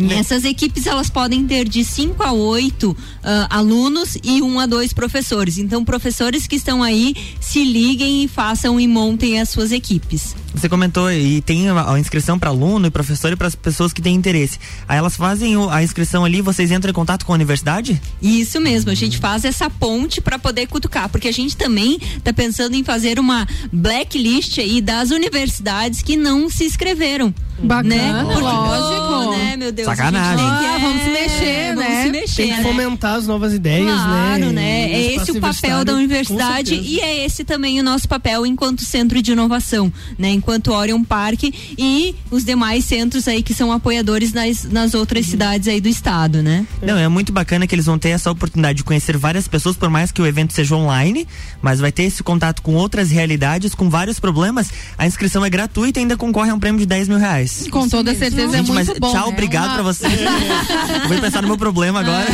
Né, 0.00 0.14
Essas 0.14 0.44
equipes 0.44 0.86
elas 0.86 1.10
podem 1.10 1.44
ter 1.46 1.68
de 1.68 1.84
5 1.84 2.22
a 2.22 2.32
8 2.32 2.96
alunos 3.50 4.16
e 4.22 4.42
um 4.42 4.58
a 4.58 4.66
dois 4.66 4.92
professores. 4.92 5.58
Então, 5.58 5.84
professores 5.84 6.46
que 6.46 6.56
estão 6.56 6.82
aí, 6.82 7.14
se 7.40 7.64
liguem 7.64 8.24
e 8.24 8.28
façam 8.28 8.78
e 8.80 8.86
montem 8.88 9.40
as 9.40 9.48
suas 9.50 9.72
equipes. 9.72 10.34
Você 10.54 10.68
comentou 10.68 11.10
e 11.10 11.40
tem 11.40 11.68
a, 11.68 11.92
a 11.94 11.98
inscrição 11.98 12.38
para 12.38 12.50
aluno 12.50 12.86
e 12.86 12.90
professor 12.90 13.32
e 13.32 13.36
para 13.36 13.46
as 13.48 13.54
pessoas 13.54 13.92
que 13.92 14.02
têm 14.02 14.14
interesse. 14.14 14.58
Aí 14.86 14.98
elas 14.98 15.16
fazem 15.16 15.56
o- 15.56 15.70
a 15.70 15.82
inscrição 15.82 16.24
ali, 16.24 16.42
vocês 16.42 16.70
entram 16.70 16.90
em 16.90 16.94
contato 16.94 17.24
com 17.24 17.32
a 17.32 17.34
universidade? 17.34 18.00
Isso 18.20 18.60
mesmo, 18.60 18.90
a 18.90 18.94
gente 18.94 19.18
faz 19.18 19.44
essa 19.44 19.70
ponte 19.70 20.20
para 20.20 20.38
poder 20.38 20.66
cutucar, 20.66 21.08
porque 21.08 21.28
a 21.28 21.32
gente 21.32 21.56
também 21.56 21.98
está 22.16 22.32
pensando 22.32 22.74
em 22.74 22.84
fazer 22.84 23.18
uma 23.18 23.46
blacklist 23.72 24.58
aí 24.58 24.80
das 24.80 25.10
universidades 25.10 26.02
que 26.02 26.16
não 26.16 26.48
se 26.50 26.64
inscreveram. 26.64 27.34
Bacana, 27.62 27.94
né? 27.94 28.24
Porque, 28.24 28.40
lógico. 28.40 29.12
oh, 29.12 29.30
né, 29.36 29.56
meu 29.56 29.70
Deus, 29.72 29.86
Sacanagem. 29.86 30.44
a 30.44 30.48
gente 30.48 30.58
tem 30.58 30.58
que, 30.58 30.74
Ah, 30.74 30.78
vamos 30.88 31.02
se 31.02 31.10
mexer, 31.10 31.74
vamos 31.74 31.90
né? 31.90 32.02
se 32.04 32.10
mexer, 32.10 32.42
Tem 32.42 32.50
que 32.50 32.56
né? 32.56 32.62
fomentar 32.62 33.11
as 33.16 33.26
novas 33.26 33.52
ideias, 33.52 33.86
Claro, 33.86 34.46
né? 34.46 34.52
né? 34.52 34.88
E 34.90 34.92
É 34.94 35.14
esse 35.16 35.30
o 35.32 35.40
papel 35.40 35.84
da 35.84 35.94
universidade 35.94 36.74
e 36.74 37.00
é 37.00 37.24
esse 37.24 37.44
também 37.44 37.78
o 37.80 37.82
nosso 37.82 38.08
papel 38.08 38.44
enquanto 38.46 38.82
centro 38.82 39.20
de 39.22 39.32
inovação, 39.32 39.92
né? 40.18 40.30
Enquanto 40.30 40.72
Orion 40.72 41.02
Park 41.04 41.42
e 41.78 42.14
os 42.30 42.44
demais 42.44 42.84
centros 42.84 43.26
aí 43.28 43.42
que 43.42 43.54
são 43.54 43.72
apoiadores 43.72 44.32
nas, 44.32 44.64
nas 44.64 44.94
outras 44.94 45.26
cidades 45.26 45.68
aí 45.68 45.80
do 45.80 45.88
estado, 45.88 46.42
né? 46.42 46.66
Não, 46.82 46.96
é 46.98 47.08
muito 47.08 47.32
bacana 47.32 47.66
que 47.66 47.74
eles 47.74 47.86
vão 47.86 47.98
ter 47.98 48.10
essa 48.10 48.30
oportunidade 48.30 48.78
de 48.78 48.84
conhecer 48.84 49.16
várias 49.16 49.46
pessoas, 49.48 49.76
por 49.76 49.90
mais 49.90 50.10
que 50.12 50.20
o 50.22 50.26
evento 50.26 50.52
seja 50.52 50.74
online, 50.76 51.26
mas 51.60 51.80
vai 51.80 51.92
ter 51.92 52.04
esse 52.04 52.22
contato 52.22 52.62
com 52.62 52.74
outras 52.74 53.10
realidades, 53.10 53.74
com 53.74 53.88
vários 53.90 54.18
problemas. 54.20 54.70
A 54.96 55.06
inscrição 55.06 55.44
é 55.44 55.50
gratuita 55.50 55.98
e 55.98 56.02
ainda 56.02 56.16
concorre 56.16 56.50
a 56.50 56.54
um 56.54 56.60
prêmio 56.60 56.78
de 56.80 56.86
10 56.86 57.08
mil 57.08 57.18
reais. 57.18 57.66
Com 57.70 57.88
toda 57.88 58.14
certeza 58.14 58.54
é 58.54 58.58
Gente, 58.58 58.72
muito 58.72 58.74
mas 58.90 58.98
bom. 58.98 59.12
tchau, 59.12 59.26
né? 59.26 59.32
obrigado 59.32 59.66
Uma- 59.66 59.74
pra 59.74 59.82
você. 59.82 60.06
Vou 61.08 61.18
pensar 61.20 61.42
no 61.42 61.48
meu 61.48 61.58
problema 61.58 62.00
agora. 62.00 62.26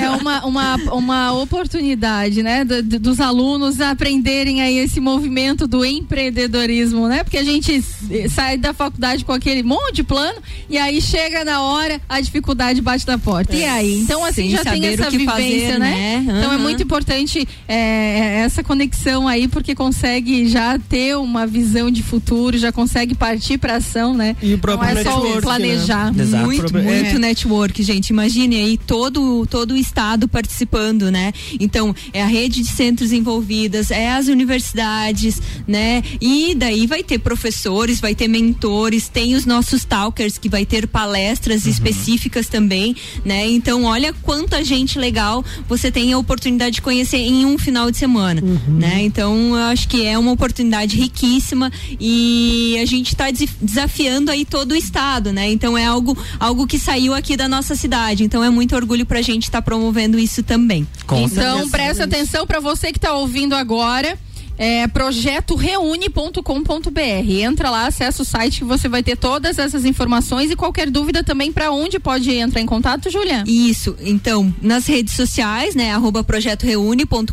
É 0.00 0.10
uma, 0.16 0.44
uma, 0.46 0.76
uma 0.92 1.32
oportunidade, 1.32 2.42
né, 2.42 2.64
do- 2.64 2.82
do- 2.82 2.98
dos 2.98 3.20
alunos 3.20 3.80
aprenderem 3.80 4.60
aí 4.62 4.78
esse 4.78 5.00
movimento 5.00 5.66
do 5.66 5.84
empreendedorismo, 5.84 7.08
né? 7.08 7.22
Porque 7.24 7.38
a 7.38 7.44
gente 7.44 7.82
sai 8.30 8.56
da 8.56 8.72
faculdade 8.72 9.24
com 9.24 9.32
aquele 9.32 9.62
monte 9.62 9.96
de 9.96 10.02
plano 10.02 10.40
e 10.68 10.76
aí 10.78 11.00
chega 11.00 11.44
na 11.44 11.62
hora, 11.62 12.00
a 12.08 12.20
dificuldade 12.20 12.80
bate 12.80 13.06
na 13.06 13.18
porta. 13.18 13.54
E 13.54 13.64
aí? 13.64 14.00
Então, 14.00 14.24
assim, 14.24 14.42
Sem 14.42 14.50
já 14.50 14.64
tem 14.64 14.84
essa 14.86 15.10
vivência, 15.10 15.30
fazer, 15.30 15.78
né? 15.78 16.22
né? 16.26 16.38
Então 16.38 16.52
é 16.52 16.58
muito 16.58 16.82
importante 16.82 17.46
é, 17.68 18.40
essa 18.44 18.62
conexão 18.62 19.26
aí, 19.28 19.48
porque 19.48 19.74
consegue 19.74 20.48
já 20.48 20.78
ter 20.78 21.16
uma 21.16 21.46
visão 21.46 21.90
de 21.90 22.02
futuro, 22.02 22.56
já 22.58 22.72
consegue 22.72 23.14
partir 23.14 23.58
pra 23.58 23.76
ação, 23.76 24.14
né? 24.14 24.36
E 24.42 24.54
o 24.54 24.58
próprio 24.58 24.92
Não 24.94 25.00
é 25.00 25.04
só 25.04 25.10
network, 25.20 25.42
planejar. 25.42 26.12
né? 26.12 26.22
Exato. 26.22 26.44
Muito, 26.44 26.76
É. 26.76 26.82
muito 26.82 27.18
network, 27.18 27.82
gente. 27.82 28.10
Imagine 28.10 28.56
aí 28.56 28.78
todo, 28.78 29.46
todo 29.46 29.72
o 29.72 29.76
estado 29.76 30.01
participando, 30.28 31.10
né? 31.10 31.32
Então, 31.60 31.94
é 32.12 32.22
a 32.22 32.26
rede 32.26 32.62
de 32.62 32.68
centros 32.68 33.12
envolvidas, 33.12 33.90
é 33.90 34.10
as 34.10 34.28
universidades, 34.28 35.40
né? 35.66 36.02
E 36.20 36.54
daí 36.54 36.86
vai 36.86 37.02
ter 37.02 37.18
professores, 37.18 38.00
vai 38.00 38.14
ter 38.14 38.28
mentores, 38.28 39.08
tem 39.08 39.34
os 39.34 39.46
nossos 39.46 39.84
talkers 39.84 40.38
que 40.38 40.48
vai 40.48 40.64
ter 40.66 40.86
palestras 40.86 41.66
específicas 41.66 42.48
também, 42.48 42.96
né? 43.24 43.48
Então, 43.50 43.84
olha 43.84 44.12
quanta 44.12 44.64
gente 44.64 44.98
legal 44.98 45.44
você 45.68 45.90
tem 45.90 46.12
a 46.12 46.18
oportunidade 46.18 46.76
de 46.76 46.82
conhecer 46.82 47.18
em 47.18 47.44
um 47.44 47.58
final 47.58 47.90
de 47.90 47.96
semana, 47.96 48.42
né? 48.68 49.02
Então, 49.02 49.56
eu 49.56 49.64
acho 49.64 49.88
que 49.88 50.04
é 50.04 50.18
uma 50.18 50.32
oportunidade 50.32 50.96
riquíssima 50.96 51.70
e 52.00 52.76
a 52.80 52.84
gente 52.84 53.08
está 53.08 53.26
desafiando 53.60 54.30
aí 54.30 54.44
todo 54.44 54.72
o 54.72 54.76
estado, 54.76 55.32
né? 55.32 55.50
Então 55.50 55.76
é 55.76 55.86
algo, 55.86 56.16
algo 56.38 56.66
que 56.66 56.78
saiu 56.78 57.14
aqui 57.14 57.36
da 57.36 57.48
nossa 57.48 57.74
cidade. 57.74 58.24
Então 58.24 58.42
é 58.42 58.50
muito 58.50 58.74
orgulho 58.74 59.06
pra 59.06 59.22
gente 59.22 59.44
estar 59.44 59.62
promovendo 59.62 59.91
isso 60.18 60.42
também. 60.42 60.86
Com 61.06 61.16
então, 61.20 61.28
certeza. 61.58 61.70
presta 61.70 62.04
atenção 62.04 62.46
para 62.46 62.60
você 62.60 62.92
que 62.92 62.98
está 62.98 63.12
ouvindo 63.14 63.54
agora. 63.54 64.18
É 64.58 64.86
projetoreune.com.br. 64.86 67.00
Entra 67.28 67.70
lá, 67.70 67.86
acessa 67.86 68.22
o 68.22 68.24
site 68.24 68.58
que 68.58 68.64
você 68.64 68.88
vai 68.88 69.02
ter 69.02 69.16
todas 69.16 69.58
essas 69.58 69.84
informações 69.84 70.50
e 70.50 70.56
qualquer 70.56 70.90
dúvida 70.90 71.24
também 71.24 71.52
para 71.52 71.72
onde 71.72 71.98
pode 71.98 72.30
entrar 72.30 72.60
em 72.60 72.66
contato, 72.66 73.10
Julia. 73.10 73.44
Isso, 73.46 73.96
então, 74.00 74.54
nas 74.60 74.86
redes 74.86 75.14
sociais, 75.14 75.74
né, 75.74 75.92
arroba 75.92 76.22
projetoreune.com.br 76.22 77.32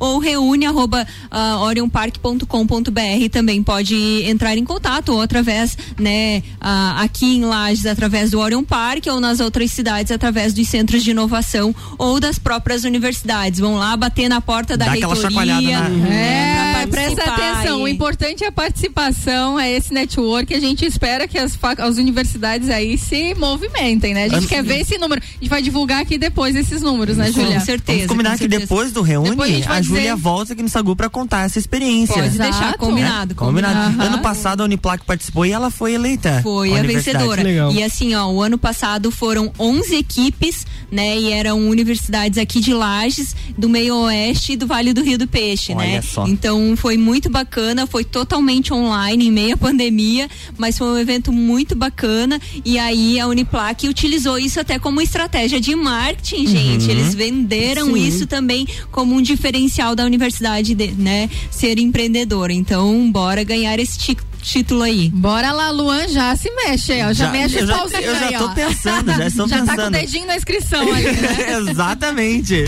ou 0.00 0.18
reúne 0.18 0.66
arroba 0.66 1.06
uh, 1.30 1.62
orionpark.com.br 1.62 3.28
também 3.30 3.62
pode 3.62 3.94
entrar 4.24 4.56
em 4.56 4.64
contato 4.64 5.10
ou 5.10 5.20
através, 5.20 5.76
né, 5.98 6.42
ah, 6.60 7.02
aqui 7.02 7.36
em 7.36 7.44
Lages 7.44 7.86
através 7.86 8.30
do 8.30 8.40
Orion 8.40 8.64
Park 8.64 9.06
ou 9.08 9.20
nas 9.20 9.40
outras 9.40 9.70
cidades 9.70 10.10
através 10.10 10.54
dos 10.54 10.66
centros 10.68 11.04
de 11.04 11.10
inovação 11.10 11.74
ou 11.98 12.18
das 12.20 12.38
próprias 12.38 12.84
universidades. 12.84 13.60
Vão 13.60 13.76
lá 13.76 13.96
bater 13.96 14.28
na 14.28 14.40
porta 14.40 14.76
da 14.76 14.86
Dá 14.86 14.92
aquela 14.92 15.14
reitoria 15.14 15.95
na- 15.96 16.08
é, 16.14 16.82
É, 16.82 16.86
presta 16.86 17.24
atenção. 17.24 17.82
O 17.82 17.88
importante 17.88 18.44
é 18.44 18.46
a 18.48 18.52
participação, 18.52 19.58
é 19.58 19.70
esse 19.72 19.92
network. 19.92 20.54
A 20.54 20.60
gente 20.60 20.84
espera 20.84 21.26
que 21.26 21.38
as, 21.38 21.58
as 21.78 21.96
universidades 21.96 22.68
aí 22.70 22.96
se 22.96 23.34
movimentem, 23.34 24.14
né? 24.14 24.24
A 24.24 24.28
gente 24.28 24.38
Ano- 24.38 24.48
quer 24.48 24.62
ver 24.62 24.80
esse 24.80 24.96
número. 24.98 25.20
A 25.22 25.26
gente 25.40 25.48
vai 25.48 25.62
divulgar 25.62 26.00
aqui 26.02 26.16
depois 26.18 26.54
esses 26.54 26.80
números, 26.82 27.16
né, 27.16 27.30
Júlia? 27.32 27.60
Vamos 27.86 28.06
combinar 28.06 28.38
que 28.38 28.48
depois 28.48 28.92
do 28.92 29.02
Reúne, 29.02 29.30
Depois 29.30 29.66
a 29.66 29.74
a 29.74 29.82
Júlia 29.82 30.02
dizer- 30.02 30.16
volta 30.16 30.52
aqui 30.52 30.62
no 30.62 30.68
Sagu 30.68 30.94
pra 30.96 31.08
contar 31.08 31.44
essa 31.46 31.58
experiência. 31.58 32.14
Pode 32.14 32.38
deixar, 32.38 32.48
Exato. 32.68 32.78
combinado, 32.78 33.32
É, 33.32 33.34
combinado. 33.34 33.84
combinado. 33.86 34.02
Ano 34.14 34.22
passado 34.22 34.60
a 34.60 34.64
Uniplac 34.64 35.04
participou 35.04 35.44
e 35.46 35.52
ela 35.52 35.70
foi 35.70 35.94
eleita. 35.94 36.40
Foi 36.42 36.70
a 36.70 36.74
universidade. 36.74 37.24
vencedora. 37.26 37.72
E 37.72 37.82
assim, 37.82 38.14
ó, 38.14 38.26
o 38.28 38.42
ano 38.42 38.58
passado 38.58 39.10
foram 39.10 39.52
11 39.58 39.96
equipes, 39.96 40.66
né? 40.90 41.18
E 41.18 41.32
eram 41.32 41.68
universidades 41.68 42.38
aqui 42.38 42.60
de 42.60 42.72
Lages, 42.72 43.34
do 43.56 43.68
meio 43.68 43.94
oeste 43.96 44.52
e 44.52 44.56
do 44.56 44.66
Vale 44.66 44.92
do 44.92 45.02
Rio 45.02 45.18
do 45.18 45.26
Peixe, 45.26 45.72
Olha 45.72 45.85
né? 45.94 46.02
só. 46.02 46.26
Então 46.26 46.74
foi 46.76 46.96
muito 46.96 47.28
bacana, 47.30 47.86
foi 47.86 48.04
totalmente 48.04 48.72
online 48.72 49.26
em 49.26 49.30
meio 49.30 49.54
à 49.54 49.56
pandemia, 49.56 50.28
mas 50.58 50.76
foi 50.78 50.86
um 50.88 50.98
evento 50.98 51.32
muito 51.32 51.74
bacana 51.74 52.40
e 52.64 52.78
aí 52.78 53.18
a 53.20 53.26
Uniplac 53.26 53.88
utilizou 53.88 54.38
isso 54.38 54.58
até 54.60 54.78
como 54.78 55.00
estratégia 55.00 55.60
de 55.60 55.74
marketing, 55.74 56.46
gente. 56.46 56.84
Uhum. 56.84 56.90
Eles 56.90 57.14
venderam 57.14 57.86
Sim. 57.94 58.06
isso 58.06 58.26
também 58.26 58.66
como 58.90 59.14
um 59.14 59.22
diferencial 59.22 59.94
da 59.94 60.04
universidade, 60.04 60.74
de, 60.74 60.88
né? 60.92 61.28
Ser 61.50 61.78
empreendedora. 61.78 62.52
Então, 62.52 63.10
bora 63.10 63.42
ganhar 63.44 63.78
esse 63.78 63.98
ti- 63.98 64.16
título 64.42 64.82
aí. 64.82 65.10
Bora 65.10 65.52
lá, 65.52 65.70
Luan, 65.70 66.06
já 66.08 66.34
se 66.36 66.50
mexe 66.50 66.92
aí, 66.92 67.02
ó. 67.02 67.06
Já, 67.12 67.26
Já- 67.26 67.30
mexe 67.32 67.58
eu 67.58 67.66
já- 67.66 67.76
pauzinhos 67.78 68.04
eu 68.04 68.14
já 68.14 68.26
aí, 68.28 68.34
tô 68.38 68.44
ó. 68.44 68.48
pensando, 68.48 69.12
já 69.12 69.26
estou 69.26 69.48
já 69.48 69.56
tá 69.58 69.64
com 69.64 69.72
o 69.72 69.76
pensando. 69.76 69.92
dedinho 69.92 70.26
na 70.26 70.36
inscrição 70.36 70.92
ali, 70.92 71.04
né? 71.12 71.56
Exatamente. 71.70 72.64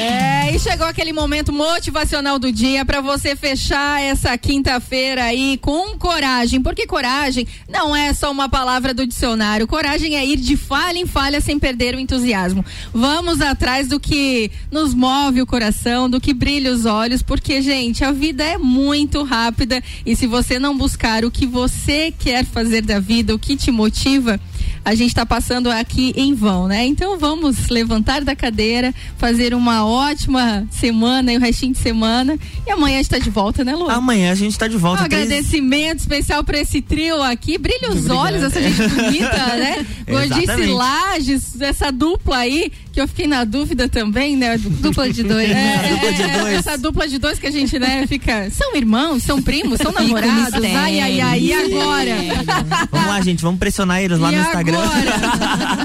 É, 0.00 0.54
e 0.54 0.58
chegou 0.58 0.86
aquele 0.86 1.12
momento 1.12 1.52
motivacional 1.52 2.38
do 2.38 2.50
dia 2.50 2.86
pra 2.86 3.02
você 3.02 3.36
fechar 3.36 4.00
essa 4.00 4.36
quinta-feira 4.38 5.24
aí 5.24 5.58
com 5.58 5.98
coragem. 5.98 6.62
Porque 6.62 6.86
coragem 6.86 7.46
não 7.68 7.94
é 7.94 8.14
só 8.14 8.30
uma 8.30 8.48
palavra 8.48 8.94
do 8.94 9.06
dicionário. 9.06 9.66
Coragem 9.66 10.16
é 10.16 10.24
ir 10.24 10.36
de 10.36 10.56
falha 10.56 10.98
em 10.98 11.04
falha 11.04 11.38
sem 11.42 11.58
perder 11.58 11.94
o 11.94 12.00
entusiasmo. 12.00 12.64
Vamos 12.94 13.42
atrás 13.42 13.88
do 13.88 14.00
que 14.00 14.50
nos 14.70 14.94
move 14.94 15.42
o 15.42 15.46
coração, 15.46 16.08
do 16.08 16.18
que 16.18 16.32
brilha 16.32 16.72
os 16.72 16.86
olhos, 16.86 17.22
porque, 17.22 17.60
gente, 17.60 18.02
a 18.02 18.10
vida 18.10 18.42
é 18.42 18.56
muito 18.56 19.22
rápida 19.22 19.82
e 20.06 20.16
se 20.16 20.26
você 20.26 20.58
não 20.58 20.76
buscar 20.76 21.26
o 21.26 21.30
que 21.30 21.44
você 21.44 22.10
quer 22.10 22.46
fazer 22.46 22.80
da 22.80 22.98
vida, 22.98 23.34
o 23.34 23.38
que 23.38 23.54
te 23.54 23.70
motiva, 23.70 24.40
a 24.84 24.94
gente 24.94 25.08
está 25.08 25.24
passando 25.26 25.70
aqui 25.70 26.12
em 26.16 26.34
vão, 26.34 26.66
né? 26.66 26.86
Então 26.86 27.18
vamos 27.18 27.68
levantar 27.68 28.22
da 28.24 28.34
cadeira, 28.34 28.94
fazer 29.18 29.54
uma 29.54 29.84
ótima 29.86 30.66
semana 30.70 31.32
e 31.32 31.36
o 31.36 31.40
restinho 31.40 31.72
de 31.72 31.78
semana. 31.78 32.38
E 32.66 32.70
amanhã 32.70 32.94
a 32.94 33.02
gente 33.02 33.12
está 33.12 33.18
de 33.18 33.30
volta, 33.30 33.64
né, 33.64 33.74
Lu? 33.76 33.90
Amanhã 33.90 34.32
a 34.32 34.34
gente 34.34 34.58
tá 34.58 34.66
de 34.68 34.76
Um 34.76 34.80
volta. 34.80 35.08
três- 35.08 35.24
agradecimento 35.24 35.98
especial 36.00 36.42
para 36.44 36.58
esse 36.58 36.80
trio 36.80 37.22
aqui. 37.22 37.58
Brilha 37.58 37.90
os 37.90 38.00
Muito 38.06 38.14
olhos, 38.14 38.42
obrigado. 38.42 38.64
essa 38.72 38.84
gente 38.84 38.94
bonita, 38.94 39.56
né? 39.56 39.86
Gordice. 40.08 40.66
Lages, 40.66 41.60
essa 41.60 41.90
dupla 41.92 42.38
aí, 42.38 42.72
que 42.92 43.00
eu 43.00 43.06
fiquei 43.08 43.26
na 43.26 43.44
dúvida 43.44 43.88
também, 43.88 44.36
né? 44.36 44.58
Dupla 44.58 45.10
de 45.10 45.22
dois. 45.22 45.50
É, 45.60 45.88
Dupla 45.88 46.12
de 46.12 46.22
é, 46.22 46.38
dois. 46.38 46.58
Essa 46.58 46.78
dupla 46.78 47.08
de 47.08 47.18
dois 47.18 47.38
que 47.38 47.46
a 47.46 47.50
gente, 47.50 47.78
né, 47.78 48.06
fica. 48.06 48.50
São 48.50 48.74
irmãos, 48.76 49.22
são 49.22 49.42
primos, 49.42 49.78
são 49.78 49.90
um 49.92 49.94
namorados. 49.94 50.64
Ai, 50.64 51.00
ai, 51.00 51.20
ai, 51.20 51.40
e 51.40 51.52
agora? 51.52 52.16
Vamos 52.90 53.06
lá, 53.06 53.20
gente, 53.20 53.42
vamos 53.42 53.58
pressionar 53.58 54.02
eles 54.02 54.18
lá 54.18 54.32
E 54.32 54.36
no 54.36 54.42
Instagram. 54.42 54.78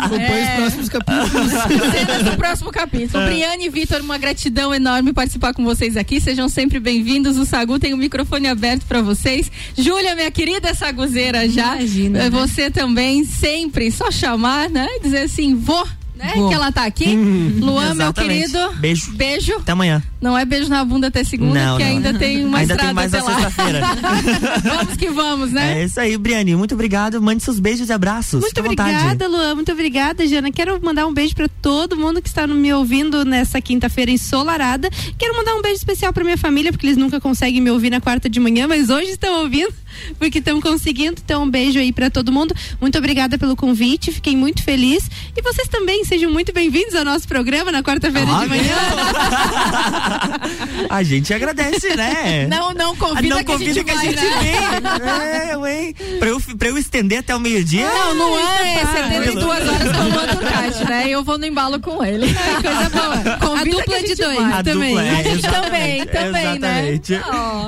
Acompanhe 0.04 0.44
os 0.44 0.56
próximos 0.56 0.90
capítulos. 0.90 1.52
Cenas 1.92 2.24
do 2.24 2.38
próximo 2.38 2.72
capítulo. 2.72 3.24
É. 3.24 3.28
Briane 3.28 3.66
e 3.66 3.70
Vitor, 3.70 4.02
uma 4.02 4.18
gratidão 4.18 4.74
enorme 4.74 5.14
participar 5.14 5.54
com 5.54 5.64
vocês 5.64 5.98
aqui. 5.98 6.20
Sejam 6.20 6.48
sempre 6.50 6.80
bem-vindos. 6.80 7.38
O 7.38 7.46
Sagu 7.46 7.80
tem 7.80 7.94
o 7.94 7.98
microfone 7.98 8.48
aberto 8.48 8.86
para 8.86 9.02
vocês. 9.02 9.52
Júlia, 9.78 10.16
minha 10.16 10.32
querida 10.32 10.74
saguzeira 10.74 11.48
já. 11.50 11.76
Imagina, 11.76 12.20
né? 12.20 12.30
Você 12.30 12.70
também, 12.70 13.26
sempre, 13.26 13.92
só 13.92 14.12
chamar, 14.12 14.70
né? 14.70 14.88
E 14.98 15.00
Dizer 15.02 15.24
assim, 15.24 15.56
vou. 15.56 15.86
Né? 16.26 16.34
Vou. 16.36 16.50
Que 16.50 16.56
ela 16.56 16.72
tá 16.72 16.86
aqui. 16.86 17.16
Hum, 17.16 17.60
Luan, 17.60 17.94
meu 17.94 18.14
querido. 18.14 18.72
Beijo. 18.74 19.12
Beijo. 19.14 19.56
Até 19.58 19.72
amanhã. 19.72 20.02
Não 20.26 20.36
é 20.36 20.44
beijo 20.44 20.70
na 20.70 20.84
bunda 20.84 21.06
até 21.10 21.24
segunda, 21.24 21.54
Não, 21.54 21.78
porque 21.78 21.84
não. 21.84 21.92
ainda 21.98 22.14
tem 22.18 22.44
uma 22.44 22.58
Ainda 22.58 22.74
estrada 22.74 22.88
tem 22.88 22.94
mais 22.96 23.14
até 23.14 23.24
lá. 23.24 23.36
sexta-feira. 23.36 23.82
vamos 24.76 24.98
que 24.98 25.10
vamos, 25.12 25.52
né? 25.52 25.82
É 25.82 25.86
isso 25.86 26.00
aí, 26.00 26.18
Briane. 26.18 26.56
Muito 26.56 26.74
obrigado. 26.74 27.22
Mande 27.22 27.44
seus 27.44 27.60
beijos 27.60 27.90
e 27.90 27.94
abraços. 27.94 28.42
Muito 28.42 28.60
obrigada, 28.60 29.28
Luan. 29.28 29.54
Muito 29.54 29.72
obrigada, 29.72 30.26
Jana. 30.26 30.52
Quero 30.52 30.84
mandar 30.84 31.06
um 31.06 31.14
beijo 31.14 31.36
pra 31.36 31.48
todo 31.48 31.96
mundo 31.96 32.24
que 32.24 32.28
está 32.28 32.48
me 32.48 32.74
ouvindo 32.74 33.24
nessa 33.24 33.62
quinta-feira 33.62 34.10
ensolarada. 34.10 34.90
Quero 35.16 35.38
mandar 35.38 35.54
um 35.54 35.62
beijo 35.62 35.78
especial 35.78 36.12
pra 36.12 36.24
minha 36.24 36.40
família, 36.40 36.72
porque 36.72 36.88
eles 36.88 36.98
nunca 36.98 37.22
conseguem 37.22 37.62
me 37.62 37.70
ouvir 37.70 37.92
na 37.92 38.02
quarta 38.02 38.28
de 38.28 38.40
manhã, 38.40 38.68
mas 38.68 38.90
hoje 38.90 39.12
estão 39.12 39.42
ouvindo, 39.44 39.72
porque 40.18 40.40
estão 40.40 40.60
conseguindo. 40.60 41.22
Então, 41.24 41.44
um 41.44 41.50
beijo 41.52 41.78
aí 41.78 41.92
pra 41.94 42.10
todo 42.10 42.32
mundo. 42.32 42.56
Muito 42.82 42.98
obrigada 42.98 43.38
pelo 43.38 43.56
convite. 43.56 44.12
Fiquei 44.12 44.36
muito 44.36 44.64
feliz. 44.64 45.08
E 45.38 45.42
vocês 45.44 45.68
também 45.68 46.04
sejam 46.04 46.32
muito 46.32 46.52
bem-vindos 46.52 46.96
ao 46.96 47.06
nosso 47.06 47.28
programa 47.28 47.72
na 47.72 47.84
quarta-feira 47.84 48.26
de 48.26 48.32
Óbvio. 48.34 48.50
manhã. 48.50 48.76
a 50.90 51.04
gente 51.04 51.34
agradece, 51.34 51.96
né? 51.96 52.48
Não, 52.50 52.74
não 52.74 52.96
convida 52.96 53.36
não 53.36 53.44
que 53.44 53.52
a 53.52 53.54
convida 53.54 53.74
gente 53.74 53.84
que 53.86 53.92
a 53.92 53.96
gente 54.02 54.16
né? 54.16 54.82
vem. 55.02 55.50
É, 55.52 55.58
ué. 55.58 55.94
Pra 56.20 56.30
eu, 56.30 56.42
pra 56.58 56.68
eu 56.70 56.78
estender 56.78 57.20
até 57.20 57.36
o 57.36 57.40
meio-dia. 57.40 57.88
Não, 57.88 58.16
não 58.16 58.40
é 58.40 58.82
Ah, 58.82 59.10
72 59.10 59.46
horas 59.46 59.92
com 59.92 60.04
o 60.04 60.10
Luan 60.10 60.28
Turcati, 60.28 60.86
né? 60.86 61.10
Eu 61.10 61.24
vou 61.24 61.38
no 61.38 61.46
embalo 61.46 61.80
com 61.80 62.04
ele. 62.04 62.28
coisa 62.62 62.90
boa. 62.90 63.38
Convida 63.56 63.78
A 63.78 63.80
dupla 63.82 63.98
que 64.00 64.08
de 64.08 64.16
dois. 64.16 64.40
A 64.40 64.64
também. 64.64 64.90
dupla, 64.90 65.04
é, 65.04 65.20
A 65.20 65.24
gente 65.24 65.42
também, 65.42 66.06
também, 66.06 66.60
né? 66.60 66.90
exatamente. 66.96 67.20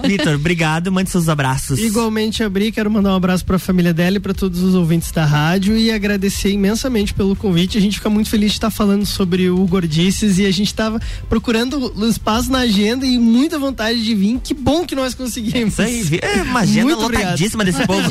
Oh. 0.03 0.07
Vitor, 0.07 0.35
obrigado. 0.35 0.91
Mande 0.91 1.09
seus 1.09 1.29
abraços. 1.29 1.79
Igualmente, 1.79 2.43
Abri, 2.43 2.71
quero 2.71 2.89
mandar 2.89 3.11
um 3.11 3.15
abraço 3.15 3.45
pra 3.45 3.59
família 3.59 3.93
dela 3.93 4.17
e 4.17 4.19
pra 4.19 4.33
todos 4.33 4.61
os 4.61 4.73
ouvintes 4.75 5.11
da 5.11 5.25
rádio 5.25 5.77
e 5.77 5.91
agradecer 5.91 6.49
imensamente 6.51 7.13
pelo 7.13 7.35
convite. 7.35 7.77
A 7.77 7.81
gente 7.81 7.97
fica 7.97 8.09
muito 8.09 8.29
feliz 8.29 8.51
de 8.51 8.57
estar 8.57 8.69
falando 8.69 9.05
sobre 9.05 9.49
o 9.49 9.57
Gordices 9.65 10.37
e 10.39 10.45
a 10.45 10.51
gente 10.51 10.67
estava 10.67 10.99
procurando 11.29 11.91
espaço 12.27 12.51
na 12.51 12.59
agenda 12.59 13.05
e 13.05 13.17
muita 13.17 13.57
vontade 13.57 14.03
de 14.03 14.13
vir. 14.13 14.37
Que 14.43 14.53
bom 14.53 14.85
que 14.85 14.93
nós 14.93 15.13
conseguimos. 15.15 15.79
Isso 15.79 15.81
aí, 15.81 16.19
é 16.21 16.41
uma 16.41 16.59
agenda 16.59 16.87
Muito 16.87 17.03
obrigado. 17.05 17.23
lotadíssima 17.31 17.63
desse 17.63 17.87
povo. 17.87 18.01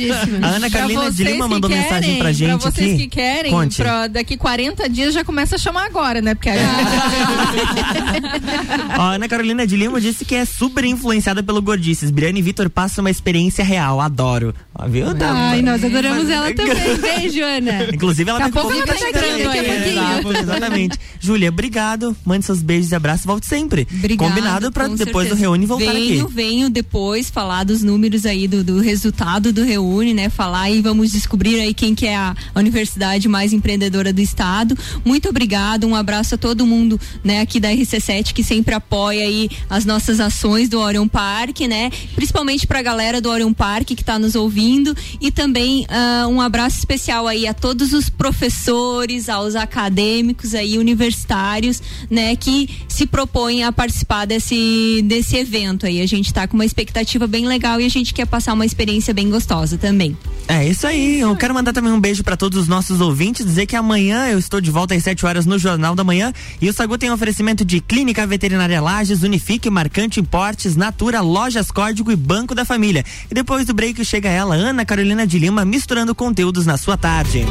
A 0.42 0.46
Ana 0.46 0.70
Carolina 0.70 1.10
de 1.10 1.22
Lima 1.22 1.46
mandou 1.46 1.68
querem, 1.68 1.82
mensagem 1.84 2.18
pra 2.18 2.32
gente 2.32 2.58
Pra 2.60 2.70
vocês 2.70 2.94
aqui. 2.94 3.02
que 3.02 3.08
querem, 3.08 3.52
Conte. 3.52 3.76
pra 3.76 4.06
daqui 4.06 4.38
40 4.38 4.88
dias 4.88 5.12
já 5.12 5.22
começa 5.22 5.56
a 5.56 5.58
chamar 5.58 5.84
agora, 5.84 6.22
né? 6.22 6.34
Porque 6.34 6.48
aí... 6.48 6.58
Ó, 8.98 9.02
a 9.02 9.12
Ana 9.14 9.28
Carolina 9.28 9.66
de 9.66 9.76
Lima 9.76 10.00
disse 10.00 10.24
que 10.24 10.34
é 10.34 10.46
super 10.46 10.82
influenciada 10.84 11.42
pelo 11.42 11.60
Gordices. 11.60 12.10
Briane 12.10 12.38
e 12.38 12.42
Vitor 12.42 12.70
passam 12.70 13.04
uma 13.04 13.10
experiência 13.10 13.62
real, 13.62 14.00
adoro. 14.00 14.54
Ó, 14.74 14.88
viu? 14.88 15.14
Tá- 15.14 15.50
Ai, 15.50 15.60
nós 15.60 15.84
adoramos 15.84 16.24
Mas- 16.24 16.30
ela 16.30 16.52
também. 16.54 16.96
Beijo, 16.96 17.42
Ana. 17.42 17.84
Inclusive, 17.92 18.30
ela 18.30 18.38
Daqui 18.38 18.50
a 18.50 18.54
tá 18.54 18.60
pouco 18.62 18.74
ela 18.76 18.86
tá 18.86 18.96
chegando 18.96 19.50
aí, 19.50 19.98
a 19.98 20.40
Exatamente. 20.40 20.98
Júlia, 21.20 21.50
obrigado. 21.50 22.16
Mande 22.24 22.46
seus 22.46 22.62
beijos 22.62 22.92
e 22.92 22.94
abraços. 22.94 23.26
Volte 23.26 23.44
sempre. 23.46 23.86
Obrigada, 24.14 24.70
Combinado 24.70 24.72
com 24.72 24.94
depois 24.94 25.28
certeza. 25.28 25.34
do 25.34 25.40
Reúne 25.40 25.66
voltar 25.66 25.92
venho, 25.92 26.24
aqui. 26.24 26.34
Venho 26.34 26.70
depois 26.70 27.28
falar 27.28 27.64
dos 27.64 27.82
números 27.82 28.24
aí 28.24 28.46
do, 28.46 28.62
do 28.62 28.80
resultado 28.80 29.52
do 29.52 29.64
Reúne, 29.64 30.14
né? 30.14 30.28
Falar 30.28 30.70
e 30.70 30.80
vamos 30.80 31.12
descobrir 31.12 31.60
aí 31.60 31.74
quem 31.74 31.94
que 31.94 32.06
é 32.06 32.16
a, 32.16 32.34
a 32.54 32.58
universidade 32.58 33.28
mais 33.28 33.52
empreendedora 33.52 34.12
do 34.12 34.20
estado. 34.20 34.76
Muito 35.04 35.28
obrigado, 35.28 35.86
um 35.86 35.94
abraço 35.94 36.36
a 36.36 36.38
todo 36.38 36.66
mundo, 36.66 37.00
né, 37.24 37.40
aqui 37.40 37.58
da 37.58 37.70
RC7 37.70 38.32
que 38.32 38.44
sempre 38.44 38.74
apoia 38.74 39.24
aí 39.24 39.50
as 39.68 39.84
nossas 39.84 40.20
ações 40.20 40.68
do 40.68 40.78
Orion 40.78 41.08
Park, 41.08 41.60
né? 41.62 41.90
Principalmente 42.14 42.66
pra 42.66 42.82
galera 42.82 43.20
do 43.20 43.28
Orion 43.28 43.52
Park 43.52 43.88
que 43.88 44.04
tá 44.04 44.18
nos 44.18 44.34
ouvindo 44.34 44.96
e 45.20 45.30
também 45.30 45.86
ah, 45.88 46.26
um 46.28 46.40
abraço 46.40 46.78
especial 46.78 47.26
aí 47.26 47.46
a 47.46 47.54
todos 47.54 47.92
os 47.92 48.08
professores, 48.08 49.28
aos 49.28 49.54
acadêmicos 49.56 50.54
aí 50.54 50.78
universitários, 50.78 51.82
né, 52.10 52.36
que 52.36 52.68
se 52.88 53.06
propõem 53.06 53.64
a 53.64 53.72
participar 53.72 53.95
desse 54.26 55.02
desse 55.04 55.36
evento 55.36 55.86
aí. 55.86 56.00
A 56.00 56.06
gente 56.06 56.32
tá 56.32 56.46
com 56.46 56.54
uma 56.54 56.64
expectativa 56.64 57.26
bem 57.26 57.46
legal 57.46 57.80
e 57.80 57.84
a 57.84 57.88
gente 57.88 58.12
quer 58.12 58.26
passar 58.26 58.52
uma 58.52 58.66
experiência 58.66 59.14
bem 59.14 59.30
gostosa 59.30 59.78
também. 59.78 60.16
É 60.48 60.66
isso 60.66 60.86
aí. 60.86 61.20
Eu 61.20 61.34
quero 61.36 61.54
mandar 61.54 61.72
também 61.72 61.92
um 61.92 62.00
beijo 62.00 62.22
pra 62.22 62.36
todos 62.36 62.60
os 62.60 62.68
nossos 62.68 63.00
ouvintes, 63.00 63.44
dizer 63.44 63.66
que 63.66 63.76
amanhã 63.76 64.26
eu 64.28 64.38
estou 64.38 64.60
de 64.60 64.70
volta 64.70 64.94
às 64.94 65.02
7 65.02 65.26
horas 65.26 65.46
no 65.46 65.58
Jornal 65.58 65.94
da 65.94 66.04
Manhã 66.04 66.32
e 66.60 66.68
o 66.68 66.72
Sagu 66.72 66.98
tem 66.98 67.10
um 67.10 67.14
oferecimento 67.14 67.64
de 67.64 67.80
Clínica 67.80 68.26
Veterinária 68.26 68.80
Lages, 68.80 69.22
Unifique, 69.22 69.68
Marcante 69.70 70.20
Importes, 70.20 70.76
Natura, 70.76 71.20
Lojas 71.20 71.70
Código 71.70 72.12
e 72.12 72.16
Banco 72.16 72.54
da 72.54 72.64
Família. 72.64 73.04
E 73.30 73.34
depois 73.34 73.66
do 73.66 73.74
break 73.74 74.04
chega 74.04 74.28
ela, 74.28 74.54
Ana 74.54 74.84
Carolina 74.84 75.26
de 75.26 75.38
Lima, 75.38 75.64
misturando 75.64 76.14
conteúdos 76.14 76.66
na 76.66 76.76
sua 76.76 76.96
tarde. 76.96 77.44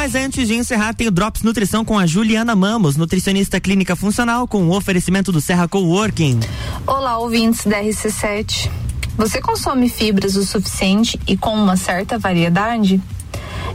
Mas 0.00 0.14
antes 0.14 0.48
de 0.48 0.54
encerrar, 0.54 0.94
tem 0.94 1.08
o 1.08 1.10
Drops 1.10 1.42
Nutrição 1.42 1.84
com 1.84 1.98
a 1.98 2.06
Juliana 2.06 2.56
Mamos, 2.56 2.96
nutricionista 2.96 3.60
clínica 3.60 3.94
funcional, 3.94 4.48
com 4.48 4.62
o 4.62 4.74
oferecimento 4.74 5.30
do 5.30 5.42
Serra 5.42 5.68
Coworking. 5.68 6.40
Olá, 6.86 7.18
ouvintes 7.18 7.66
da 7.66 7.82
RC7. 7.82 8.70
Você 9.18 9.42
consome 9.42 9.90
fibras 9.90 10.36
o 10.36 10.42
suficiente 10.42 11.20
e 11.26 11.36
com 11.36 11.52
uma 11.52 11.76
certa 11.76 12.18
variedade? 12.18 12.98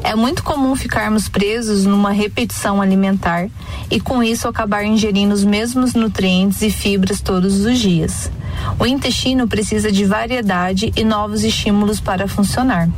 É 0.04 0.16
muito 0.16 0.44
comum 0.44 0.76
ficarmos 0.76 1.30
presos 1.30 1.86
numa 1.86 2.10
repetição 2.10 2.82
alimentar 2.82 3.48
e 3.92 4.00
com 4.00 4.24
isso 4.24 4.48
acabar 4.48 4.84
ingerindo 4.84 5.32
os 5.32 5.44
mesmos 5.44 5.94
nutrientes 5.94 6.64
e 6.64 6.72
fibras 6.72 7.22
todos 7.22 7.64
os 7.64 7.78
dias. 7.78 8.32
O 8.80 8.86
intestino 8.86 9.48
precisa 9.48 9.92
de 9.92 10.06
variedade 10.06 10.92
e 10.96 11.04
novos 11.04 11.44
estímulos 11.44 12.00
para 12.00 12.28
funcionar. 12.28 12.90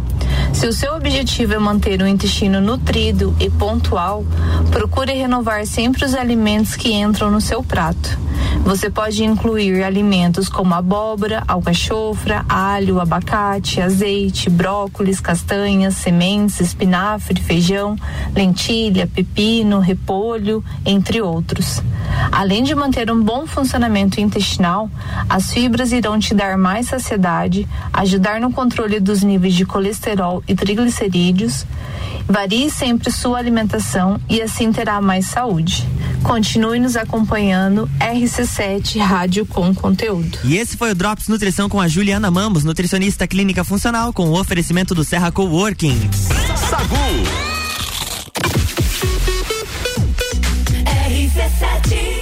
Se 0.53 0.65
o 0.65 0.73
seu 0.73 0.95
objetivo 0.95 1.53
é 1.53 1.59
manter 1.59 2.01
o 2.01 2.07
intestino 2.07 2.59
nutrido 2.59 3.35
e 3.39 3.49
pontual, 3.49 4.25
procure 4.71 5.13
renovar 5.13 5.65
sempre 5.67 6.03
os 6.03 6.15
alimentos 6.15 6.75
que 6.75 6.93
entram 6.93 7.29
no 7.29 7.41
seu 7.41 7.63
prato. 7.63 8.17
Você 8.63 8.89
pode 8.89 9.23
incluir 9.23 9.83
alimentos 9.83 10.49
como 10.49 10.73
abóbora, 10.73 11.43
alcachofra, 11.47 12.45
alho, 12.49 12.99
abacate, 12.99 13.81
azeite, 13.81 14.49
brócolis, 14.49 15.19
castanhas, 15.19 15.95
sementes, 15.95 16.59
espinafre, 16.59 17.39
feijão, 17.39 17.95
lentilha, 18.35 19.07
pepino, 19.07 19.79
repolho, 19.79 20.63
entre 20.85 21.21
outros. 21.21 21.81
Além 22.31 22.63
de 22.63 22.75
manter 22.75 23.11
um 23.11 23.21
bom 23.21 23.45
funcionamento 23.45 24.19
intestinal, 24.19 24.89
as 25.29 25.46
as 25.47 25.53
fibras 25.53 25.93
irão 25.93 26.19
te 26.19 26.33
dar 26.33 26.57
mais 26.57 26.87
saciedade, 26.87 27.65
ajudar 27.93 28.41
no 28.41 28.51
controle 28.51 28.99
dos 28.99 29.23
níveis 29.23 29.53
de 29.53 29.65
colesterol 29.65 30.43
e 30.45 30.53
triglicerídeos. 30.53 31.65
Varie 32.27 32.69
sempre 32.69 33.09
sua 33.09 33.37
alimentação 33.37 34.19
e 34.29 34.41
assim 34.41 34.73
terá 34.73 34.99
mais 34.99 35.27
saúde. 35.27 35.87
Continue 36.21 36.79
nos 36.79 36.97
acompanhando, 36.97 37.89
RC7 37.97 38.99
Rádio 38.99 39.45
com 39.45 39.73
Conteúdo. 39.73 40.37
E 40.43 40.57
esse 40.57 40.75
foi 40.75 40.91
o 40.91 40.95
Drops 40.95 41.29
Nutrição 41.29 41.69
com 41.69 41.79
a 41.79 41.87
Juliana 41.87 42.29
Mamos, 42.29 42.65
nutricionista 42.65 43.25
clínica 43.25 43.63
funcional, 43.63 44.11
com 44.11 44.27
o 44.27 44.37
oferecimento 44.37 44.93
do 44.93 45.05
Serra 45.05 45.31
Coworking. 45.31 45.97
Sagu. 46.57 46.97
RC7 51.07 52.16